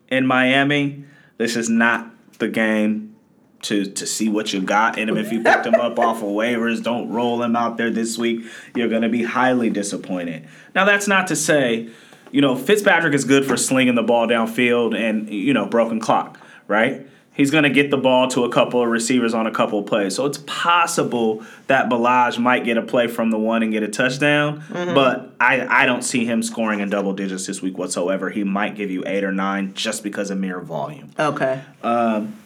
in 0.08 0.26
Miami. 0.26 1.04
This 1.38 1.56
is 1.56 1.68
not 1.68 2.10
the 2.38 2.48
game 2.48 3.14
to 3.62 3.86
to 3.86 4.06
see 4.06 4.28
what 4.28 4.52
you 4.52 4.60
got 4.60 4.98
in 4.98 5.08
him. 5.08 5.16
If 5.16 5.32
you 5.32 5.42
picked 5.42 5.66
him 5.66 5.74
up 5.76 5.98
off 5.98 6.18
of 6.18 6.28
waivers, 6.28 6.82
don't 6.82 7.08
roll 7.10 7.42
him 7.42 7.54
out 7.56 7.76
there 7.76 7.90
this 7.90 8.18
week. 8.18 8.44
You're 8.74 8.88
going 8.88 9.02
to 9.02 9.08
be 9.08 9.22
highly 9.22 9.70
disappointed. 9.70 10.46
Now, 10.74 10.84
that's 10.84 11.06
not 11.08 11.28
to 11.28 11.36
say, 11.36 11.88
you 12.30 12.40
know, 12.40 12.56
Fitzpatrick 12.56 13.14
is 13.14 13.24
good 13.24 13.46
for 13.46 13.56
slinging 13.56 13.94
the 13.94 14.02
ball 14.02 14.26
downfield 14.26 14.94
and 14.98 15.30
you 15.30 15.54
know 15.54 15.66
broken 15.66 16.00
clock, 16.00 16.38
right? 16.66 17.06
He's 17.34 17.50
going 17.50 17.64
to 17.64 17.70
get 17.70 17.90
the 17.90 17.96
ball 17.96 18.28
to 18.28 18.44
a 18.44 18.48
couple 18.48 18.80
of 18.80 18.88
receivers 18.88 19.34
on 19.34 19.48
a 19.48 19.50
couple 19.50 19.80
of 19.80 19.86
plays. 19.86 20.14
So 20.14 20.24
it's 20.24 20.38
possible 20.46 21.44
that 21.66 21.88
Ballage 21.88 22.38
might 22.38 22.64
get 22.64 22.76
a 22.76 22.82
play 22.82 23.08
from 23.08 23.32
the 23.32 23.38
one 23.38 23.64
and 23.64 23.72
get 23.72 23.82
a 23.82 23.88
touchdown, 23.88 24.60
mm-hmm. 24.60 24.94
but 24.94 25.34
I, 25.40 25.82
I 25.82 25.84
don't 25.84 26.02
see 26.02 26.24
him 26.24 26.44
scoring 26.44 26.78
in 26.78 26.90
double 26.90 27.12
digits 27.12 27.46
this 27.46 27.60
week 27.60 27.76
whatsoever. 27.76 28.30
He 28.30 28.44
might 28.44 28.76
give 28.76 28.90
you 28.90 29.02
eight 29.04 29.24
or 29.24 29.32
nine 29.32 29.74
just 29.74 30.04
because 30.04 30.30
of 30.30 30.38
mere 30.38 30.60
volume. 30.60 31.10
Okay. 31.18 31.60
Um, 31.82 32.36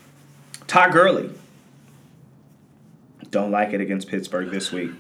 Todd 0.66 0.93
Gurley. 0.93 1.30
Don't 3.30 3.51
like 3.51 3.74
it 3.74 3.82
against 3.82 4.09
Pittsburgh 4.09 4.51
this 4.51 4.72
week. 4.72 4.93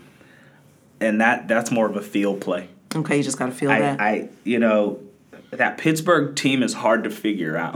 And 1.00 1.20
that 1.22 1.48
that's 1.48 1.70
more 1.70 1.86
of 1.86 1.96
a 1.96 2.02
field 2.02 2.42
play. 2.42 2.68
Okay, 2.94 3.16
you 3.16 3.22
just 3.22 3.38
got 3.38 3.46
to 3.46 3.52
feel 3.52 3.70
I, 3.70 3.80
that. 3.80 4.00
I 4.00 4.28
you 4.44 4.58
know, 4.58 5.00
that 5.50 5.78
Pittsburgh 5.78 6.36
team 6.36 6.62
is 6.62 6.74
hard 6.74 7.04
to 7.04 7.10
figure 7.10 7.56
out. 7.56 7.72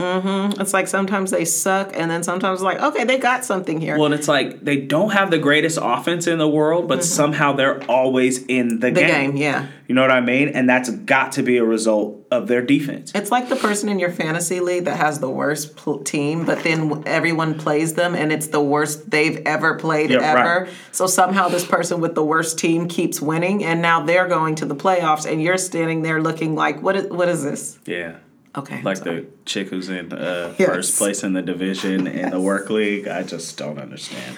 it's 0.59 0.73
like 0.73 0.87
sometimes 0.87 1.31
they 1.31 1.43
suck, 1.45 1.91
and 1.95 2.09
then 2.11 2.21
sometimes 2.23 2.61
like, 2.61 2.79
okay, 2.79 3.03
they 3.03 3.17
got 3.17 3.43
something 3.43 3.81
here. 3.81 3.95
Well, 3.97 4.05
and 4.05 4.13
it's 4.13 4.27
like 4.27 4.63
they 4.63 4.77
don't 4.77 5.09
have 5.11 5.31
the 5.31 5.39
greatest 5.39 5.79
offense 5.81 6.27
in 6.27 6.37
the 6.37 6.47
world, 6.47 6.87
but 6.87 7.03
somehow 7.03 7.53
they're 7.53 7.83
always 7.89 8.43
in 8.45 8.79
the, 8.79 8.87
Mm-hmm. 8.87 8.93
the 8.95 9.01
game, 9.01 9.35
yeah. 9.37 9.67
You 9.87 9.95
know 9.95 10.01
what 10.01 10.11
I 10.11 10.21
mean? 10.21 10.49
And 10.49 10.69
that's 10.69 10.89
got 10.89 11.33
to 11.33 11.43
be 11.43 11.57
a 11.57 11.65
result 11.65 12.22
of 12.33 12.47
their 12.47 12.61
defense. 12.61 13.11
It's 13.15 13.31
like 13.31 13.49
the 13.49 13.55
person 13.55 13.89
in 13.89 13.99
your 13.99 14.11
fantasy 14.11 14.59
league 14.59 14.85
that 14.85 14.97
has 14.97 15.19
the 15.19 15.29
worst 15.29 15.75
pl- 15.75 15.99
team, 16.03 16.45
but 16.45 16.63
then 16.63 17.03
everyone 17.05 17.57
plays 17.57 17.93
them 17.93 18.15
and 18.15 18.31
it's 18.31 18.47
the 18.47 18.61
worst 18.61 19.09
they've 19.09 19.37
ever 19.45 19.75
played 19.75 20.11
ever. 20.11 20.63
right. 20.65 20.69
So 20.91 21.07
somehow 21.07 21.47
this 21.47 21.65
person 21.65 22.01
with 22.01 22.15
the 22.15 22.23
worst 22.23 22.57
team 22.59 22.87
keeps 22.87 23.21
winning, 23.21 23.63
and 23.63 23.81
now 23.81 24.03
they're 24.03 24.27
going 24.27 24.55
to 24.55 24.65
the 24.65 24.75
playoffs, 24.75 25.29
and 25.31 25.41
you're 25.41 25.57
standing 25.57 26.01
there 26.01 26.21
looking 26.21 26.55
like, 26.55 26.81
what 26.81 26.95
is, 26.95 27.07
what 27.09 27.29
is 27.29 27.43
this? 27.43 27.77
Yeah. 27.85 28.17
Okay. 28.55 28.81
Like 28.83 28.99
the 29.03 29.25
chick 29.45 29.69
who's 29.69 29.89
in 29.89 30.13
uh, 30.13 30.53
Yes. 30.59 30.69
first 30.69 30.97
place 30.99 31.23
in 31.23 31.33
the 31.33 31.41
division 31.41 32.05
in 32.05 32.29
the 32.29 32.39
work 32.39 32.69
league. 32.69 33.07
I 33.07 33.23
just 33.23 33.57
don't 33.57 33.79
understand. 33.79 34.37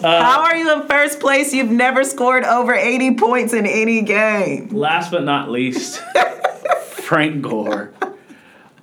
How 0.00 0.42
are 0.42 0.54
you 0.56 0.72
in 0.80 0.86
first 0.86 1.18
place? 1.18 1.52
You've 1.52 1.72
never 1.72 2.04
scored 2.04 2.44
over 2.44 2.72
80 2.72 3.16
points 3.16 3.52
in 3.52 3.66
any 3.66 4.02
game. 4.02 4.68
Last 4.68 5.10
but 5.10 5.24
not 5.24 5.50
least, 5.50 6.00
Frank 7.08 7.40
Gore. 7.40 7.90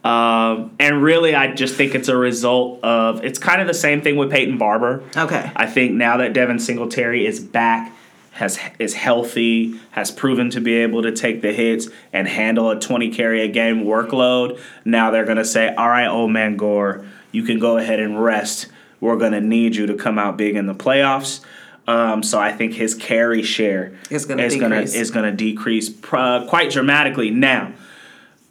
Um, 0.03 0.71
and 0.79 1.03
really, 1.03 1.35
I 1.35 1.53
just 1.53 1.75
think 1.75 1.93
it's 1.93 2.07
a 2.07 2.17
result 2.17 2.83
of 2.83 3.23
it's 3.23 3.37
kind 3.37 3.61
of 3.61 3.67
the 3.67 3.73
same 3.75 4.01
thing 4.01 4.15
with 4.15 4.31
Peyton 4.31 4.57
Barber. 4.57 5.03
Okay. 5.15 5.51
I 5.55 5.67
think 5.67 5.93
now 5.93 6.17
that 6.17 6.33
Devin 6.33 6.57
Singletary 6.57 7.27
is 7.27 7.39
back, 7.39 7.93
has 8.31 8.59
is 8.79 8.95
healthy, 8.95 9.79
has 9.91 10.09
proven 10.09 10.49
to 10.49 10.59
be 10.59 10.73
able 10.73 11.03
to 11.03 11.11
take 11.11 11.43
the 11.43 11.53
hits 11.53 11.87
and 12.11 12.27
handle 12.27 12.71
a 12.71 12.79
20 12.79 13.11
carry 13.11 13.41
a 13.43 13.47
game 13.47 13.83
workload. 13.83 14.59
Now 14.83 15.11
they're 15.11 15.25
gonna 15.25 15.45
say, 15.45 15.71
"All 15.75 15.87
right, 15.89 16.07
old 16.07 16.31
man 16.31 16.57
Gore, 16.57 17.05
you 17.31 17.43
can 17.43 17.59
go 17.59 17.77
ahead 17.77 17.99
and 17.99 18.23
rest. 18.23 18.69
We're 18.99 19.17
gonna 19.17 19.41
need 19.41 19.75
you 19.75 19.85
to 19.85 19.93
come 19.93 20.17
out 20.17 20.35
big 20.35 20.55
in 20.55 20.65
the 20.65 20.73
playoffs." 20.73 21.41
Um, 21.87 22.23
so 22.23 22.39
I 22.39 22.51
think 22.51 22.73
his 22.73 22.95
carry 22.95 23.43
share 23.43 23.93
Is 24.09 24.25
gonna 24.25 24.41
is 24.41 24.55
gonna 24.55 24.77
decrease. 24.77 24.95
is 24.95 25.11
gonna 25.11 25.31
decrease 25.31 25.89
pr- 25.89 26.45
quite 26.47 26.71
dramatically. 26.71 27.29
Now 27.29 27.73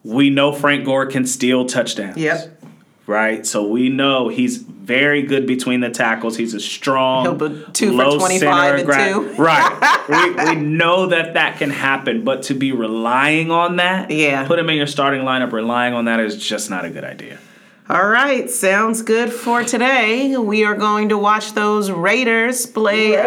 we 0.04 0.30
know 0.30 0.52
Frank 0.52 0.84
Gore 0.84 1.06
can 1.06 1.26
steal 1.26 1.64
touchdowns 1.66 2.16
Yep. 2.18 2.62
right? 3.06 3.44
So 3.46 3.66
we 3.66 3.88
know 3.88 4.28
he's 4.28 4.58
very 4.58 5.22
good 5.22 5.46
between 5.46 5.80
the 5.80 5.88
tackles. 5.90 6.36
He's 6.36 6.52
a 6.52 6.60
strong, 6.60 7.24
He'll 7.24 7.48
be 7.48 7.64
two 7.72 7.96
for 7.96 8.18
25 8.18 8.40
center 8.40 8.76
and 8.76 8.84
gra- 8.86 9.08
two. 9.08 9.34
Right. 9.42 10.04
we, 10.08 10.44
we 10.44 10.54
know 10.60 11.06
that 11.06 11.34
that 11.34 11.56
can 11.58 11.70
happen, 11.70 12.22
but 12.22 12.42
to 12.44 12.54
be 12.54 12.70
relying 12.72 13.50
on 13.50 13.76
that, 13.76 14.10
Yeah. 14.10 14.46
put 14.46 14.58
him 14.58 14.68
in 14.70 14.76
your 14.76 14.86
starting 14.86 15.22
lineup, 15.22 15.52
relying 15.52 15.94
on 15.94 16.04
that 16.04 16.20
is 16.20 16.36
just 16.36 16.68
not 16.68 16.84
a 16.84 16.90
good 16.90 17.04
idea. 17.04 17.38
All 17.88 18.06
right, 18.08 18.48
sounds 18.48 19.02
good 19.02 19.30
for 19.32 19.62
today. 19.62 20.36
We 20.38 20.64
are 20.64 20.74
going 20.74 21.10
to 21.10 21.18
watch 21.18 21.52
those 21.52 21.90
Raiders 21.90 22.64
play. 22.64 23.14
Uh, 23.16 23.24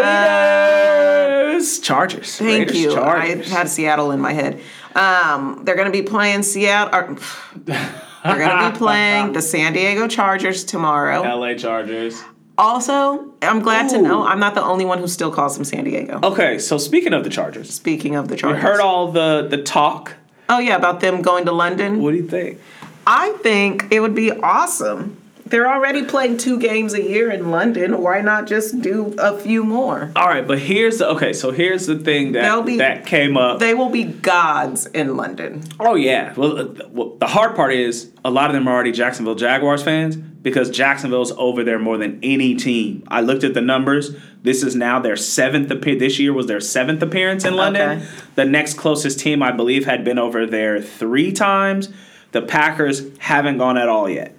Raiders, 1.47 1.79
Chargers. 1.79 2.37
thank 2.37 2.69
Raiders, 2.69 2.79
you. 2.81 2.91
Chargers. 2.93 3.51
I 3.51 3.55
had 3.57 3.69
Seattle 3.69 4.11
in 4.11 4.19
my 4.19 4.33
head. 4.33 4.59
Um, 4.97 5.61
they're 5.63 5.75
going 5.75 5.91
to 5.91 5.91
be 5.91 6.01
playing 6.01 6.43
Seattle. 6.43 6.93
Or, 6.93 7.15
they're 7.65 8.37
going 8.37 8.63
to 8.65 8.71
be 8.71 8.77
playing 8.77 9.33
the 9.33 9.41
San 9.41 9.73
Diego 9.73 10.07
Chargers 10.07 10.63
tomorrow. 10.63 11.21
LA 11.21 11.53
Chargers. 11.53 12.21
Also, 12.57 13.31
I'm 13.43 13.59
glad 13.61 13.89
to 13.91 14.01
know 14.01 14.25
I'm 14.25 14.39
not 14.39 14.55
the 14.55 14.63
only 14.63 14.83
one 14.83 14.97
who 14.97 15.07
still 15.07 15.31
calls 15.31 15.55
them 15.55 15.63
San 15.63 15.83
Diego. 15.83 16.19
Okay, 16.23 16.57
so 16.57 16.79
speaking 16.79 17.13
of 17.13 17.23
the 17.23 17.29
Chargers, 17.29 17.71
Speaking 17.71 18.15
of 18.15 18.29
the 18.29 18.33
you 18.33 18.39
Chargers, 18.41 18.63
heard 18.63 18.79
all 18.79 19.11
the 19.11 19.47
the 19.47 19.61
talk. 19.61 20.15
oh 20.49 20.57
yeah, 20.57 20.75
about 20.75 20.99
them 20.99 21.21
going 21.21 21.45
to 21.45 21.51
London. 21.51 22.01
What 22.01 22.11
do 22.11 22.17
you 22.17 22.27
think? 22.27 22.59
I 23.05 23.33
think 23.43 23.85
it 23.91 23.99
would 23.99 24.15
be 24.15 24.31
awesome. 24.31 25.16
They're 25.49 25.71
already 25.71 26.03
playing 26.03 26.37
two 26.37 26.59
games 26.59 26.93
a 26.93 27.01
year 27.01 27.31
in 27.31 27.51
London. 27.51 28.01
Why 28.01 28.21
not 28.21 28.47
just 28.47 28.81
do 28.81 29.15
a 29.17 29.37
few 29.37 29.63
more? 29.63 30.11
All 30.15 30.27
right, 30.27 30.47
but 30.47 30.59
here's 30.59 30.97
the 30.99 31.09
okay. 31.09 31.33
So 31.33 31.51
here's 31.51 31.85
the 31.85 31.97
thing 31.97 32.33
that 32.33 32.65
be- 32.65 32.77
that 32.77 33.05
came 33.05 33.37
up. 33.37 33.59
They 33.59 33.73
will 33.73 33.89
be 33.89 34.03
gods 34.03 34.85
in 34.87 35.15
London. 35.15 35.63
Oh 35.79 35.95
yeah. 35.95 36.33
Well, 36.35 36.59
uh, 36.59 36.87
well, 36.89 37.15
the 37.17 37.27
hard 37.27 37.55
part 37.55 37.73
is 37.73 38.11
a 38.25 38.29
lot 38.29 38.49
of 38.49 38.53
them 38.53 38.67
are 38.67 38.73
already 38.73 38.91
Jacksonville 38.91 39.35
Jaguars 39.35 39.83
fans 39.83 40.15
because 40.15 40.69
Jacksonville's 40.69 41.31
over 41.33 41.63
there 41.63 41.79
more 41.79 41.97
than 41.97 42.19
any 42.23 42.55
team. 42.55 43.03
I 43.07 43.21
looked 43.21 43.43
at 43.43 43.53
the 43.53 43.61
numbers. 43.61 44.15
This 44.43 44.63
is 44.63 44.75
now 44.75 44.99
their 44.99 45.17
seventh 45.17 45.69
appearance. 45.71 45.99
This 45.99 46.19
year 46.19 46.31
was 46.31 46.45
their 46.47 46.61
seventh 46.61 47.01
appearance 47.01 47.43
in 47.43 47.55
London. 47.55 47.99
Okay. 47.99 48.07
The 48.35 48.45
next 48.45 48.75
closest 48.75 49.19
team, 49.19 49.43
I 49.43 49.51
believe, 49.51 49.85
had 49.85 50.03
been 50.03 50.19
over 50.19 50.45
there 50.45 50.81
three 50.81 51.31
times. 51.31 51.89
The 52.31 52.41
Packers 52.41 53.17
haven't 53.19 53.57
gone 53.57 53.77
at 53.77 53.89
all 53.89 54.09
yet, 54.09 54.36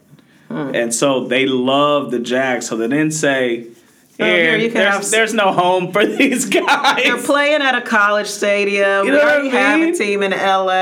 Hmm. 0.48 0.74
and 0.74 0.94
so 0.94 1.26
they 1.26 1.46
love 1.46 2.10
the 2.10 2.18
Jags. 2.18 2.66
So 2.66 2.76
they 2.76 2.88
didn't 2.88 3.12
say. 3.12 3.66
Oh, 4.20 4.24
here, 4.24 4.68
there's, 4.70 4.74
have 4.74 5.10
there's 5.12 5.32
no 5.34 5.52
home 5.52 5.92
for 5.92 6.04
these 6.16 6.46
guys. 6.46 7.04
They're 7.04 7.22
playing 7.22 7.62
at 7.62 7.76
a 7.76 7.80
college 7.82 8.26
stadium. 8.26 9.06
You 9.06 9.12
we 9.12 9.18
know 9.18 9.24
what 9.24 9.32
already 9.34 9.48
I 9.56 9.60
have 9.60 9.94
a 9.94 9.96
team 9.96 10.24
in 10.24 10.32
LA. 10.32 10.72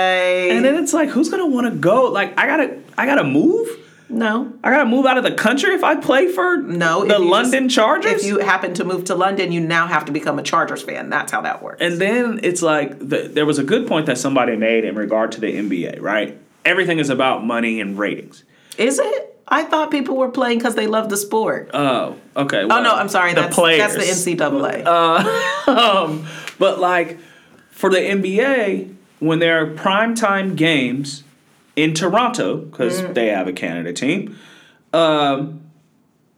and 0.55 0.65
then 0.65 0.77
it's 0.83 0.95
like, 0.95 1.11
who's 1.11 1.29
gonna 1.29 1.47
want 1.47 1.67
to 1.67 1.73
go? 1.79 2.05
Like, 2.11 2.39
I 2.39 2.47
gotta, 2.47 2.79
I 2.97 3.05
gotta 3.05 3.25
move. 3.25 3.69
no, 4.09 4.51
I 4.65 4.71
gotta 4.71 4.89
move 4.89 5.05
out 5.05 5.19
of 5.19 5.25
the 5.25 5.33
country 5.33 5.75
if 5.75 5.85
I 5.85 5.97
play 5.97 6.33
for 6.33 6.57
no. 6.57 7.05
the 7.05 7.19
London 7.19 7.65
just- 7.69 7.75
Chargers. 7.77 8.23
If 8.23 8.25
you 8.25 8.39
happen 8.39 8.73
to 8.75 8.85
move 8.85 9.05
to 9.07 9.15
London, 9.15 9.53
you 9.53 9.61
now 9.61 9.87
have 9.87 10.07
to 10.07 10.13
become 10.13 10.39
a 10.39 10.43
Chargers 10.43 10.81
fan. 10.83 11.11
That's 11.11 11.31
how 11.31 11.43
that 11.43 11.63
works. 11.63 11.83
and 11.83 12.01
then 12.01 12.41
it's 12.43 12.63
like 12.63 12.99
the, 13.01 13.29
there 13.31 13.45
was 13.45 13.59
a 13.59 13.65
good 13.65 13.87
point 13.87 14.07
that 14.07 14.17
somebody 14.17 14.57
made 14.57 14.85
in 14.87 14.95
regard 14.97 15.33
to 15.33 15.41
the 15.43 15.49
NBA. 15.55 16.01
Right, 16.01 16.39
everything 16.65 16.99
is 17.01 17.11
about 17.11 17.45
money 17.45 17.83
and 17.83 17.99
ratings. 17.99 18.45
Is 18.79 18.99
it? 18.99 19.36
I 19.49 19.63
thought 19.65 19.91
people 19.91 20.17
were 20.17 20.31
playing 20.31 20.59
because 20.59 20.75
they 20.75 20.87
love 20.87 21.09
the 21.09 21.17
sport. 21.17 21.71
Oh, 21.73 22.17
okay. 22.37 22.63
oh 22.63 22.67
no, 22.83 22.95
I'm 22.95 23.09
sorry. 23.09 23.33
The 23.35 23.43
That's 23.43 23.55
players. 23.55 23.95
that's 23.95 24.25
the 24.25 24.35
NCAA. 24.37 24.87
um, 25.69 26.27
but 26.59 26.81
like 26.81 27.19
for 27.71 27.91
the 27.91 27.99
NBA, 27.99 28.95
when 29.21 29.39
there 29.39 29.63
are 29.63 29.67
primetime 29.75 30.57
games, 30.57 31.23
in 31.77 31.93
Toronto 31.93 32.57
because 32.57 33.03
Mm. 33.03 33.15
they 33.15 33.27
have 33.29 33.47
a 33.47 33.53
Canada 33.53 33.93
team. 33.93 34.37
Um, 34.95 35.61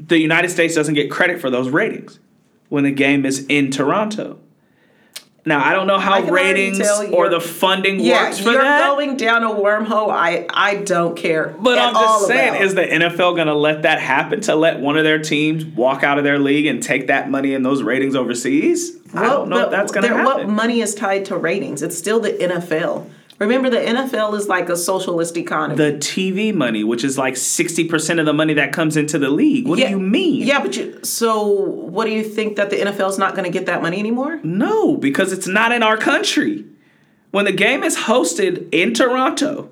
the 0.00 0.18
United 0.18 0.48
States 0.50 0.74
doesn't 0.74 0.94
get 0.94 1.10
credit 1.10 1.40
for 1.40 1.48
those 1.48 1.68
ratings 1.68 2.18
when 2.68 2.82
the 2.84 2.90
game 2.90 3.24
is 3.24 3.46
in 3.48 3.70
Toronto. 3.70 4.38
Now 5.46 5.64
I 5.64 5.72
don't 5.72 5.86
know 5.86 5.98
how 5.98 6.20
ratings 6.22 6.80
or 7.10 7.28
the 7.30 7.40
funding 7.40 8.00
Yeah, 8.00 8.24
works 8.24 8.38
for 8.38 8.52
that. 8.52 8.52
you're 8.86 8.96
going 8.96 9.16
down 9.16 9.44
a 9.44 9.48
wormhole. 9.50 10.10
I 10.10 10.46
I 10.50 10.76
don't 10.76 11.16
care. 11.16 11.54
But 11.58 11.78
I'm 11.78 11.94
just 11.94 12.26
saying, 12.26 12.50
about. 12.50 12.62
is 12.62 12.74
the 12.74 12.82
NFL 12.82 13.34
going 13.36 13.46
to 13.46 13.54
let 13.54 13.82
that 13.82 14.00
happen 14.00 14.40
to 14.42 14.54
let 14.54 14.80
one 14.80 14.98
of 14.98 15.04
their 15.04 15.18
teams 15.20 15.64
walk 15.64 16.02
out 16.02 16.18
of 16.18 16.24
their 16.24 16.38
league 16.38 16.66
and 16.66 16.82
take 16.82 17.06
that 17.06 17.30
money 17.30 17.54
and 17.54 17.64
those 17.64 17.82
ratings 17.82 18.14
overseas? 18.14 18.96
I 19.14 19.22
Well, 19.22 19.30
don't 19.38 19.48
know 19.48 19.64
if 19.64 19.70
that's 19.70 19.90
going 19.92 20.02
to 20.02 20.08
happen. 20.10 20.24
What 20.24 20.48
money 20.48 20.80
is 20.82 20.94
tied 20.94 21.24
to 21.26 21.36
ratings? 21.38 21.82
It's 21.82 21.96
still 21.96 22.20
the 22.20 22.32
NFL. 22.32 23.08
Remember, 23.38 23.70
the 23.70 23.76
NFL 23.78 24.34
is 24.36 24.48
like 24.48 24.68
a 24.68 24.76
socialist 24.76 25.36
economy. 25.36 25.76
the 25.76 25.96
TV 25.98 26.52
money, 26.52 26.82
which 26.82 27.04
is 27.04 27.16
like 27.16 27.34
60% 27.34 28.18
of 28.18 28.26
the 28.26 28.32
money 28.32 28.54
that 28.54 28.72
comes 28.72 28.96
into 28.96 29.16
the 29.18 29.30
league. 29.30 29.68
What 29.68 29.78
Yeah, 29.78 29.86
do 29.86 29.90
you 29.92 30.00
mean? 30.00 30.42
Yeah, 30.42 30.60
but 30.60 30.76
you. 30.76 30.98
So, 31.04 31.46
what 31.48 32.06
do 32.06 32.10
you 32.10 32.24
think 32.24 32.56
that 32.56 32.70
the 32.70 32.76
NFL 32.76 33.10
is 33.10 33.18
not 33.18 33.34
going 33.36 33.44
to 33.44 33.50
get 33.56 33.66
that 33.66 33.80
money 33.80 33.98
anymore? 34.00 34.40
No, 34.42 34.96
because 34.96 35.32
it's 35.32 35.46
not 35.46 35.70
in 35.70 35.84
our 35.84 35.96
country. 35.96 36.64
When 37.30 37.44
the 37.44 37.52
game 37.52 37.84
is 37.84 37.96
hosted 37.96 38.68
in 38.72 38.92
Toronto 38.92 39.70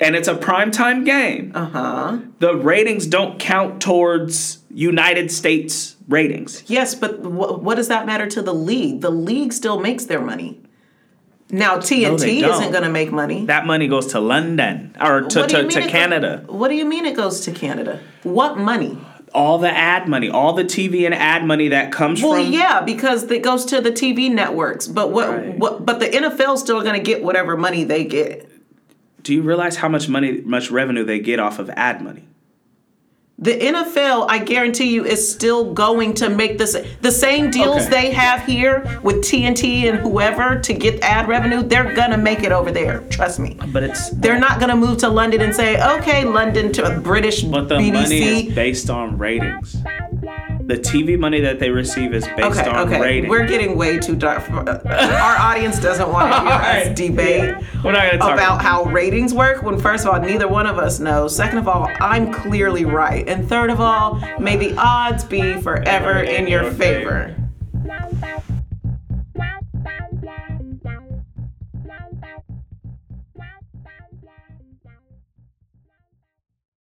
and 0.00 0.16
it's 0.16 0.28
a 0.28 0.34
primetime 0.34 1.04
game, 1.04 1.52
Uh 1.54 1.66
huh. 1.66 2.18
the 2.38 2.54
ratings 2.56 3.06
don't 3.06 3.38
count 3.38 3.82
towards 3.82 4.58
United 4.70 5.30
States 5.30 5.96
ratings. 6.08 6.64
Yes, 6.66 6.94
but 6.94 7.16
wh- 7.18 7.62
what 7.62 7.74
does 7.74 7.88
that 7.88 8.06
matter 8.06 8.26
to 8.28 8.40
the 8.40 8.54
league? 8.54 9.00
The 9.02 9.10
league 9.10 9.52
still 9.52 9.80
makes 9.80 10.06
their 10.06 10.20
money. 10.20 10.60
Now 11.54 11.76
TNT 11.76 12.40
don't. 12.40 12.50
isn't 12.52 12.72
going 12.72 12.82
to 12.84 12.90
make 12.90 13.12
money. 13.12 13.44
That 13.46 13.64
money 13.66 13.86
goes 13.88 14.08
to 14.08 14.20
London 14.20 14.96
or 15.00 15.22
to, 15.22 15.40
What 15.40 15.48
do 15.48 15.56
you 15.58 15.62
to, 15.64 15.68
to 15.70 15.78
it 15.78 15.82
go- 15.84 15.88
Canada. 15.88 16.44
what 16.48 16.68
do 16.68 16.74
you 16.74 16.84
mean 16.84 17.06
it 17.06 17.14
goes 17.16 17.40
to 17.42 17.52
Canada? 17.52 18.00
What 18.22 18.58
money? 18.58 18.98
all 19.34 19.58
the 19.58 19.68
ad 19.70 20.06
money, 20.08 20.30
all 20.30 20.52
the 20.52 20.62
TV 20.62 21.04
and 21.06 21.12
ad 21.12 21.44
money 21.44 21.66
that 21.68 21.90
comes 21.90 22.22
Well, 22.22 22.34
from 22.40 22.52
yeah, 22.52 22.82
because 22.82 23.28
it 23.32 23.42
goes 23.42 23.64
to 23.66 23.80
the 23.80 23.90
TV 23.90 24.30
networks. 24.32 24.86
But 24.86 25.10
what? 25.10 25.28
Right. 25.28 25.58
What? 25.58 25.84
But 25.84 25.98
the 25.98 26.06
NFL's 26.06 26.60
still 26.60 26.80
going 26.82 26.94
to 26.94 27.02
get 27.02 27.20
whatever 27.24 27.56
money 27.56 27.82
they 27.82 28.04
get. 28.04 28.48
Do 29.24 29.34
you 29.34 29.42
realize 29.42 29.74
how 29.76 29.88
much 29.88 30.08
money 30.08 30.40
much 30.42 30.70
revenue 30.70 31.02
they 31.04 31.18
get 31.18 31.40
off 31.40 31.58
of 31.58 31.68
ad 31.70 32.00
money? 32.00 32.28
The 33.36 33.50
NFL, 33.58 34.26
I 34.30 34.38
guarantee 34.38 34.94
you, 34.94 35.04
is 35.04 35.28
still 35.28 35.72
going 35.74 36.14
to 36.14 36.30
make 36.30 36.56
this 36.56 36.76
the 37.00 37.10
same 37.10 37.50
deals 37.50 37.82
Okay. 37.82 37.90
they 37.90 38.10
have 38.12 38.44
here 38.46 39.00
with 39.02 39.16
TNT 39.24 39.88
and 39.88 39.98
whoever 39.98 40.60
to 40.60 40.72
get 40.72 41.02
ad 41.02 41.26
revenue. 41.26 41.62
They're 41.62 41.92
gonna 41.94 42.16
make 42.16 42.44
it 42.44 42.52
over 42.52 42.70
there. 42.70 43.00
Trust 43.10 43.40
me. 43.40 43.58
But 43.72 43.82
it's 43.82 44.10
They're 44.10 44.38
not 44.38 44.60
gonna 44.60 44.76
move 44.76 44.98
to 44.98 45.08
London 45.08 45.40
and 45.40 45.52
say, 45.54 45.82
"Okay, 45.96 46.24
London 46.24 46.72
to 46.74 46.84
a 46.84 47.00
British 47.00 47.42
but 47.42 47.68
the 47.68 47.74
BBC." 47.78 47.92
money 47.92 48.48
is 48.48 48.54
based 48.54 48.88
on 48.88 49.18
ratings. 49.18 49.76
The 50.66 50.76
TV 50.78 51.18
money 51.18 51.40
that 51.40 51.58
they 51.58 51.68
receive 51.68 52.14
is 52.14 52.26
based 52.36 52.60
okay, 52.60 52.70
on 52.70 52.88
okay, 52.88 53.00
ratings. 53.00 53.28
we're 53.28 53.46
getting 53.46 53.76
way 53.76 53.98
too 53.98 54.16
dark. 54.16 54.48
Our 54.50 55.36
audience 55.38 55.78
doesn't 55.78 56.10
want 56.10 56.32
to 56.32 56.40
hear 56.40 56.48
us 56.48 56.86
Alright, 56.86 56.96
debate. 56.96 57.44
yeah. 57.44 57.82
We're 57.84 57.92
not 57.92 58.06
gonna 58.06 58.18
talk 58.18 58.32
about 58.32 58.62
how 58.62 58.84
ratings 58.84 59.34
work 59.34 59.62
when 59.62 59.78
first 59.78 60.06
of 60.06 60.14
all 60.14 60.20
neither 60.20 60.48
one 60.48 60.66
of 60.66 60.78
us 60.78 60.98
knows 61.00 61.36
second 61.36 61.58
of 61.58 61.68
all 61.68 61.90
i'm 62.00 62.32
clearly 62.32 62.84
right 62.86 63.28
and 63.28 63.46
third 63.46 63.68
of 63.68 63.78
all 63.80 64.20
may 64.38 64.56
the 64.56 64.74
odds 64.78 65.22
be 65.24 65.60
forever 65.60 66.20
in 66.22 66.46
your 66.46 66.70
favor 66.72 67.34